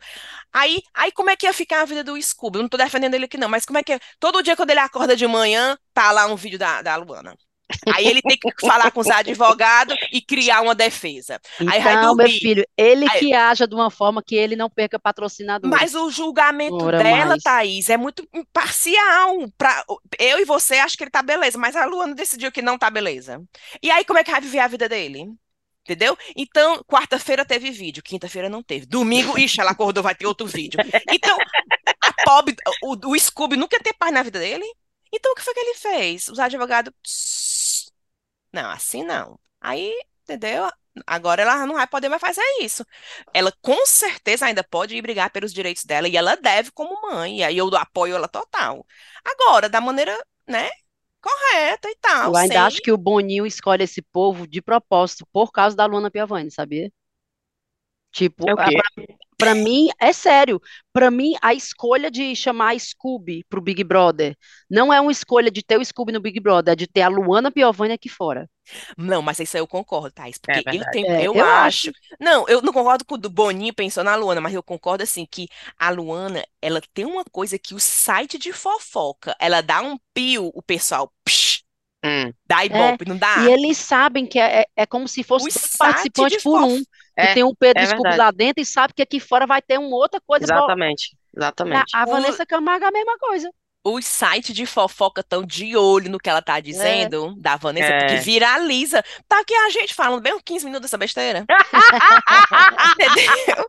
[0.53, 2.59] Aí, aí como é que ia ficar a vida do Scooby?
[2.59, 3.99] Eu não tô defendendo ele aqui, não, mas como é que é?
[4.19, 7.35] Todo dia quando ele acorda de manhã, tá lá um vídeo da, da Luana.
[7.93, 11.39] Aí ele tem que falar com os advogados e criar uma defesa.
[11.59, 14.69] Aí vai Então, meu filho, ele Aí- que haja de uma forma que ele não
[14.69, 15.77] perca patrocinadores.
[15.77, 17.43] Mas o julgamento Ora dela, mais.
[17.43, 19.35] Thaís, é muito imparcial.
[19.57, 19.83] Pra...
[20.17, 22.89] Eu e você acho que ele tá beleza, mas a Luana decidiu que não tá
[22.89, 23.41] beleza.
[23.81, 25.27] E aí, como é que vai viver a vida dele?
[25.83, 26.15] Entendeu?
[26.35, 28.85] Então, quarta-feira teve vídeo, quinta-feira não teve.
[28.85, 30.79] Domingo, ixi, ela acordou, vai ter outro vídeo.
[31.11, 31.35] Então,
[32.03, 34.65] a pobre, o, o Scooby nunca ia ter paz na vida dele.
[35.11, 36.27] Então, o que foi que ele fez?
[36.27, 36.93] Os advogados.
[38.51, 39.39] "Tss, Não, assim não.
[39.61, 39.93] Aí,
[40.23, 40.69] entendeu?
[41.07, 42.85] Agora ela não vai poder mais fazer isso.
[43.33, 47.39] Ela com certeza ainda pode ir brigar pelos direitos dela e ela deve como mãe.
[47.39, 48.85] E aí eu apoio ela total.
[49.23, 50.69] Agora, da maneira, né,
[51.21, 55.25] correta e tal, Eu ainda sem acho que o Boninho escolhe esse povo de propósito
[55.33, 56.89] por causa da Luana Piovani, sabia?
[58.11, 58.75] Tipo, É o quê?
[59.39, 60.61] Pra, pra mim, é sério.
[60.93, 64.37] Pra mim, a escolha de chamar Scooby pro Big Brother
[64.69, 67.07] não é uma escolha de ter o Scooby no Big Brother, é de ter a
[67.09, 68.49] Luana Piovani aqui fora.
[68.97, 70.89] Não, mas isso aí eu concordo, Thaís, É porque eu verdade.
[70.89, 71.89] tenho, É, eu eu acho.
[71.89, 71.91] acho.
[72.19, 75.25] Não, eu não concordo com o do Boninho pensou na Luana, mas eu concordo assim
[75.25, 79.97] que a Luana, ela tem uma coisa que o site de fofoca, ela dá um
[80.13, 81.63] pio, o pessoal, psh,
[82.03, 82.33] Hum.
[82.47, 83.29] dá É, ibope, não dá?
[83.35, 86.83] E eles sabem que é, é, é como se fosse participantes de por um.
[87.19, 89.61] Que É, tem o Pedro é Scooby lá dentro e sabe que aqui fora vai
[89.61, 90.45] ter uma outra coisa.
[90.45, 91.15] Exatamente.
[91.35, 91.95] A, Exatamente.
[91.95, 93.51] a O- Vanessa Camargo é a mesma coisa.
[93.83, 98.13] Os sites de fofoca estão de olho no que ela tá dizendo, da Vanessa, porque
[98.15, 98.17] É.
[98.17, 99.01] viraliza.
[99.27, 101.45] Tá aqui a gente falando bem uns 15 minutos dessa besteira.
[102.99, 103.65] Entendeu?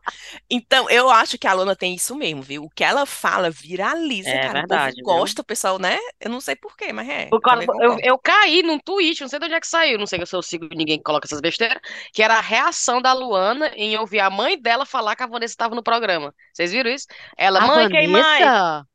[0.51, 2.65] Então, eu acho que a Lona tem isso mesmo, viu?
[2.65, 4.51] O que ela fala viraliza, É cara.
[4.51, 5.05] O verdade, povo viu?
[5.21, 5.97] gosta, o pessoal, né?
[6.21, 7.27] Eu não sei por quê, mas é.
[7.27, 10.07] Por causa, eu, eu caí num tweet, não sei de onde é que saiu, não
[10.07, 11.81] sei se eu sigo ninguém que coloca essas besteiras,
[12.13, 15.53] que era a reação da Luana em ouvir a mãe dela falar que a Vanessa
[15.53, 16.35] estava no programa.
[16.53, 17.07] Vocês viram isso?
[17.39, 18.11] Ela, A mãe, quem?
[18.11, 18.45] Vanessa?
[18.45, 18.90] A- é,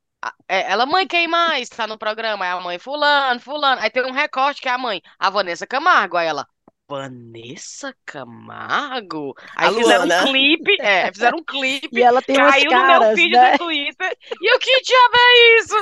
[0.48, 2.44] Ela, mãe, quem mais tá no programa?
[2.44, 3.80] Aí a mãe, fulano, fulano.
[3.82, 6.16] Aí tem um recorte que é a mãe, a Vanessa Camargo.
[6.16, 6.46] Aí ela,
[6.88, 9.34] Vanessa Camargo?
[9.56, 10.22] Aí A fizeram um Luana.
[10.22, 13.52] clipe, é, fizeram um clipe, E ela tem caiu no meu caras, feed né?
[13.52, 14.16] do Twitter.
[14.40, 15.74] E eu, que diabo é isso?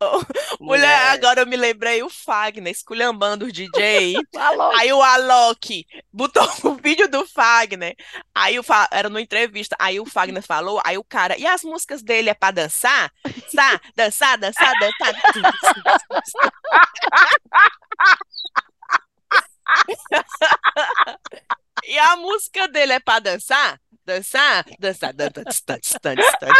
[0.60, 4.26] Mulher, agora eu me lembrei o Fagner esculhambando os DJ.
[4.78, 5.86] Aí o Alok
[6.16, 7.94] botou o vídeo do Fagner.
[8.34, 8.88] Aí o Fa...
[8.90, 9.76] era numa entrevista.
[9.78, 13.12] Aí o Fagner falou, aí o cara, e as músicas dele é pra dançar?
[13.24, 15.14] Dançar, dançar, dançar, dançar.
[21.88, 23.80] E a música dele é pra dançar?
[24.06, 26.00] Dançar, dançar, dançar, dançar, dançar,
[26.40, 26.54] dançar.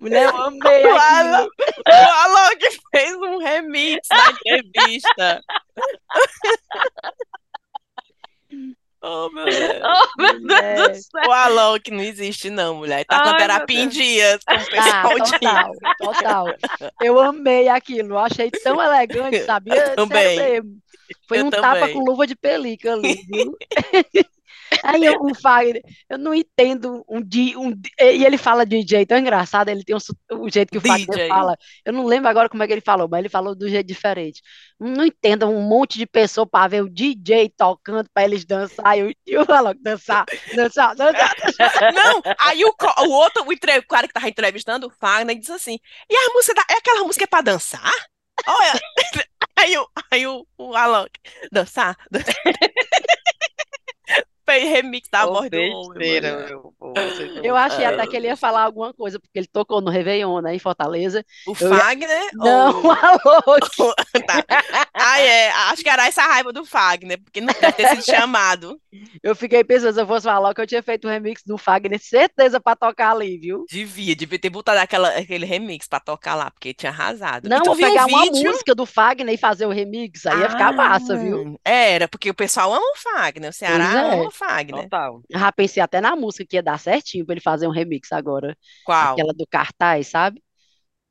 [0.00, 0.96] Mulher, eu amei O.
[0.96, 1.50] Alok,
[1.86, 5.40] O Alok fez um remix na entrevista.
[9.04, 9.82] Oh, meu Deus.
[9.84, 10.76] Oh, meu Mulher.
[10.76, 11.28] Deus do céu.
[11.28, 13.04] O Alok não existe, não, mulher.
[13.04, 16.46] Tá com a Ai, terapia em dias, como o Ah, pessoal total, total.
[17.00, 19.74] Eu amei aquilo, achei tão elegante, sabia?
[19.94, 20.36] Sério também.
[20.38, 20.78] mesmo.
[21.28, 21.94] Foi Eu um tapa também.
[21.94, 23.56] com luva de pelica ali, viu?
[24.82, 27.70] Aí eu- o Fagner, eu não entendo um dia, um,
[28.00, 29.98] e ele fala de um jeito tão engraçado, ele tem um,
[30.40, 31.26] o jeito que o Fagner DJ.
[31.26, 33.86] fala, eu não lembro agora como é que ele falou, mas ele falou do jeito
[33.86, 34.42] diferente.
[34.78, 39.02] Não entendo um monte de pessoa para ver o DJ tocando para eles dançar, e
[39.04, 41.32] o, e o Alok dançar, dançar, dançar.
[41.90, 42.74] Não, aí o,
[43.06, 45.78] o outro, o, entre- o cara que tava entrevistando, o Fagner, disse assim:
[46.10, 47.92] e a música, da, é aquela música pra dançar?
[48.46, 48.80] Olha,
[49.56, 51.10] aí, o, aí o, o Alok,
[51.52, 52.34] dançar, dançar.
[54.60, 56.72] Remix da Ô, voz do homem, meu
[57.42, 60.54] Eu achei até que ele ia falar alguma coisa, porque ele tocou no Réveillon, né,
[60.54, 61.24] em Fortaleza.
[61.46, 62.90] O Eu ia- Fagner Não, ou...
[62.92, 63.70] Alok.
[64.26, 64.44] Tá.
[64.94, 68.78] Ah, é, acho que era essa raiva do Fagner, porque não deve ter sido chamado.
[69.22, 71.98] Eu fiquei pensando, se eu fosse falar que eu tinha feito um remix do Fagner,
[71.98, 73.64] certeza pra tocar ali, viu?
[73.70, 77.48] Devia, devia ter botado aquela, aquele remix pra tocar lá, porque tinha arrasado.
[77.48, 78.50] Não, um pegar uma vídeo?
[78.50, 81.58] música do Fagner e fazer o remix, aí ia ficar massa, viu?
[81.64, 84.14] Ah, Era, porque o pessoal ama o Fagner, o Ceará é.
[84.14, 84.41] ama o Fagner.
[84.82, 85.22] Total.
[85.30, 88.56] Já pensei até na música que ia dar certinho pra ele fazer um remix agora.
[88.84, 89.12] Qual?
[89.12, 90.42] Aquela do cartaz, sabe?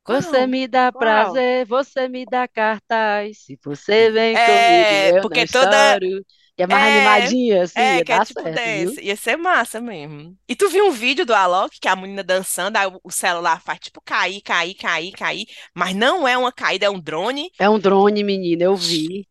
[0.06, 0.98] Você me dá Qual?
[1.00, 3.38] prazer, você me dá cartaz.
[3.44, 6.24] Se você vem É, comigo, eu porque não toda- choro.
[6.54, 8.60] Que é mais É, animadinha, assim, É, ia que é dar tipo certo,
[8.94, 9.04] viu?
[9.04, 10.36] Ia ser massa mesmo.
[10.46, 13.78] E tu viu um vídeo do Alok, que a menina dançando, aí o- celular faz
[13.78, 15.46] tipo cair, cair, cair, cair.
[15.74, 17.50] Mas não é uma caída, é um drone.
[17.58, 19.26] É um drone, menina, eu vi.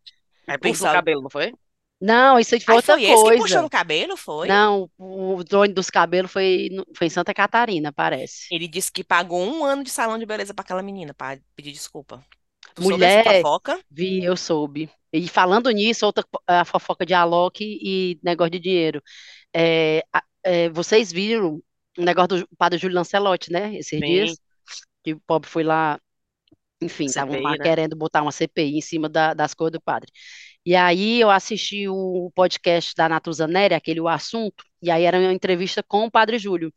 [0.47, 1.53] Aí puxou pessoal- o cabelo, não foi?
[2.01, 3.61] Não, isso aí foi Aí outra foi esse que puxou coisa.
[3.61, 4.49] no cabelo, foi?
[4.49, 8.47] Não, o drone dos cabelos foi, foi em Santa Catarina, parece.
[8.49, 11.71] Ele disse que pagou um ano de salão de beleza pra aquela menina, pra pedir
[11.71, 12.23] desculpa.
[12.75, 13.43] Tu Mulher,
[13.89, 14.89] vi, eu soube.
[15.13, 19.01] E falando nisso, outra a fofoca de Alok e negócio de dinheiro.
[19.55, 20.03] É,
[20.43, 21.61] é, vocês viram
[21.97, 23.75] o negócio do padre Júlio Lancelotti, né?
[23.75, 24.05] Esses Sim.
[24.05, 24.37] dias,
[25.03, 25.99] que o pobre foi lá,
[26.81, 27.57] enfim, estavam lá né?
[27.57, 30.11] querendo botar uma CPI em cima da- das coisas do padre.
[30.65, 35.17] E aí eu assisti o podcast da Natuza Neri, aquele O Assunto, e aí era
[35.19, 36.71] uma entrevista com o Padre Júlio.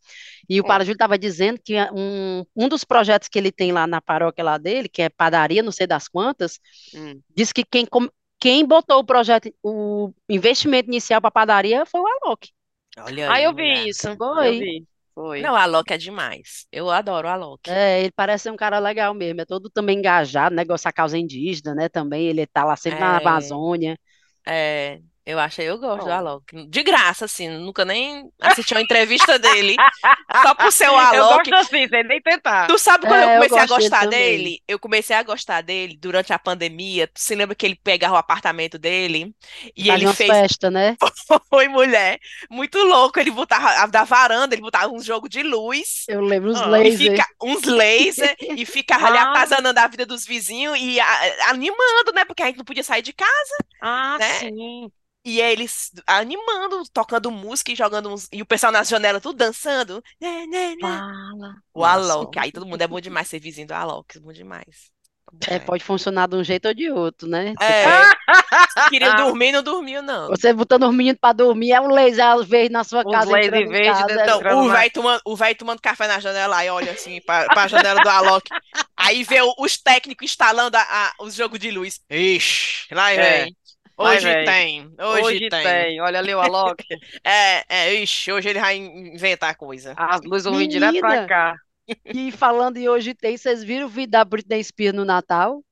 [0.48, 0.66] E o Hum.
[0.66, 4.42] Padre Júlio estava dizendo que um, um dos projetos que ele tem lá na paróquia
[4.44, 6.60] lá dele, que é padaria, não sei das quantas,
[6.92, 7.22] Hum.
[7.36, 8.08] diz que quem, com-
[8.40, 12.50] quem botou o projeto, o investimento inicial para padaria foi o Alok.
[12.98, 13.86] Olha Ah, aí, eu mulher.
[13.86, 14.08] vi isso.
[14.16, 14.48] Foi.
[14.48, 14.86] Eu vi.
[15.14, 15.40] Foi.
[15.42, 16.66] Não, o Alok é demais.
[16.72, 17.70] Eu adoro o Alok.
[17.70, 21.16] É, ele parece ser um cara legal mesmo, é todo também engajado, negócio a causa
[21.16, 21.88] indígena, né?
[21.88, 23.20] Também ele tá lá sempre na É.
[23.20, 23.98] Amazônia.
[24.46, 26.12] É, eu achei, eu gosto do Bom.
[26.12, 26.66] Alok.
[26.68, 29.82] De graça, assim, nunca nem assisti uma entrevista dele.
[30.42, 31.50] Só por ser o Eu Alok.
[31.50, 32.66] gosto assim, sem nem tentar.
[32.66, 34.08] Tu sabe quando É, eu eu comecei a gosto dele gostar também.
[34.08, 34.62] dele?
[34.66, 37.06] Eu comecei a gostar dele durante a pandemia.
[37.08, 39.34] Tu se lembra que ele pegava o apartamento dele
[39.76, 40.96] e Fazia ele fez festas, né?
[41.50, 42.18] Foi mulher,
[42.50, 43.18] muito louco.
[43.20, 46.86] Ele botava da varanda, ele botava um jogo de luz Eu lembro os Ah, e
[46.86, 46.90] e laser.
[46.90, 49.24] fica uns laser e ficava ali Ah.
[49.32, 52.24] atazanando a vida dos vizinhos e a- animando, né?
[52.24, 53.56] Porque a gente não podia sair de casa.
[53.80, 54.40] Ah, né?
[54.40, 54.90] sim.
[55.24, 58.28] E eles animando, tocando música e jogando uns...
[58.30, 60.02] E o pessoal nas janelas tudo dançando.
[60.20, 60.80] Né, né, né.
[60.82, 61.54] Fala.
[61.72, 61.84] O.
[61.84, 62.38] Alok.
[62.38, 64.18] Aí todo mundo é bom demais ser vizinho do Alok.
[64.20, 64.92] Bom demais.
[65.48, 67.54] É, pode funcionar de um jeito ou de outro, né?
[67.60, 68.04] É.
[68.70, 70.28] Se queria dormir, não dormiu, não.
[70.28, 73.32] Você botando os meninos pra dormir, é um laser às vezes na sua Os casa,
[73.32, 74.06] laser verde casa.
[74.06, 77.46] dentro- é- o velho tomando, o velho tomando café na janela e olha assim pra,
[77.46, 78.48] pra janela do Alok.
[78.96, 82.00] Aí vê os técnicos instalando a- a- os jogos de luz.
[82.08, 83.40] Ixi, lá É, vem.
[83.44, 83.56] lá
[83.96, 84.44] Hoje vem.
[84.44, 85.62] tem, hoje, Hoje tem.
[85.62, 86.00] tem.
[86.00, 86.84] Olha ali o Alok.
[87.24, 89.94] É, é, ixi, hoje ele vai inventar coisa.
[89.96, 91.54] As luzes vão vir direto pra cá.
[92.06, 95.62] E falando em hoje tem, vocês viram o vídeo da Britney Spears no Natal?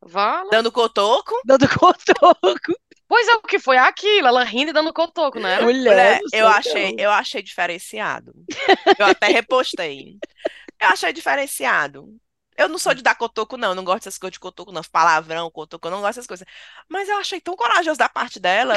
[0.00, 0.50] Vala.
[0.50, 1.34] Dando cotoco.
[1.44, 2.72] Dando cotoco.
[3.06, 4.26] Pois é, o que foi aquilo?
[4.26, 5.60] Ela rindo e dando cotoco, né?
[5.60, 8.32] Mulher, Mulher, não eu achei, eu achei diferenciado.
[8.98, 10.16] Eu até repostei.
[10.80, 12.08] Eu achei diferenciado.
[12.56, 13.70] Eu não sou de dar cotoco, não.
[13.70, 14.82] Eu não gosto dessas coisas de cotoco, não.
[14.90, 16.46] Palavrão, cotoco, eu não gosto dessas coisas.
[16.88, 18.76] Mas eu achei tão corajoso da parte dela.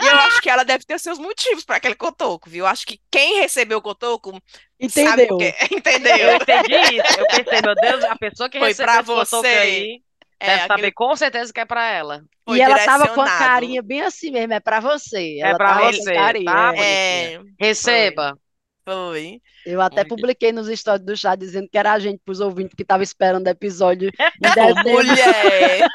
[0.00, 2.64] E eu acho que ela deve ter seus motivos para aquele cotoco, viu?
[2.64, 4.40] Eu acho que quem recebeu o cotoco
[4.88, 5.36] sabe Entendeu?
[5.38, 5.54] quê.
[5.70, 6.36] Eu Entendeu?
[6.36, 7.20] entendi isso.
[7.20, 9.46] Eu pensei, meu Deus, a pessoa que Foi recebeu pra você.
[9.46, 10.02] aí
[10.40, 12.22] É, deve aquele saber com certeza que é pra ela.
[12.44, 15.38] foi E ela tava com a carinha bem assim mesmo, é pra você.
[15.42, 17.34] É Ela pra tava com você, carinha, tá, é.
[17.34, 18.38] É, Receba.
[18.84, 19.40] Foi.
[19.64, 20.08] Eu até Olha.
[20.08, 23.46] publiquei nos stories do chat dizendo que era a gente pros ouvintes que tava esperando
[23.46, 24.90] o episódio Ô, dezembro.
[24.90, 25.86] mulher!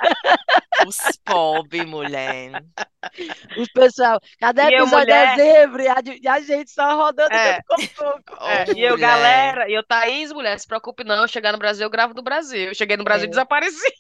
[0.88, 2.64] Os pobres, mulher.
[3.58, 5.82] Os pessoal, cadê E eu, episódio de dezembro?
[5.82, 7.62] E a, e a gente só rodando É.
[7.64, 8.46] coco.
[8.46, 11.58] É, Ô, e eu, galera, e eu, Thaís, mulher, se preocupe não, eu chegar no
[11.58, 12.70] Brasil, eu gravo do Brasil.
[12.70, 13.30] Eu cheguei no Brasil e É.
[13.32, 13.92] desapareci.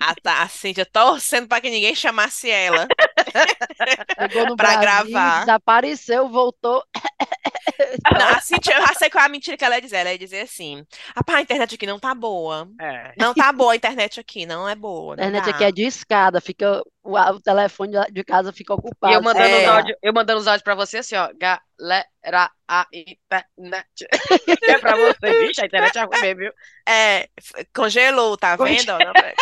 [0.00, 2.86] A, tá- a Cíntia torcendo pra que ninguém chamasse ela.
[4.56, 5.40] Brasil, gravar.
[5.40, 6.82] desapareceu, voltou.
[8.12, 9.96] Não, a Cíntia, eu já sei qual é a mentira que ela ia dizer.
[9.96, 10.84] Ela ia dizer assim:
[11.16, 12.68] Rapaz, a internet aqui não tá boa.
[12.80, 13.12] É.
[13.18, 15.14] Não tá boa a internet aqui, não é boa.
[15.14, 15.50] A Não internet dá.
[15.50, 19.12] aqui é de escada, fica, o, o telefone de- casa fica ocupado.
[19.12, 19.62] E eu mandando, É.
[19.62, 21.30] os áudios, eu mandando os áudios pra você assim, ó.
[21.34, 24.06] Galera, a internet.
[24.68, 26.52] é pra você, vixe, a internet é ruim viu?
[26.88, 27.28] É,
[27.74, 28.92] congelou, tá Conge- vendo?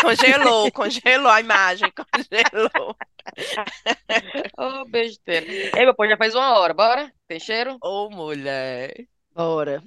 [0.01, 2.97] Congelou, congelou a imagem, congelou.
[4.57, 5.47] Ô, besteira.
[5.79, 7.13] Ei, meu pô, já faz uma hora, bora?
[7.27, 7.77] Tem cheiro?
[7.83, 8.95] Ô, mulher.
[9.35, 9.83] Bora.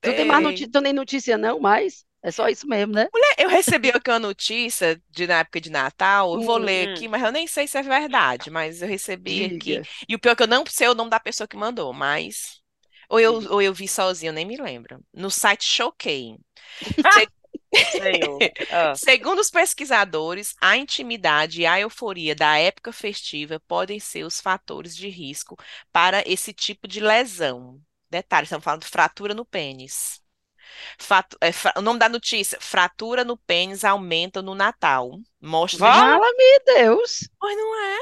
[0.00, 3.08] Tu tem mais notícia, tu nem notícia não, mas é só isso mesmo, né?
[3.38, 6.88] Eu recebi aqui uma notícia de, na época de Natal, eu vou Hum, ler hum.
[6.88, 9.80] aqui, mas eu nem sei se é verdade, mas eu recebi aqui.
[9.80, 9.88] Diga.
[10.08, 12.60] E o pior é que eu não sei o nome da pessoa que mandou, mas.
[13.08, 13.50] Ou eu, Diga.
[13.50, 15.00] ou eu vi sozinho, eu nem me lembro.
[15.14, 16.36] No site Choquei.
[18.70, 24.40] Ah, Segundo os pesquisadores, a intimidade e a euforia da época festiva podem ser os
[24.40, 25.56] fatores de risco
[25.92, 27.80] para esse tipo de lesão.
[28.10, 30.20] Detalhe, estamos falando de fratura no pênis.
[30.98, 35.10] Fatu- é, fra- o nome da notícia: fratura no pênis aumenta no Natal.
[35.40, 35.78] Mostra.
[35.80, 35.92] Vá.
[35.94, 37.28] Fala-me, Deus.
[37.38, 37.98] Pois não é?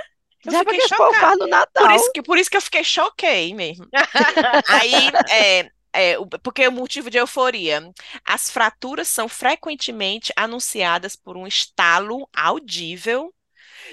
[0.46, 1.32] Eu Já pra fiquei povo chocada.
[1.36, 1.96] no Por Natal?
[1.96, 3.86] isso que, por isso que eu fiquei choquei mesmo.
[4.68, 7.90] Aí, é, é, porque o motivo de euforia.
[8.26, 13.32] As fraturas são frequentemente anunciadas por um estalo audível,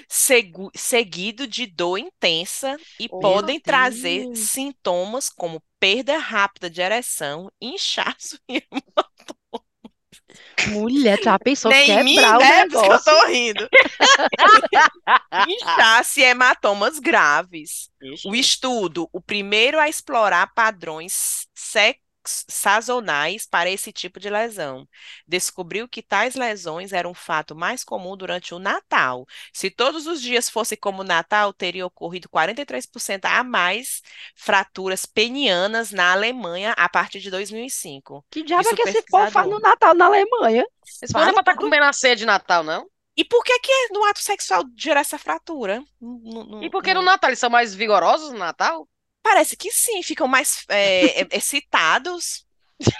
[0.08, 4.38] segu- seguido de dor intensa, e Oh, podem trazer Deus.
[4.38, 8.62] sintomas como perda rápida de ereção, inchaço e
[10.64, 12.64] Mulher, tu já pensou nem em mim, quebrar o né?
[12.66, 13.04] Que eu negócio?
[13.04, 13.68] tô rindo.
[15.46, 17.90] Inchaço e hematomas graves.
[18.12, 18.28] Ixi.
[18.28, 24.86] O estudo, o primeiro a explorar padrões sex- sazonais para esse tipo de lesão,
[25.26, 29.26] descobriu que tais lesões eram um fato mais comum durante o Natal.
[29.52, 34.02] Se todos os dias fossem como o Natal, teria ocorrido 43% a mais
[34.34, 38.24] fraturas penianas na Alemanha a partir de 2005.
[38.30, 40.64] Que diabo é que esse povo faz no Natal na Alemanha?
[41.02, 41.62] Esse povo não é pra estar tudo.
[41.64, 42.86] comendo a ceia de Natal, não?
[43.14, 45.82] E por que que no ato sexual gera essa fratura?
[46.00, 47.28] Não- não- E por que não- no Natal?
[47.28, 48.88] Eles são mais vigorosos no Natal?
[49.22, 52.46] Parece que sim, ficam mais é, é, excitados.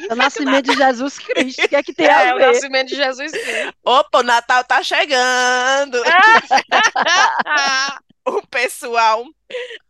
[0.09, 1.67] É o nascimento de Jesus Cristo.
[1.67, 2.41] O que é que tem É, a o ver?
[2.41, 3.75] nascimento de Jesus Cristo.
[3.85, 5.99] Opa, o Natal tá chegando.
[8.25, 9.25] O pessoal.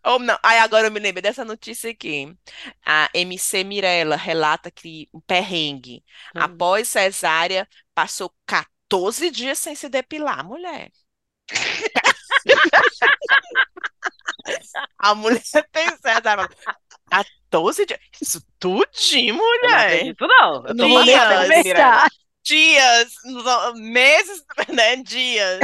[0.05, 0.39] Ou não.
[0.43, 2.35] Aí agora eu me lembrei dessa notícia aqui.
[2.85, 6.05] A MC Mirella relata que um perrengue.
[6.35, 6.39] Hum.
[6.39, 10.91] Após cesárea, passou 14 dias sem se depilar, mulher.
[14.99, 16.49] A mulher tem cesárea.
[17.11, 18.01] 14 dias.
[18.21, 19.87] Isso tudinho, Eu não mulher.
[19.87, 20.67] acredito, não.
[20.67, 22.09] Eu tô Dias.
[22.45, 24.97] Dias, no- meses, né?
[24.97, 25.61] Dias.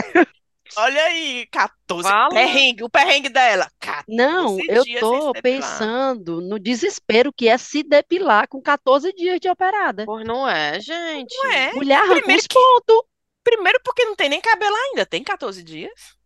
[0.76, 2.06] Olha aí, 14.
[2.08, 2.28] Fala.
[2.28, 3.70] Perrengue, o perrengue dela.
[3.80, 9.48] 14 Não, eu tô pensando no desespero que é se depilar com 14 dias de
[9.48, 10.04] operada.
[10.04, 11.34] Pois não é, gente.
[11.42, 11.72] Não é?
[11.72, 13.02] Mulher arranca Primeiro que-.
[13.42, 16.17] Primeiro porque não tem nem cabelo ainda, tem 14 dias.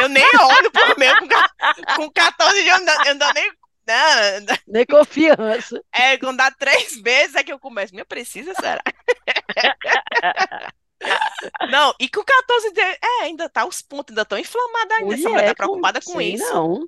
[0.00, 3.50] Eu nem olho pro meu com, com 14 dias, eu não, eu não dou nem.
[3.88, 5.82] Não, Nem confiança.
[5.92, 7.94] é, quando dá três meses é que eu começo.
[7.94, 8.82] Meu, precisa, será?
[11.70, 15.14] Não, e com 14 dias, é, ainda tá, os pontos ainda estão inflamados ainda.
[15.14, 16.52] Essa mulher tá com- preocupada com sei isso.
[16.52, 16.84] Não.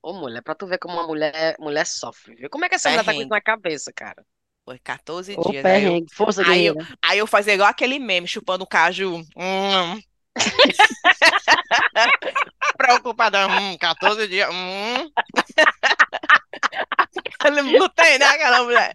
[0.00, 2.48] Ô, mulher, pra tu ver como uma mulher, mulher sofre, viu?
[2.48, 4.24] Como é que essa mulher tá com isso na cabeça, cara?
[4.64, 5.64] Foi 14 Ô, dias.
[5.64, 6.04] Aí eu.
[6.14, 9.16] Força, aí eu- aí eu fazia igual aquele meme, chupando caju.
[9.36, 10.00] Hum.
[12.76, 13.46] Preocupada.
[13.48, 14.48] Hum, 14 dias.
[14.52, 15.10] Hum.
[17.78, 18.94] Não tem, né, aquela mulher?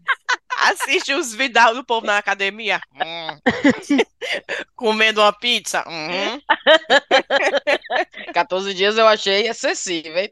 [0.57, 2.79] Assiste os vídeos do povo na academia.
[2.93, 3.39] Hum.
[4.75, 5.83] Comendo uma pizza.
[5.87, 6.39] Hum.
[8.33, 10.29] 14 dias eu achei excessivo, hein?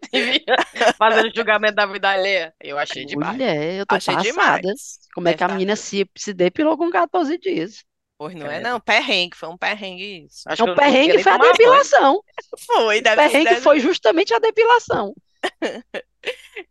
[0.98, 2.54] Fazendo julgamento da vida alheia.
[2.62, 3.34] Eu achei demais.
[3.34, 4.30] Mulher, eu tô Achei passada.
[4.30, 5.00] demais.
[5.14, 7.84] Como é que a tá- menina se, se depilou com 14 dias?
[8.22, 8.64] Pois não é, Credo.
[8.64, 8.80] não.
[8.80, 10.44] Perrengue, foi um perrengue isso.
[10.48, 12.24] Acho eu Então, conseguia perrengue foi a depilação.
[12.66, 15.14] Foi, O perrengue deve- foi justamente a depilação.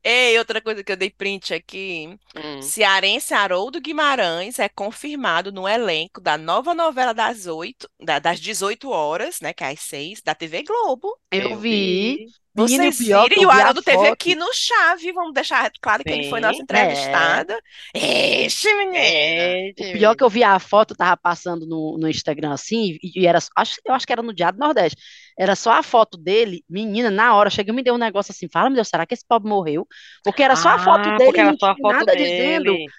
[0.04, 2.16] Ei, outra coisa que eu dei print aqui.
[2.36, 2.62] Hum.
[2.62, 8.90] Cearense Haroldo Guimarães é confirmado no elenco da nova novela das 8, da- das 18
[8.90, 11.18] horas, né, que é às 6, da TV Globo.
[11.30, 12.18] Eu vi.
[12.18, 14.06] Menina, e o Vocês pior viram, e eu o Haroldo teve foto.
[14.06, 16.62] aqui no chave, vamos deixar claro que ele foi nosso Sim.
[16.62, 17.54] entrevistado.
[17.94, 19.56] Ixi, menina.
[19.72, 23.22] Eita, O pior que eu vi a foto, tava passando no, no Instagram assim, e,
[23.22, 25.00] e era, acho, eu acho que era no Diário do Nordeste.
[25.38, 28.46] Era só a foto dele, menina, na hora, chega e me deu um negócio assim,
[28.52, 29.86] fala, meu Deus, será que esse pobre morreu?
[30.22, 32.78] Porque era só a foto Ah, dele porque e era só a foto nada dizendo.
[32.78, 32.92] dele.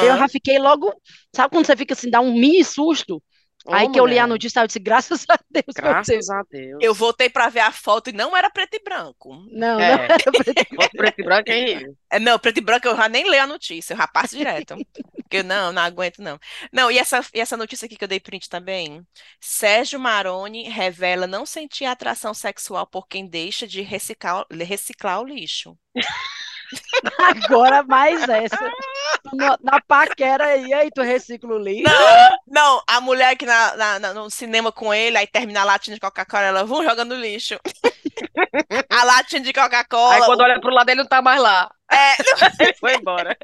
[0.00, 0.18] Aí eu Aham.
[0.18, 0.92] já fiquei logo,
[1.34, 3.22] sabe quando você fica assim, dá um mini susto?
[3.70, 6.42] Aí Ô, que eu li a mulher, notícia, eu disse, graças a Deus, graças a
[6.50, 6.78] Deus.
[6.80, 9.34] Eu voltei pra ver a foto e não era preto e branco.
[9.50, 11.82] Não, não É, era preto e foto preto e branco é.
[12.10, 14.80] É, não, preto e branco eu já nem leio a notícia, eu já passo direto.
[15.22, 16.38] Porque eu não, não aguento não.
[16.72, 19.04] Não, e essa, e essa notícia aqui que eu dei print também.
[19.40, 25.76] Sérgio Maroni revela não sentir atração sexual por quem deixa de reciclar, reciclar o lixo.
[27.18, 28.58] Agora mais essa.
[29.36, 31.82] Na, na paquera aí, aí tu recicla o lixo.
[31.82, 35.64] Não, não, a mulher que na, na- na- no cinema com ele, aí termina a
[35.64, 37.58] latinha de Coca-Cola, ela vão jogando lixo.
[38.90, 41.70] A latinha de Aí Coca-Cola, quando o- olha pro lado ele não tá mais lá.
[41.90, 42.16] É,
[42.64, 43.36] Ele foi embora.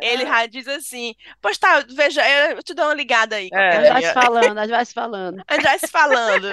[0.00, 3.72] ele já diz assim: Pois tá, veja, eu te dou uma ligada aí A É.
[3.72, 5.42] gente vai se falando, a gente vai se falando.
[5.48, 6.46] A gente vai se falando.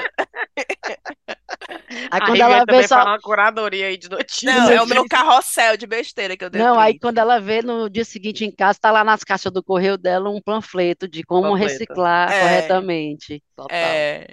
[1.89, 3.02] Aí A quando Riviane ela vê também só.
[3.04, 4.54] uma curadoria aí de notícias.
[4.56, 7.62] Não, é o meu carrossel de besteira que eu dei Não, aí quando ela vê
[7.62, 11.24] no dia seguinte em casa, tá lá nas caixas do correio dela um panfleto de
[11.24, 11.72] como Panfleto.
[11.72, 12.41] reciclar É.
[12.41, 13.44] corretamente.
[13.56, 13.78] Total.
[13.78, 14.28] É.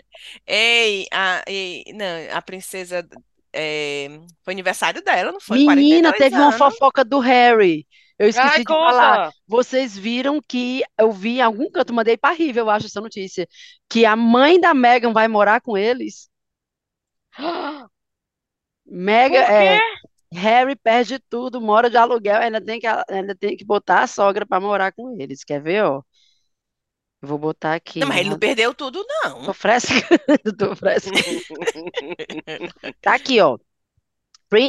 [0.46, 3.06] Ei, a, ei, não, a princesa.
[3.52, 4.08] É,
[4.42, 5.58] foi aniversário dela, não foi?
[5.58, 6.56] Menina, 42 teve uma anos.
[6.56, 7.86] fofoca do Harry.
[8.18, 9.26] Eu esqueci Ai, de falar.
[9.26, 9.36] conta.
[9.46, 13.48] Vocês viram que eu vi em algum canto, mandei pra Riva, eu acho essa notícia,
[13.88, 16.28] que a mãe da Meghan vai morar com eles.
[19.36, 19.80] Por é?
[20.32, 24.46] Harry perde tudo, mora de aluguel, ainda tem que, ainda tem que botar a sogra
[24.46, 25.42] pra morar com eles.
[25.42, 26.02] Quer ver, ó?
[27.22, 28.00] Eu vou botar aqui.
[28.00, 28.38] Não, mas ele não ó.
[28.38, 29.44] perdeu tudo, não.
[29.44, 30.02] Tô frescando,
[30.58, 31.18] tô frescando.
[33.00, 33.58] Tá aqui, ó.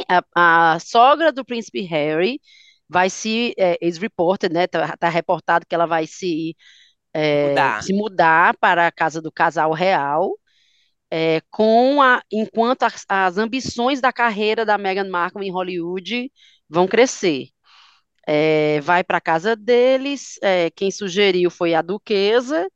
[0.08, 2.40] A, a sogra do príncipe Harry
[2.88, 4.66] vai se, é, is reported, né?
[4.66, 6.56] Tá, tá reportado que ela vai se,
[7.14, 7.82] é, Mudar.
[7.82, 10.38] se mudar para a casa do casal real,
[11.10, 16.30] é, com a, enquanto as, as ambições da carreira da Meghan Markle em Hollywood
[16.68, 17.48] vão crescer.
[18.26, 22.68] É, vai para a casa deles, é, quem sugeriu foi a duquesa,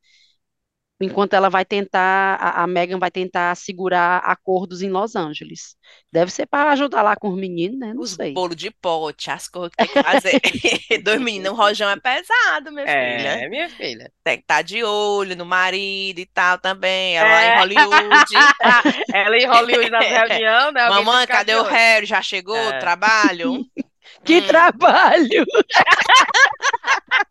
[0.99, 5.75] enquanto ela vai tentar, a, a Meghan vai tentar segurar acordos em Los Angeles.
[6.11, 7.93] Deve ser para ajudar lá com os meninos, né?
[7.93, 8.33] Não Os sei.
[8.33, 10.39] bolos de pote, as coisas que tem que fazer.
[11.03, 13.43] Dois meninos, o rojão é pesado, minha filha.
[13.43, 14.11] É, minha filha.
[14.23, 17.17] Tem que estar de olho no marido e tal também.
[17.17, 17.57] Ela lá em É.
[17.59, 18.33] Hollywood.
[19.13, 20.81] Ela em Hollywood nas reuniões, né?
[20.81, 21.63] Alguém tem Mamãe, cadê o.
[21.63, 22.05] Harry?
[22.05, 22.73] Já chegou?
[22.73, 22.79] É.
[22.79, 23.65] Trabalho?
[24.23, 24.43] Que Hum.
[24.47, 25.45] trabalho!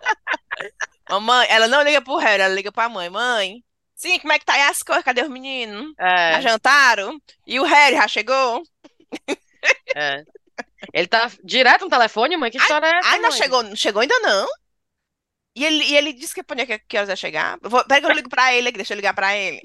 [1.08, 3.08] Mamãe, ela não liga pro Harry, ela liga pra mãe.
[3.08, 3.62] Mãe,
[3.94, 5.04] sim, como é que tá aí as coisas?
[5.04, 5.92] Cadê os meninos?
[6.28, 7.20] Já É, jantaram?
[7.46, 8.62] E o Harry já chegou?
[9.94, 10.24] é.
[10.92, 12.50] Ele tá direto no telefone, mãe?
[12.50, 13.30] Que história é essa, Ai, não mãe?
[13.30, 14.46] chegou, não chegou ainda não.
[15.54, 17.58] E ele, e ele disse que podia que, que horas ia chegar.
[17.62, 19.62] Vou, peraí que eu ligo pra ele aqui, deixa eu ligar pra ele.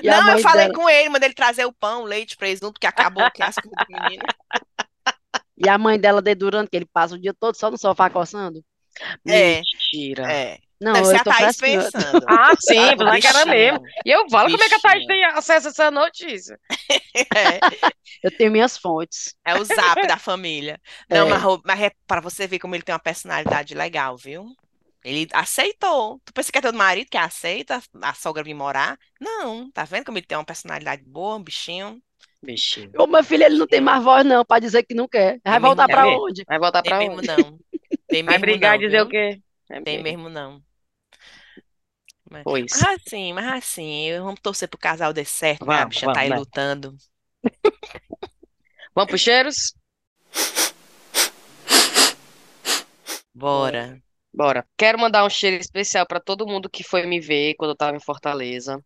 [0.00, 2.80] E não, eu falei dela, com ele, mandei ele trazer o pão, o leite, presunto,
[2.80, 4.24] que acabou que as coisas do menino.
[5.56, 8.64] e a mãe dela dedurando que ele passa o dia todo só no sofá coçando.
[9.26, 10.32] É, Mentira.
[10.32, 10.58] é.
[10.80, 11.90] Não, Deve ser eu a tô Thaís frescando.
[11.92, 12.24] pensando.
[12.28, 13.80] Ah, sim, pensava que era mesmo.
[14.04, 16.58] E eu falo como é que a Thaís tem acesso a essa notícia.
[17.34, 17.58] É,
[18.22, 19.34] Eu tenho minhas fontes.
[19.44, 20.80] é o zap da família.
[21.08, 21.30] Não, É.
[21.30, 24.46] mas, mas é pra você ver como ele tem uma personalidade legal, viu?
[25.04, 26.20] Ele aceitou.
[26.24, 28.98] Tu pensa que é todo marido que aceita a sogra vir morar?
[29.20, 32.02] Não, tá vendo como ele tem uma personalidade boa, um bichinho?
[32.46, 32.92] Bichinho.
[32.98, 35.40] Ô, meu filho, ele não tem mais voz, não, pra dizer que não quer.
[35.44, 36.20] Vai voltar mesmo, pra é.
[36.20, 36.46] onde?
[36.46, 37.28] Vai voltar Tem pra mesmo onde?
[37.28, 37.58] não.
[38.08, 39.02] Tem Vai mesmo brigar não, e dizer viu?
[39.02, 39.40] o quê?
[39.70, 40.02] É Tem mesmo.
[40.02, 40.62] mesmo não.
[42.30, 42.72] Mas, Pois.
[42.72, 45.80] mas assim, mas assim, vamos torcer pro casal dê certo, né?
[45.80, 46.96] A Vamos, bicha tá aí vamos, lutando.
[48.94, 49.74] Vamos pros cheiros?
[53.34, 54.00] Bora.
[54.32, 54.66] Bora.
[54.76, 57.96] Quero mandar um cheiro especial para todo mundo que foi me ver quando eu tava
[57.96, 58.82] em Fortaleza,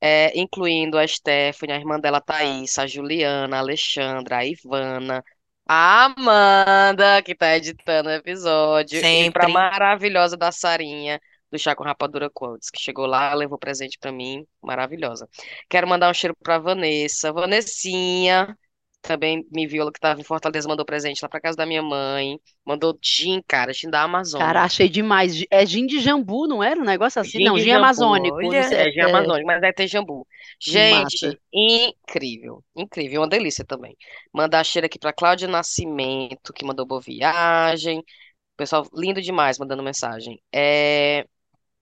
[0.00, 5.24] é, incluindo a Stephanie, a irmã dela Thaís, a Juliana, a Alexandra, a Ivana,
[5.68, 9.52] a Amanda, que tá editando o episódio, e pra Sempre.
[9.52, 11.20] maravilhosa da Sarinha,
[11.50, 15.28] do Chá com Rapadura Quotes, que chegou lá, levou presente pra mim, maravilhosa.
[15.68, 18.56] Quero mandar um cheiro pra Vanessa, Vanessinha,
[19.02, 22.40] também me viu, que tava em Fortaleza, mandou presente lá pra casa da minha mãe.
[22.64, 24.54] Mandou gin, cara, gin da Amazônia.
[24.54, 25.44] Cara, achei demais.
[25.50, 27.38] É gin de jambu, não era um negócio assim?
[27.38, 27.72] Gin Não, gin jambu.
[27.72, 28.46] amazônico.
[28.48, 30.26] Olha, sei, É gin é, amazônico, mas deve ter jambu.
[30.58, 31.38] Gente, massa.
[31.52, 32.64] incrível.
[32.74, 33.96] Incrível, uma delícia também.
[34.32, 38.02] Mandar cheiro aqui pra Cláudia Nascimento, que mandou boa viagem.
[38.56, 40.42] Pessoal, lindo demais mandando mensagem.
[40.54, 41.26] É,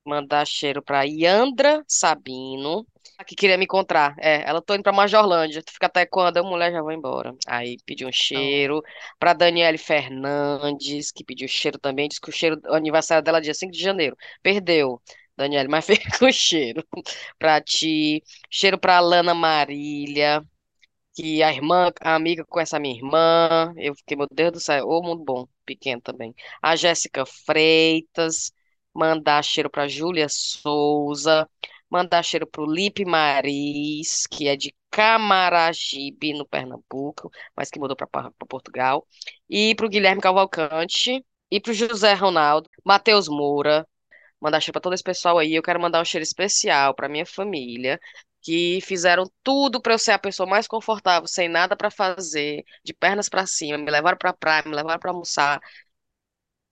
[0.06, 2.86] mandar cheiro pra Yandra Sabino.
[3.26, 4.14] Que queria me encontrar.
[4.18, 5.62] É, ela tô indo pra Majorlândia.
[5.62, 6.36] Tu fica até quando?
[6.38, 7.34] A mulher já vai embora.
[7.46, 8.82] Aí pediu um cheiro
[9.18, 12.08] pra Daniele Fernandes, que pediu cheiro também.
[12.08, 14.16] Diz que o cheiro, o aniversário dela é dia 5 de janeiro.
[14.42, 15.00] Perdeu,
[15.36, 16.84] Daniele, mas fez com cheiro
[17.38, 18.22] pra ti.
[18.50, 20.42] Cheiro pra Lana Marília,
[21.14, 23.72] que a irmã, a amiga com essa minha irmã.
[23.76, 26.34] Eu fiquei, meu Deus do céu, ô mundo bom, pequeno também.
[26.62, 28.52] A Jéssica Freitas.
[28.94, 31.48] Mandar cheiro pra Júlia Souza.
[31.90, 38.30] Mandar cheiro pro Lipe Maris, que é de Camaragibe, no Pernambuco, mas que mudou para
[38.48, 39.06] Portugal.
[39.48, 41.24] E pro Guilherme Cavalcante.
[41.50, 42.68] E pro José Ronaldo.
[42.84, 43.86] Matheus Moura.
[44.40, 45.54] Mandar cheiro para todo esse pessoal aí.
[45.54, 47.98] Eu quero mandar um cheiro especial para minha família,
[48.42, 52.94] que fizeram tudo para eu ser a pessoa mais confortável, sem nada para fazer, de
[52.94, 55.60] pernas para cima, me levaram para praia, me levaram para almoçar,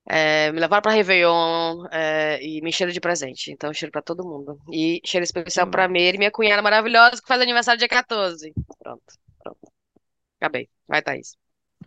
[0.09, 3.51] é, me levaram para Réveillon é, e me encheram de presente.
[3.51, 4.59] Então, cheiro para todo mundo.
[4.73, 8.53] E cheiro especial para Meire, minha cunhada maravilhosa, que faz aniversário dia 14.
[8.79, 9.03] Pronto,
[9.43, 9.59] pronto.
[10.41, 10.69] Acabei.
[10.87, 11.37] Vai, Thaís.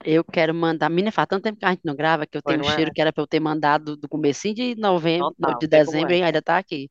[0.04, 0.90] Eu quero mandar.
[0.90, 2.76] Menina, faz tanto tempo que a gente não grava que eu Foi, tenho um é?
[2.76, 6.18] cheiro que era para eu ter mandado do comecinho de novembro, Total, de dezembro, é.
[6.18, 6.90] e ainda tá aqui.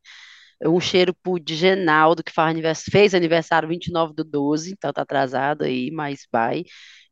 [0.64, 2.82] Um cheiro pro Digenaldo, que faz anivers...
[2.90, 6.64] fez aniversário 29 do 12, então tá atrasado aí, mas vai.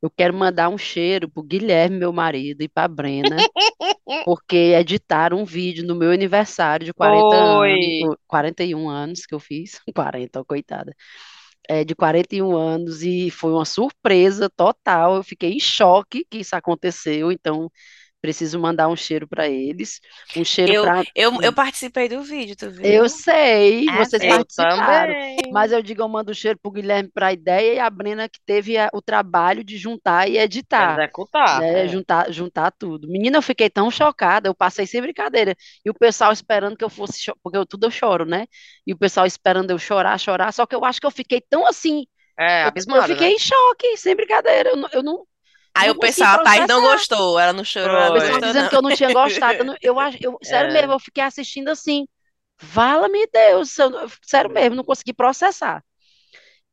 [0.07, 3.37] Eu quero mandar um cheiro pro Guilherme, meu marido, e pra Brena,
[4.25, 7.27] porque editaram um vídeo no meu aniversário de 40
[7.57, 7.73] Foi.
[7.73, 10.95] anos, 41 anos que eu fiz, 40, ó, coitada.
[11.69, 15.17] É, de 41 anos e foi uma surpresa total.
[15.17, 17.69] Eu fiquei em choque que isso aconteceu, então
[18.27, 20.01] preciso mandar um cheiro para eles,
[20.35, 23.01] um cheiro Eu, para eu, eu participei do vídeo, tu viu?
[23.01, 24.23] eu sei, Ah, vocês.
[24.23, 25.39] Eu participaram, também.
[25.51, 28.29] mas eu digo, eu mando um cheiro pro Guilherme para a ideia e a Brena
[28.29, 31.51] que teve a- o trabalho de juntar e editar, Executar.
[31.51, 31.87] né?
[31.87, 31.89] é.
[31.89, 33.09] Juntar, juntar tudo.
[33.09, 35.57] Menina, eu fiquei tão chocada, eu passei sem brincadeira.
[35.85, 38.47] E o pessoal esperando que eu fosse, porque eu, tudo eu choro, né?
[38.87, 41.67] E o pessoal esperando eu chorar, chorar, só que eu acho que eu fiquei tão
[41.67, 42.07] assim,
[42.39, 43.35] É, eu, eu abismada, fiquei né?
[43.35, 44.71] em choque, sem brincadeira.
[44.71, 45.27] Eu eu não,
[45.77, 48.41] Aí não o consegui pessoal, a Thaís não gostou, ela não chorou, ela O pessoal
[48.41, 48.71] dizendo não.
[48.71, 49.61] que eu não tinha gostado.
[49.61, 50.73] Eu, não- eu eu, sério É.
[50.73, 52.07] mesmo, eu fiquei assistindo assim.
[52.61, 53.91] Vala-me Deus, eu
[54.25, 55.85] sério mesmo, não consegui processar.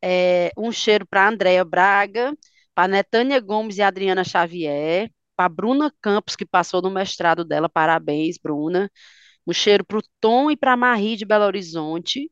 [0.04, 2.34] É, um cheiro para Andréia Braga,
[2.76, 8.38] para Netânia Gomes e Adriana Xavier, para Bruna Campos, que passou no mestrado dela, parabéns,
[8.42, 8.92] Bruna.
[9.48, 12.32] Um cheiro para o Tom e para a Marie de Belo Horizonte,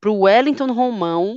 [0.00, 1.36] para o Wellington Romão,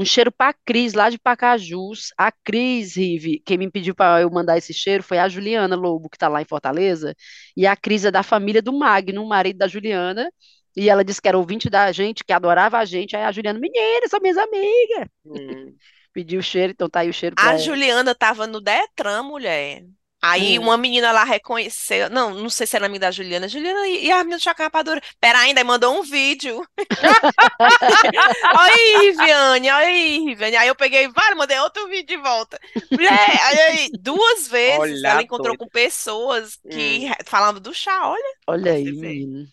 [0.00, 2.12] um cheiro para Cris, lá de Pacajus.
[2.16, 6.08] A Cris, Rive, quem me pediu para eu mandar esse cheiro foi a Juliana Lobo,
[6.08, 7.14] que está lá em Fortaleza.
[7.54, 10.32] E a Cris é da família do Magno, o marido da Juliana.
[10.74, 13.14] E ela disse que era ouvinte da gente, que adorava a gente.
[13.14, 15.06] Aí a Juliana, menina, são minhas amigas.
[15.26, 15.76] Hum.
[16.14, 17.58] Pediu o cheiro, então tá aí o cheiro A ela.
[17.58, 19.84] Juliana tava no Detran, mulher.
[20.22, 20.62] Aí Hum.
[20.62, 22.10] uma menina lá reconheceu.
[22.10, 23.48] Não, não sei se era amiga da Juliana.
[23.48, 25.00] Juliana e a menina de rapadura.
[25.20, 26.62] Pera ainda, mandou um vídeo.
[28.52, 30.56] Olha aí, Viviane, olha aí, Viviane.
[30.56, 32.58] Aí eu peguei, vai, mandei outro vídeo de volta.
[32.98, 37.12] Aí, aí, duas vezes Olha ela encontrou com pessoas que Hum.
[37.26, 38.34] falavam do chá, olha.
[38.46, 39.46] Olha aí, menino.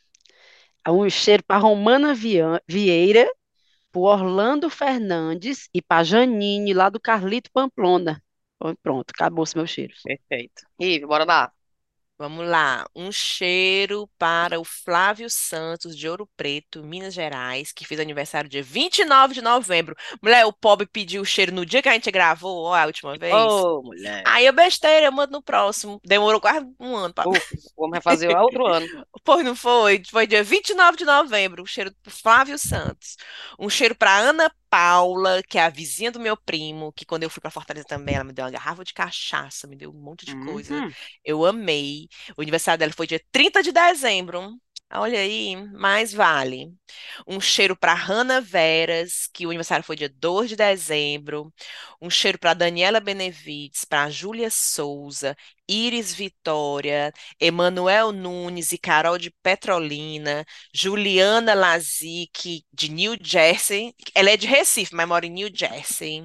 [0.87, 3.29] Um cheiro para Romana Vieira,
[3.91, 8.21] para Orlando Fernandes e para Janine, lá do Carlito Pamplona.
[8.81, 10.01] Pronto, acabou-se meus cheiros.
[10.03, 10.63] Perfeito.
[10.79, 11.51] Ih, bora lá.
[12.19, 17.99] Vamos lá, um cheiro para o Flávio Santos de Ouro Preto, Minas Gerais, que fez
[17.99, 19.95] aniversário dia 29 de novembro.
[20.19, 23.15] Mulher, o pobre pediu o cheiro no dia que a gente gravou, ó, a última
[23.19, 23.35] vez.
[23.35, 24.23] Ô, mulher.
[24.25, 26.01] Aí eu besteira, eu mando no próximo.
[26.03, 27.29] Demorou quase um ano pra...
[27.29, 27.39] Uf,
[27.77, 28.87] vamos refazer o outro ano.
[29.23, 30.01] Pois não foi?
[30.09, 33.15] Foi dia 29 de novembro, um cheiro pro Flávio Santos.
[33.59, 37.29] Um cheiro para Ana Paula, que é a vizinha do meu primo, que quando eu
[37.29, 40.25] fui para Fortaleza também, ela me deu uma garrafa de cachaça, me deu um monte
[40.25, 40.75] de coisa.
[40.75, 40.91] Uhum.
[41.23, 42.07] Eu amei.
[42.37, 44.57] O aniversário dela foi dia 30 de dezembro.
[44.93, 46.73] Olha aí, mais vale.
[47.27, 51.53] Um cheiro para Hanna Veras, que o aniversário foi dia 2 de dezembro.
[52.01, 55.35] Um cheiro para Daniela Benevides, para Júlia Souza,
[55.67, 63.93] Iris Vitória, Emanuel Nunes e Carol de Petrolina, Juliana Lazic, de New Jersey.
[64.15, 66.23] Ela é de Recife, mas mora em New Jersey.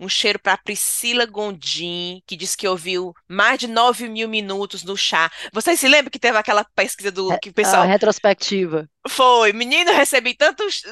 [0.00, 4.96] Um cheiro para Priscila Gondim, que disse que ouviu mais de 9 mil minutos no
[4.96, 5.30] chá.
[5.52, 8.88] Vocês se lembram que teve aquela pesquisa do que o pessoal retrospectiva.
[9.08, 10.82] foi, menino, recebi tantos.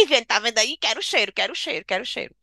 [0.00, 0.76] Viviane, tá vendo aí?
[0.76, 2.34] Quero cheiro, quero cheiro, quero cheiro.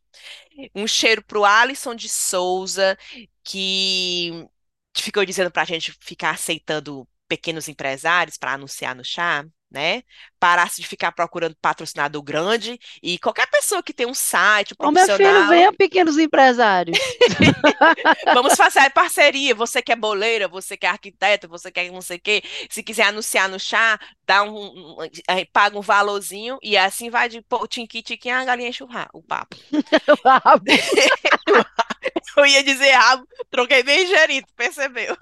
[0.74, 2.96] Um cheiro pro Alisson de Souza,
[3.44, 4.46] que
[4.94, 9.44] ficou dizendo pra gente ficar aceitando pequenos empresários para anunciar no chá,
[9.76, 10.02] né?
[10.40, 14.90] Parasse de ficar procurando patrocinador grande e qualquer pessoa que tem um site, um Ô,
[14.90, 15.10] meu profissional.
[15.10, 16.98] filho, venha, pequenos empresários.
[18.32, 19.54] Vamos fazer parceria.
[19.54, 22.42] Você que é boleira, você que é arquiteto, você que é não sei o quê.
[22.70, 27.28] Se quiser anunciar no chá, dá um, um- eh, paga um valorzinho e assim vai
[27.28, 29.56] de pô, tinqui, tinqui, a galinha enche o ra- o papo.
[32.36, 35.16] Eu ia dizer rabo, troquei bem gerito, percebeu?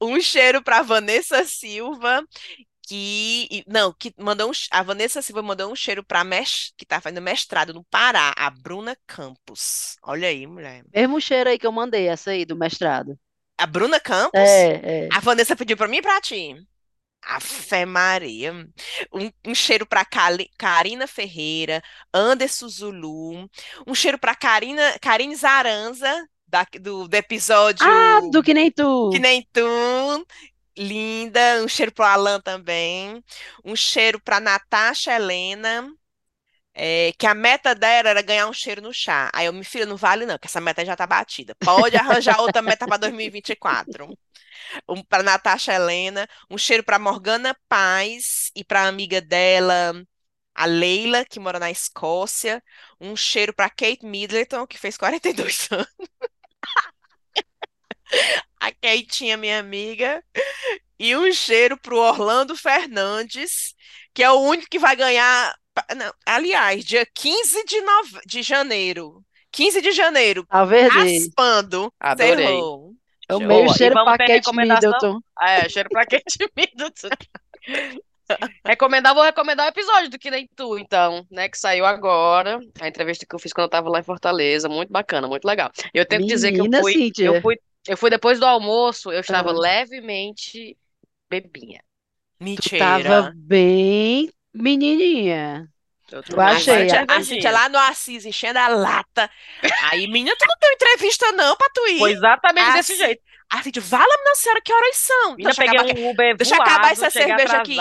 [0.00, 2.22] Um cheiro para Vanessa Silva,
[2.90, 6.24] que não, que mandou um, a Vanessa Silva mandou um cheiro para
[6.76, 9.96] que tá fazendo mestrado no Pará, a Bruna Campos.
[10.02, 10.82] Olha aí, mulher.
[10.92, 13.16] Mesmo cheiro aí que eu mandei, essa aí do mestrado.
[13.56, 14.40] A Bruna Campos?
[14.40, 15.08] É, é.
[15.12, 16.56] A Vanessa pediu para mim e para ti.
[17.22, 18.52] Afe Maria.
[19.12, 20.04] Um, um cheiro para
[20.58, 21.80] Karina Ferreira,
[22.12, 23.48] Anderson Zulu.
[23.86, 29.10] Um cheiro para Karina, Karine Zaranza, da- do, do episódio Ah, do que nem tu.
[29.10, 30.26] Que Nem Tu.
[30.76, 31.62] Linda.
[31.62, 33.22] Um cheiro pro Alan também.
[33.64, 35.88] Um cheiro para Natasha Helena.
[36.74, 39.30] é, que a meta dela era ganhar um cheiro no chá.
[39.34, 41.54] Aí eu, me filha, não vale não, que essa meta já tá batida.
[41.62, 44.08] Pode arranjar outra meta para 2024.
[44.88, 49.94] Um para Natasha Helena, um cheiro para Morgana Paz e para a amiga dela,
[50.54, 52.62] a Leila, que mora na Escócia.
[53.00, 55.88] Um cheiro para Kate Middleton, que fez 42 anos.
[58.60, 60.22] A Keitinha, minha amiga.
[60.98, 63.74] E um cheiro pro Orlando Fernandes,
[64.12, 65.54] que é o único que vai ganhar.
[65.96, 68.20] não, aliás, dia 15 de, nove...
[68.26, 69.24] de janeiro.
[69.50, 70.88] 15 de janeiro, ele.
[70.88, 71.92] raspando.
[71.98, 72.46] Adorei.
[73.30, 73.46] É o Show.
[73.46, 73.76] meio Boa.
[73.76, 74.56] Cheiro ter Kate?
[74.56, 75.20] Middleton.
[75.38, 77.08] Ah, é, cheiro pra Kate Middleton.
[78.64, 81.48] Recomendar, vou recomendar o episódio do Que Nem Tu, então, né?
[81.48, 82.60] Que saiu agora.
[82.80, 84.68] A entrevista que eu fiz quando eu tava lá em Fortaleza.
[84.68, 85.70] Muito bacana, muito legal.
[85.92, 87.24] Eu tenho que dizer que eu Menina, fui, Cíntia.
[87.24, 87.56] eu fui,
[87.88, 89.58] eu fui depois do almoço, eu estava Ah.
[89.58, 90.76] levemente
[91.28, 91.80] bebinha.
[92.38, 92.78] Tu Mentira.
[92.78, 95.68] tava bem menininha.
[96.10, 99.30] Eu Eu achei, A Cíntia, a- a Cíntia lá no Assis, enchendo a lata.
[99.92, 101.98] Aí, menina, tu não tem entrevista não pra tu ir?
[101.98, 103.22] Foi exatamente Ah, desse jeito.
[103.48, 105.30] A Cíntia, fala, minha senhora, que horas são?
[105.30, 107.76] Ainda Deixa eu peguei acabar, um Uber deixa eu acabar voado, essa cerveja aqui.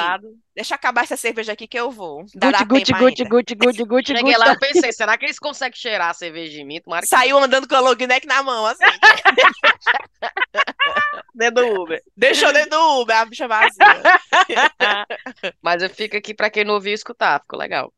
[0.60, 2.26] Deixa eu acabar essa cerveja aqui que eu vou.
[2.26, 3.06] Tempo Gucci, ainda.
[3.06, 3.24] Gucci,
[3.56, 6.82] Gucci, Gucci, Cheguei lá, eu pensei, será que eles conseguem cheirar a cerveja de mim?
[6.82, 8.84] Tomara que Saiu andando com a long neck na mão, assim.
[11.34, 12.04] dentro do Uber.
[12.16, 13.80] Deixou dentro do Uber, a bicha vazia.
[15.64, 17.94] Mas eu fico aqui pra quem não ouviu escutar, ficou legal.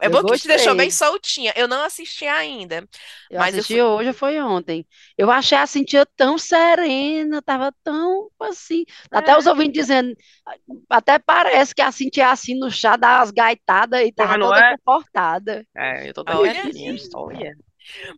[0.00, 0.76] É Eu bom que te deixou gostei.
[0.76, 1.52] bem soltinha.
[1.56, 2.88] Eu não assisti ainda.
[3.30, 4.86] Eu Mas eu assisti hoje, foi ontem.
[5.16, 8.84] Eu achei a Cintia tão serena, tava tão assim.
[9.12, 10.14] Até os ouvintes dizendo,
[10.88, 14.40] até parece que a Cintia é assim no chá, dá as gaitadas e tava Mas
[14.40, 14.76] não toda é?
[14.76, 15.66] comportada.
[15.76, 16.70] É, eu tô Olha.
[17.14, 17.56] Olha.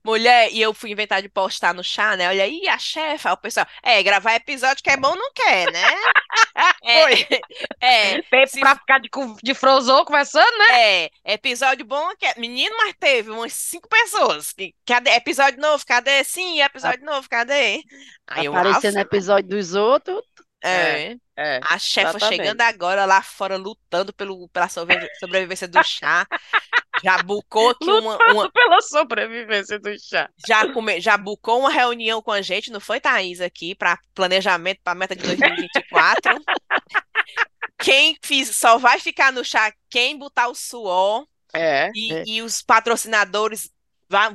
[0.04, 2.28] Mulher, e eu fui inventar de postar no chá, né?
[2.28, 3.66] Olha aí, a chefa, aí o pessoal.
[3.82, 5.82] É, gravar episódio que é bom não quer, né?
[6.82, 7.26] Foi.
[7.80, 9.08] É, é, Tempo se- pra ficar de,
[9.42, 11.04] de frozô conversando, né?
[11.04, 12.34] é, episódio bom que é.
[12.38, 14.52] Menino, mas teve umas cinco pessoas.
[14.52, 15.10] que- Cadê?
[15.10, 16.22] Episódio novo, cadê?
[16.24, 17.82] Sim, episódio novo, cadê?
[18.26, 20.22] Aí eu, Aparecendo no "Aff, episódio dos outros.
[20.62, 21.14] É.
[21.36, 21.61] É.
[21.64, 22.36] A chefa exatamente.
[22.42, 26.26] chegando agora lá fora, lutando pelo, pela sobrevivência do chá.
[27.02, 30.28] Já bucou aqui uma, uma- Pela sobrevivência do chá.
[30.46, 34.80] já, come, já bucou uma reunião com a gente, não foi, Thaís, aqui, para planejamento
[34.84, 36.42] para meta de 2024.
[37.78, 41.90] Quem fiz, só vai ficar no chá quem botar o suor É.
[41.94, 42.24] e, É.
[42.26, 43.70] e os patrocinadores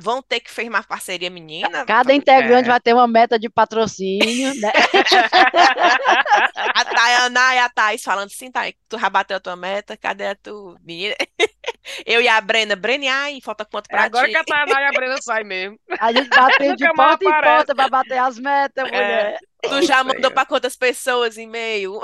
[0.00, 1.84] vão ter que firmar parceria, menina.
[1.84, 2.72] Cada integrante É.
[2.72, 4.72] vai ter uma meta de patrocínio, né?
[6.74, 10.28] A Tayana e a Thaís falando assim, Thaís, tu já bateu a tua meta, cadê
[10.28, 11.14] a tua menina?
[12.04, 14.32] Eu e a Brena, Brena, ai, falta quanto É pra agora ti?
[14.32, 15.78] que a Tainá e a Brena saem mesmo.
[16.00, 18.90] A gente bateu de porta em porta pra bater as metas, É.
[18.90, 19.38] mulher.
[19.62, 20.34] Tu já Nossa, mandou é.
[20.34, 22.00] pra quantas pessoas e-mail?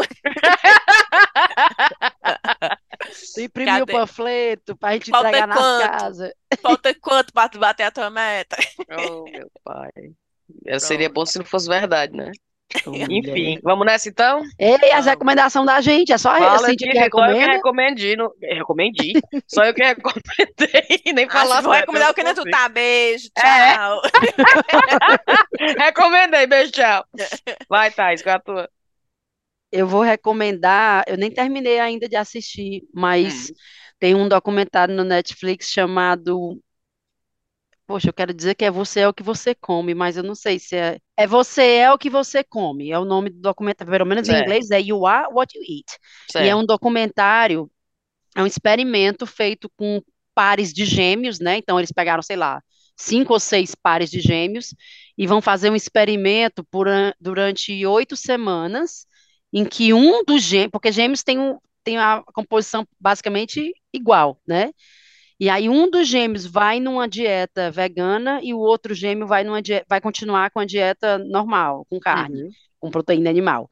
[3.35, 3.93] Tu imprimiu o Cadê?
[3.93, 5.91] panfleto pra gente Falta entregar nas quanto?
[5.91, 6.33] casas.
[6.61, 8.57] Falta quanto pra tu bater a tua meta?
[8.91, 9.91] Oh, meu pai.
[10.67, 12.31] É, Seria bom se não fosse verdade, né?
[13.11, 14.41] Enfim, vamos nessa então?
[14.59, 17.53] Ei, as recomendações da gente, é só Fala aqui, que só eu que recomenda.
[17.53, 18.17] recomendei.
[18.17, 18.33] No...
[18.41, 19.13] eu Recomendei.
[19.47, 21.03] Só eu que recomendei.
[21.15, 22.57] Nem falar Acho, vou recomendar o que nem tu consigo.
[22.57, 22.69] tá.
[22.71, 23.75] Beijo, É.
[23.75, 24.01] tchau.
[25.79, 27.05] Recomendei, beijo, tchau.
[27.69, 28.71] Vai, Thais, qual é a tua?
[29.73, 33.57] Eu vou recomendar, eu nem terminei ainda de assistir, mas Hum.
[33.99, 36.61] tem um documentário no Netflix chamado.
[37.87, 40.35] Poxa, eu quero dizer que é Você é o que você come, mas eu não
[40.35, 40.99] sei se é.
[41.17, 42.91] É Você é o que você come.
[42.91, 45.99] É o nome do documentário, pelo menos em inglês, é You Are What You Eat.
[46.39, 47.71] E é um documentário,
[48.37, 50.03] é um experimento feito com
[50.35, 51.59] pares de gêmeos, né?
[51.59, 52.63] Então eles pegaram, sei lá,
[52.97, 54.75] cinco ou seis pares de gêmeos
[55.19, 59.07] e vão fazer um experimento por an- durante oito semanas,
[59.53, 64.73] em que um dos gêmeos, porque gêmeos tem um, tem a composição basicamente igual, né?
[65.41, 69.61] E aí um dos gêmeos vai numa dieta vegana e o outro gêmeo vai numa
[69.61, 72.51] dieta, vai continuar com a dieta normal, com carne, Uhum.
[72.81, 73.69] com proteína animal.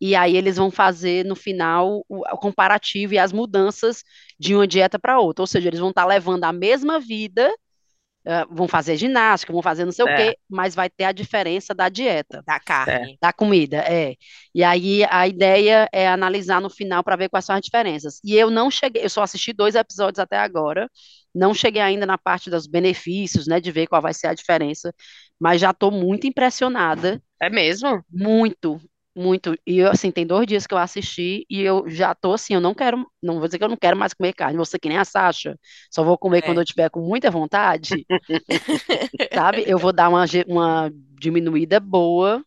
[0.00, 4.02] E aí eles vão fazer no final o, o comparativo e as mudanças
[4.38, 5.42] de uma dieta para outra.
[5.42, 7.50] Ou seja, eles vão estar levando a mesma vida,
[8.26, 10.10] ah, vão fazer ginástica, vão fazer não sei o É.
[10.10, 12.44] quê, mas vai ter a diferença da dieta.
[12.46, 13.18] Da carne.
[13.22, 14.16] Da comida, é.
[14.54, 18.20] E aí a ideia é analisar no final para ver quais são as diferenças.
[18.24, 20.90] E eu não cheguei, eu só assisti dois episódios até agora,
[21.34, 24.92] não cheguei ainda na parte dos benefícios, né, de ver qual vai ser a diferença,
[25.40, 28.04] mas já estou muito impressionada, É mesmo?
[28.10, 28.80] muito,
[29.16, 29.54] muito.
[29.66, 32.60] E eu, assim, tem dois dias que eu assisti e eu já estou assim, eu
[32.60, 34.98] não quero, não vou dizer que eu não quero mais comer carne, ser que nem
[34.98, 35.58] a Sasha,
[35.90, 36.42] só vou comer É.
[36.42, 38.06] quando eu tiver com muita vontade,
[39.32, 39.64] sabe?
[39.66, 42.44] Eu vou dar uma, uma diminuída boa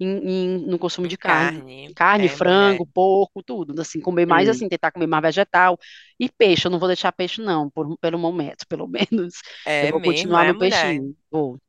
[0.00, 1.64] em, em- no consumo de carne.
[1.64, 1.94] Carne.
[1.94, 2.86] Carne, É, frango, mulher.
[2.86, 3.80] porco, tudo.
[3.80, 4.50] Assim, comer mais Hum.
[4.50, 5.78] assim, tentar comer mais vegetal.
[6.20, 9.34] E peixe, eu não vou deixar peixe, não, por, pelo momento, pelo menos.
[9.64, 10.96] É Eu vou mesmo, continuar é, no mulher.
[10.96, 11.16] peixinho.
[11.30, 11.60] Vou.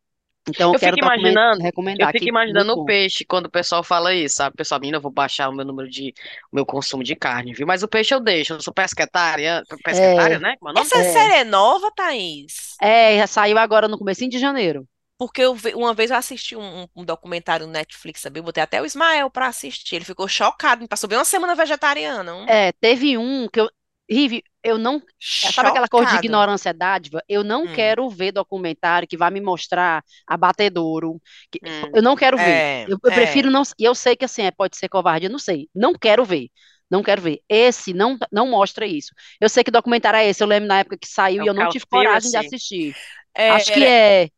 [0.50, 2.30] Então, eu Eu quero fico document- imaginando, recomendar eu fico aqui.
[2.30, 4.54] imaginando o peixe quando o pessoal fala isso, sabe?
[4.54, 6.14] O pessoal, menina, eu vou baixar o meu número de,
[6.52, 7.68] o meu consumo de carne, viu?
[7.68, 10.56] Mas o peixe eu deixo, eu sou pesquetária, pesquetária, né?
[10.60, 10.82] Como é?
[10.82, 11.04] Essa É.
[11.14, 12.76] série é nova, Thaís?
[12.82, 14.86] É, já saiu agora no comecinho de janeiro.
[15.20, 18.80] Porque eu uma vez eu assisti um, um- um documentário no Netflix também, botei até
[18.80, 19.96] o Ismael pra assistir.
[19.96, 22.36] Ele ficou chocado, me passou bem uma semana vegetariana.
[22.36, 23.68] Um É, teve um que eu.
[24.10, 25.02] Rive, eu não.
[25.50, 26.26] Sabe aquela coisa de chocado.
[26.26, 27.22] ignorância dádiva?
[27.28, 27.68] Eu não Hum.
[27.68, 31.22] quero ver documentário que vai me mostrar abatedouro.
[31.52, 31.92] que- Hum.
[31.94, 32.66] Eu não quero ver.
[32.66, 33.14] É, Eu, eu é.
[33.14, 33.64] prefiro não.
[33.80, 35.70] E eu sei que assim, é, pode ser covardia, não sei.
[35.76, 36.50] Não quero ver.
[36.90, 37.42] Não quero ver.
[37.50, 39.12] Esse não, não mostra isso.
[39.42, 40.42] Eu sei que documentário é esse.
[40.44, 42.38] Eu lembro na época que saiu É e eu não tive coragem de Cowspiracy.
[42.38, 42.96] assistir.
[43.36, 44.30] É, Acho que é.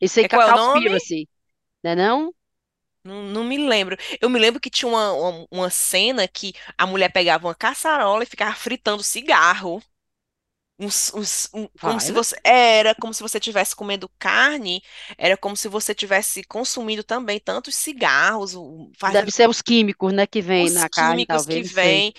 [0.00, 0.92] Esse aí É é qual é o nome?
[0.92, 1.28] Cowspiracy.
[1.84, 2.32] Né não?
[3.06, 3.96] Não, não me lembro.
[4.20, 8.22] Eu me lembro que tinha uma, uma, uma cena que a mulher pegava uma caçarola
[8.24, 9.82] e ficava fritando cigarro.
[10.78, 12.12] Uns, uns- um- como se né?
[12.12, 14.82] você era como se você estivesse comendo carne,
[15.16, 18.54] era como se você estivesse consumindo também tantos cigarros,
[18.98, 21.68] faz Deve ser os químicos, né, que vem os na carne, químicos talvez, que não
[21.68, 22.04] sei.
[22.04, 22.12] vêm.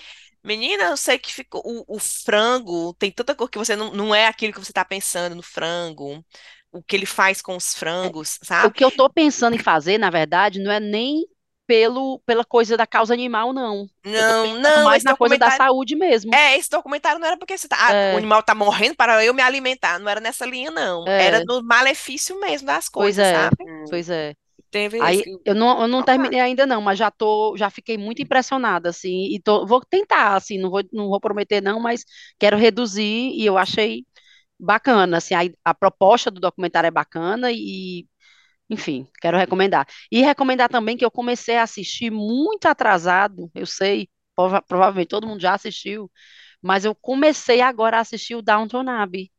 [0.44, 4.14] Menina, eu sei que ficou o, o frango tem tanta cor que você não, não
[4.14, 6.24] é aquilo que você está pensando no frango,
[6.72, 8.72] o que ele faz com os frangos, O sabe?
[8.72, 11.26] que eu tô pensando em fazer, na verdade, não é nem
[11.66, 13.88] pelo, pela coisa da causa animal, não.
[14.04, 16.34] Não, não, mais esse na coisa da saúde mesmo.
[16.34, 19.24] É, esse documentário não era porque você tá, ah, o É, animal tá morrendo para
[19.24, 19.98] eu me alimentar.
[19.98, 21.12] Não era nessa linha, não.
[21.16, 23.56] Era é, no malefício mesmo das pois coisas, é, sabe?
[23.88, 24.34] Pois é.
[24.70, 28.22] Teve Aí eu não, eu não terminei ainda não, mas já tô, já fiquei muito
[28.22, 32.04] impressionada assim, e tô, vou tentar assim, não vou, não vou prometer não, mas
[32.38, 33.02] quero reduzir
[33.34, 34.06] e eu achei
[34.58, 38.06] bacana, assim, a, a proposta do documentário é bacana e,
[38.70, 39.86] enfim, quero recomendar.
[40.12, 45.26] E recomendar também que eu comecei a assistir muito atrasado, eu sei, prova- provavelmente todo
[45.26, 46.10] mundo já assistiu,
[46.62, 49.30] mas eu comecei agora a assistir o Downton Abbey.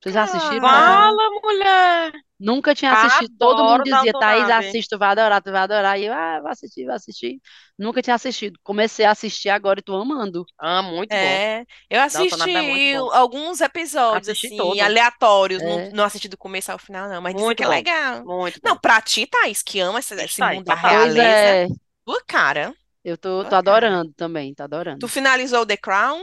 [0.00, 1.14] Vocês já assistiram, Ah?
[1.14, 2.12] Fala, mulher!
[2.44, 5.98] Nunca tinha assistido, todo mundo Adoro dizia, Thaís, tu vai adorar, tu vai adorar.
[6.00, 7.40] E eu, ah, vou assistir, vou assistir.
[7.78, 8.58] Nunca tinha assistido.
[8.62, 10.44] Comecei a assistir agora e tô amando.
[10.58, 11.38] Ah, muito bom.
[11.38, 13.08] É, eu Downton Abbey é muito assisti bom.
[13.12, 14.80] alguns episódios, Assisti assim, todo.
[14.80, 15.62] aleatórios.
[15.62, 17.68] Não, É, não assisti do começo ao final, não, mas dizem Muito que é bom.
[17.68, 18.24] legal.
[18.24, 18.78] Muito Não, bom.
[18.78, 20.96] pra ti, Thaís, que ama esse, esse Isso aí, mundo da total.
[20.96, 21.66] pois realeza, é,
[22.04, 22.74] tua cara,
[23.04, 23.92] eu tô, tô cara.
[23.94, 24.62] adorando também, tô
[24.98, 25.08] Tu adorando.
[25.08, 26.18] finalizou The Crown?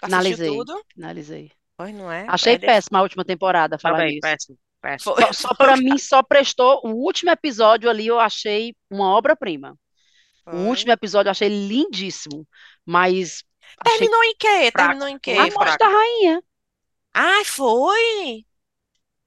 [0.00, 0.84] Tu assistiu Finalizei, tudo?
[0.94, 1.50] finalizei.
[1.76, 2.34] Pois não é?
[2.34, 4.34] Achei É péssima a última temporada, falar Também, nisso.
[4.34, 4.58] péssimo,
[4.98, 6.80] Só, só para mim, só prestou.
[6.84, 9.76] O último episódio ali eu achei uma obra-prima.
[10.50, 12.46] O último episódio eu achei lindíssimo,
[12.86, 13.44] mas
[13.84, 14.70] Terminou em quê?
[14.72, 15.34] Fraco, Terminou em a quê?
[15.50, 16.42] muito morte da rainha.
[17.14, 18.44] Ai, foi?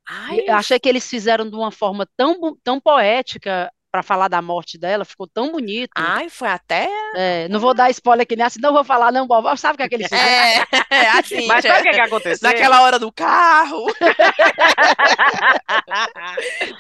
[0.07, 4.41] Ai, Eu achei que eles fizeram de uma forma tão, tão poética para falar da
[4.41, 5.91] morte dela, ficou tão bonito.
[5.95, 6.89] ai, foi até.
[7.15, 8.43] É, não vou dar spoiler aqui, né?
[8.43, 9.57] Assim, não vou falar, não, Bob.
[9.57, 10.65] Sabe o que é que eles fizeram?
[10.89, 12.49] É, assim, Mas sabe o que, que aconteceu?
[12.49, 13.85] naquela hora do carro.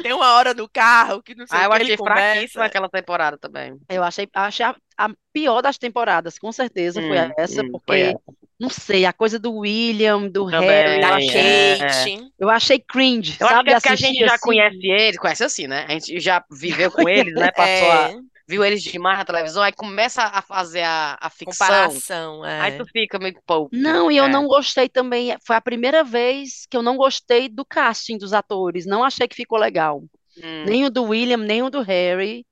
[0.01, 2.65] Tem uma hora do carro que não sei Ah, o eu que ele achei fraquíssima
[2.65, 3.77] aquela temporada também.
[3.89, 7.97] Eu achei, achei a, a pior das temporadas, com certeza foi Hum, essa, hum, foi
[7.97, 8.19] porque, essa.
[8.59, 12.09] Não sei, a coisa do William, do Harry, eu Também, Da achei, é.
[12.09, 12.31] Kate.
[12.39, 13.63] eu achei cringe, Eu acho sabe?
[13.63, 14.39] que é porque a gente já assim.
[14.39, 15.85] conhece eles, conhece assim, né?
[15.87, 17.51] A gente já viveu com eles, né?
[17.55, 22.01] Passou a, É, viu eles demais na televisão, aí começa a fazer a, a ficção,
[22.01, 22.43] comparação.
[22.57, 22.77] aí É.
[22.77, 23.75] tu fica meio pouco.
[23.75, 24.29] Não, e eu É.
[24.29, 25.35] não gostei também.
[25.45, 28.85] Foi a primeira vez que eu não gostei do casting dos atores.
[28.85, 30.03] Não achei que ficou legal.
[30.37, 32.45] Hum, Nem o do William, nem o do Harry.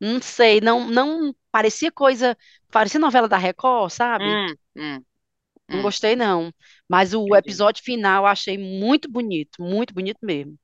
[0.00, 2.36] Não sei, não, não parecia coisa,
[2.70, 4.40] parecia novela da Record, sabe?
[4.46, 5.04] hum, hum,
[5.70, 6.52] Não hum, gostei, não.
[6.88, 7.36] Mas o entendi.
[7.36, 10.58] episódio final eu achei muito bonito, muito bonito mesmo.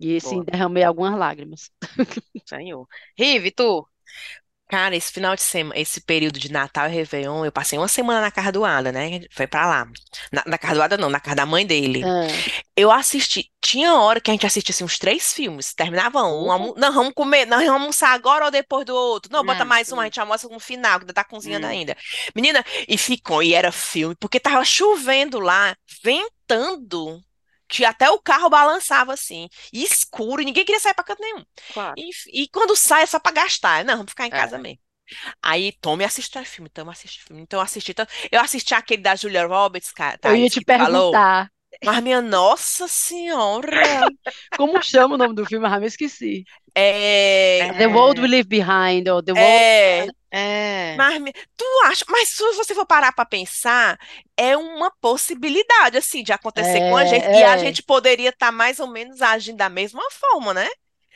[0.00, 1.70] E assim, Boa, derramei algumas lágrimas.
[2.46, 2.86] senhor.
[3.16, 3.86] Rive, tu?
[4.66, 8.20] Cara, esse final de semana, esse período de Natal e Réveillon, eu passei uma semana
[8.22, 9.20] na casa do Ada, né?
[9.30, 9.86] Foi pra lá.
[10.32, 12.08] Na, na casa do Ada, não, na casa da mãe dele.
[12.08, 12.44] Ah,
[12.76, 16.50] Eu assisti, tinha hora que a gente assistia assim, uns três filmes, terminava um, Uhum.
[16.50, 19.32] almo- não, vamos comer, não, vamos almoçar agora ou depois do outro.
[19.32, 20.04] Não, bota mais um, a hum.
[20.04, 21.68] gente almoça no final, que ainda tá cozinhando Hum.
[21.68, 21.96] ainda.
[22.34, 27.20] Menina, e ficou, e era filme, porque tava chovendo lá, ventando,
[27.68, 31.44] que até o carro balançava assim, e escuro, e ninguém queria sair pra canto nenhum.
[31.72, 31.94] Claro.
[31.96, 32.10] E,
[32.44, 33.84] e quando sai é só pra gastar.
[33.84, 34.30] Não, vamos ficar em É.
[34.30, 34.78] casa mesmo.
[35.42, 37.42] Aí, tome assistir filme, tome assistir filme.
[37.42, 37.94] Então, eu assisti.
[37.94, 41.24] tanto- Eu assisti aquele da Julia Roberts, cara, eu ia te tu falou.
[41.84, 44.06] Mas, minha nossa senhora.
[44.56, 46.44] como chama o nome do filme, ah, me esqueci.
[46.74, 47.72] É.
[47.78, 49.48] The World We Leave Behind, ou The World...
[49.48, 50.06] É.
[50.36, 50.96] É.
[50.96, 51.22] Mas,
[51.56, 53.96] tu acha, mas se você for parar pra pensar,
[54.36, 57.24] é uma possibilidade, assim, de acontecer com a É, gente.
[57.26, 57.58] E a é.
[57.58, 60.68] gente poderia estar mais ou menos agindo da mesma forma, né?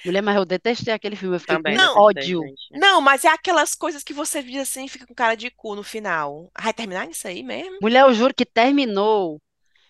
[0.05, 1.97] Mulher, mas eu detestei aquele filme, eu fiquei Também com Não.
[1.97, 2.43] ódio.
[2.43, 2.78] gente.
[2.78, 5.74] Não, mas é aquelas coisas que você diz assim e fica com cara de cu
[5.74, 6.49] no final.
[6.57, 7.78] Vai terminar nisso aí mesmo?
[7.82, 9.40] Mulher, eu juro que terminou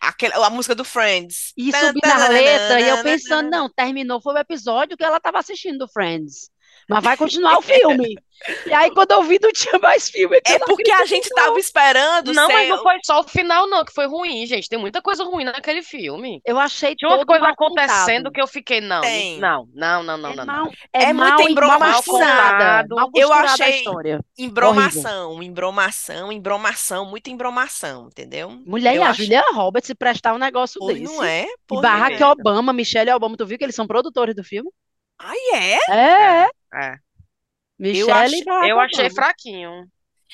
[0.01, 1.53] Aquela, a música do Friends.
[1.57, 5.21] e Tan, subi na letra, e eu pensando, não, terminou, foi o episódio que ela
[5.21, 6.51] tava assistindo do Friends.
[6.89, 8.15] Mas vai continuar o filme.
[8.67, 10.39] E aí, quando eu vi, não tinha mais filme.
[10.47, 13.85] É porque a gente tava esperando Não, mas ser- não foi só o final, não,
[13.85, 14.69] que foi ruim, gente.
[14.69, 16.41] Tem muita coisa ruim naquele filme.
[16.47, 18.33] Eu achei Tinha coisas mal acontecendo contado.
[18.33, 19.39] que eu fiquei, não, Tem.
[19.41, 20.71] não, não, não, não, É não, não.
[20.93, 22.21] é É mal, mal embromação.
[23.15, 24.21] Eu achei- história.
[24.39, 28.51] embromação, embromação, embromação, muita embromação, entendeu?
[28.65, 31.13] Mulher, Eu e a acho- Julia Roberts se prestar um negócio Pois desse.
[31.13, 31.45] não é?
[31.73, 32.27] E Barack é.
[32.27, 34.71] Obama, Michelle Obama, tu viu que eles são produtores do filme?
[35.21, 35.79] Ai, é?
[35.91, 36.49] É, é.
[36.75, 36.97] É.
[37.79, 39.87] Michelle achei- e Barack Eu achei fraquinho.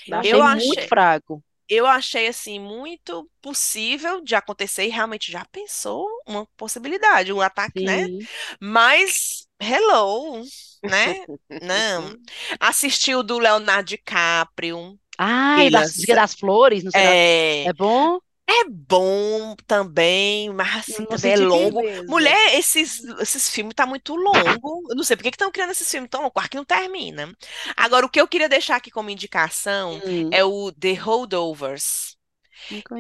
[0.09, 1.45] Eu achei Eu muito achei- fraco.
[1.67, 7.83] Eu achei assim muito possível de acontecer e realmente já pensou uma possibilidade, um ataque,
[7.83, 8.05] né?
[8.05, 8.19] Sim.
[8.61, 10.43] Mas hello,
[10.83, 11.25] né?
[11.63, 12.15] Não.
[12.61, 14.99] Assistiu do Leonardo DiCaprio.
[15.17, 18.19] Ai, das, é das flores, não sei É, É bom?
[18.47, 21.83] É bom também, mas assim, também é longo.
[22.07, 24.83] Mulher, esses, esses filmes tá muito longo.
[24.91, 27.35] Eu não sei por que estão criando esses filmes tão longos, que não termina.
[27.77, 32.17] Agora, o que eu queria deixar aqui como indicação Hum, é o The Holdovers,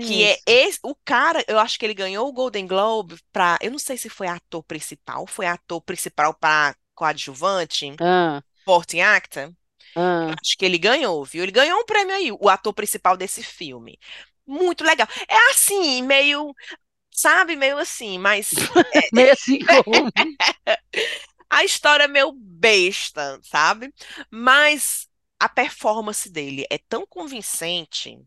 [0.00, 3.70] que é esse, o cara, eu acho que ele ganhou o Golden Globe pra, eu
[3.72, 9.52] não sei se foi ator principal, foi ator principal para coadjuvante, Ah, supporting actor.
[9.96, 10.38] ah.
[10.42, 11.42] Acho que ele ganhou, viu?
[11.42, 13.98] Ele ganhou um prêmio aí, o ator principal desse filme.
[14.46, 15.08] Muito legal.
[15.28, 16.54] É assim, meio,
[17.10, 18.50] sabe, meio assim, mas
[19.12, 20.10] Meio assim como.
[21.50, 23.92] a história é meio besta, sabe?
[24.30, 25.08] Mas
[25.38, 28.18] a performance dele é tão convincente.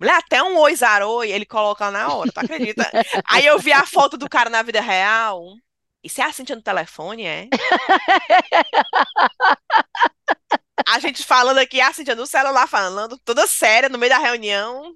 [0.00, 2.90] Mulher, até um oi zaroi ele coloca na hora, tu acredita?
[3.30, 5.44] Aí eu vi a foto do cara na vida real.
[6.02, 7.48] Isso é a Cintia no telefone, é?
[10.86, 14.94] A gente falando aqui, a Cintia no celular falando, toda séria, no meio da reunião.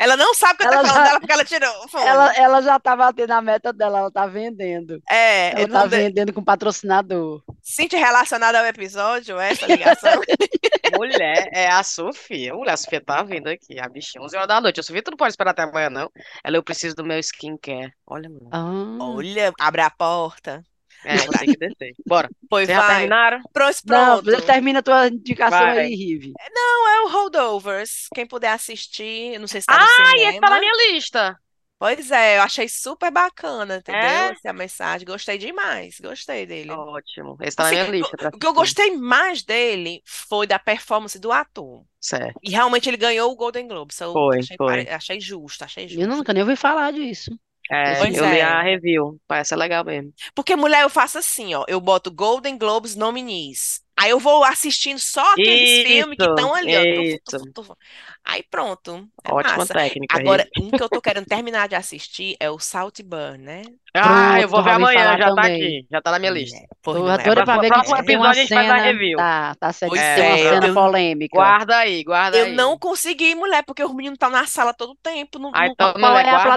[0.00, 2.06] Ela não sabe que eu tô Ela falando já- dela porque ela tirou o fone.
[2.06, 5.02] Ela, ela já tá batendo a meta dela, ela tá vendendo.
[5.10, 7.42] É, Ela eu tá de- vendendo com patrocinador.
[7.60, 10.12] Cintia relacionada ao episódio, essa ligação.
[10.96, 12.54] Mulher, é a Sofia.
[12.54, 14.78] Mulher, a Sofia tá vindo aqui, a bichinha, 11 horas da noite.
[14.80, 16.08] A Sofia, tu não pode esperar até amanhã, não.
[16.44, 17.92] Ela, eu preciso do meu skincare.
[18.06, 18.48] Olha, mano.
[18.52, 19.04] Ah.
[19.04, 20.62] Olha, abre a porta.
[21.04, 21.94] É, ter que descer.
[22.06, 22.28] Bora.
[22.50, 22.88] Pois Vocês vai.
[22.96, 23.40] terminaram?
[23.52, 24.42] Pronto, Não, pronto.
[24.42, 25.78] termina a tua indicação Vai.
[25.80, 26.32] aí, Rive.
[26.54, 28.06] Não é o Holdovers.
[28.14, 30.72] Quem puder assistir, eu não sei se tá no Ah, e esse tá na minha
[30.92, 31.38] lista.
[31.80, 34.00] Pois é, eu achei super bacana, entendeu?
[34.00, 34.32] É?
[34.32, 35.06] Essa mensagem.
[35.06, 36.00] Gostei demais.
[36.00, 36.72] Gostei dele.
[36.72, 37.36] Ótimo.
[37.40, 38.30] Esse tá na Assim, minha lista.
[38.34, 41.84] O que eu gostei mais dele foi da performance do ator.
[42.00, 42.40] Certo.
[42.42, 43.94] E realmente ele ganhou o Golden Globe.
[43.94, 44.88] So, eu Foi, achei, foi.
[44.88, 46.08] achei justo, achei Eu justo.
[46.08, 47.30] nunca nem ouvi falar disso.
[47.70, 48.42] É, Pois eu li é.
[48.42, 49.18] a review.
[49.26, 50.12] Parece legal mesmo.
[50.34, 53.80] Porque mulher eu faço assim, ó, eu boto Golden Globes nominees.
[54.00, 56.80] Aí eu vou assistindo só aqueles filmes que Isso, estão ali, ó.
[56.82, 57.76] Isso.
[58.24, 59.74] Aí pronto, é Ótima massa.
[59.74, 60.16] técnica.
[60.18, 60.68] Agora, Rive.
[60.68, 63.62] um que eu tô querendo terminar de assistir é o Salt Burn, né?
[63.94, 64.98] Ah, eu Pronto, vou ver amanhã.
[65.02, 65.54] falar Já tá também.
[65.62, 65.86] aqui.
[65.90, 66.56] Já tá na minha lista.
[66.56, 67.18] É, pois Tô não é.
[67.18, 68.82] doida pra ver que Próximo tem uma episódio a gente faz a cena.
[68.84, 69.16] review.
[69.16, 69.90] Tá, tá certo.
[69.90, 71.36] Pois Tem uma é, cena eu- polêmica.
[71.36, 72.54] Guarda aí, guarda Eu aí.
[72.54, 75.40] não consegui, mulher, porque os meninos estão na sala todo o tempo.
[75.40, 76.54] No, Ah, no- então, Qual mulher, é a guarda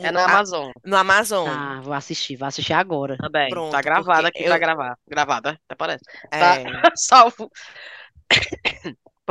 [0.00, 0.08] plataforma?
[0.08, 0.70] É na a- Amazon.
[0.84, 1.48] no Amazon.
[1.48, 3.16] Ah, vou assistir, vou assistir agora.
[3.18, 3.48] Também.
[3.48, 4.96] Pronto, tá gravado porque aqui eu- pra gravar.
[5.08, 6.04] Gravada, até parece.
[6.30, 7.50] É, Tá salvo.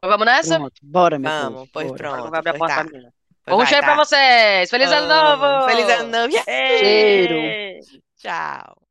[0.03, 0.57] Vamos nessa?
[0.59, 1.69] Pronto, bora, meu vamos, povo.
[1.73, 1.97] pois bora.
[1.97, 2.29] Pronto.
[2.29, 3.53] vou abrir a porta tá.
[3.53, 3.93] Um vai, cheiro tá.
[3.93, 4.69] pra vocês.
[4.69, 5.67] Feliz ano novo!
[5.69, 6.43] Feliz ano novo.
[6.47, 7.79] Ei!
[8.17, 8.86] Tchau.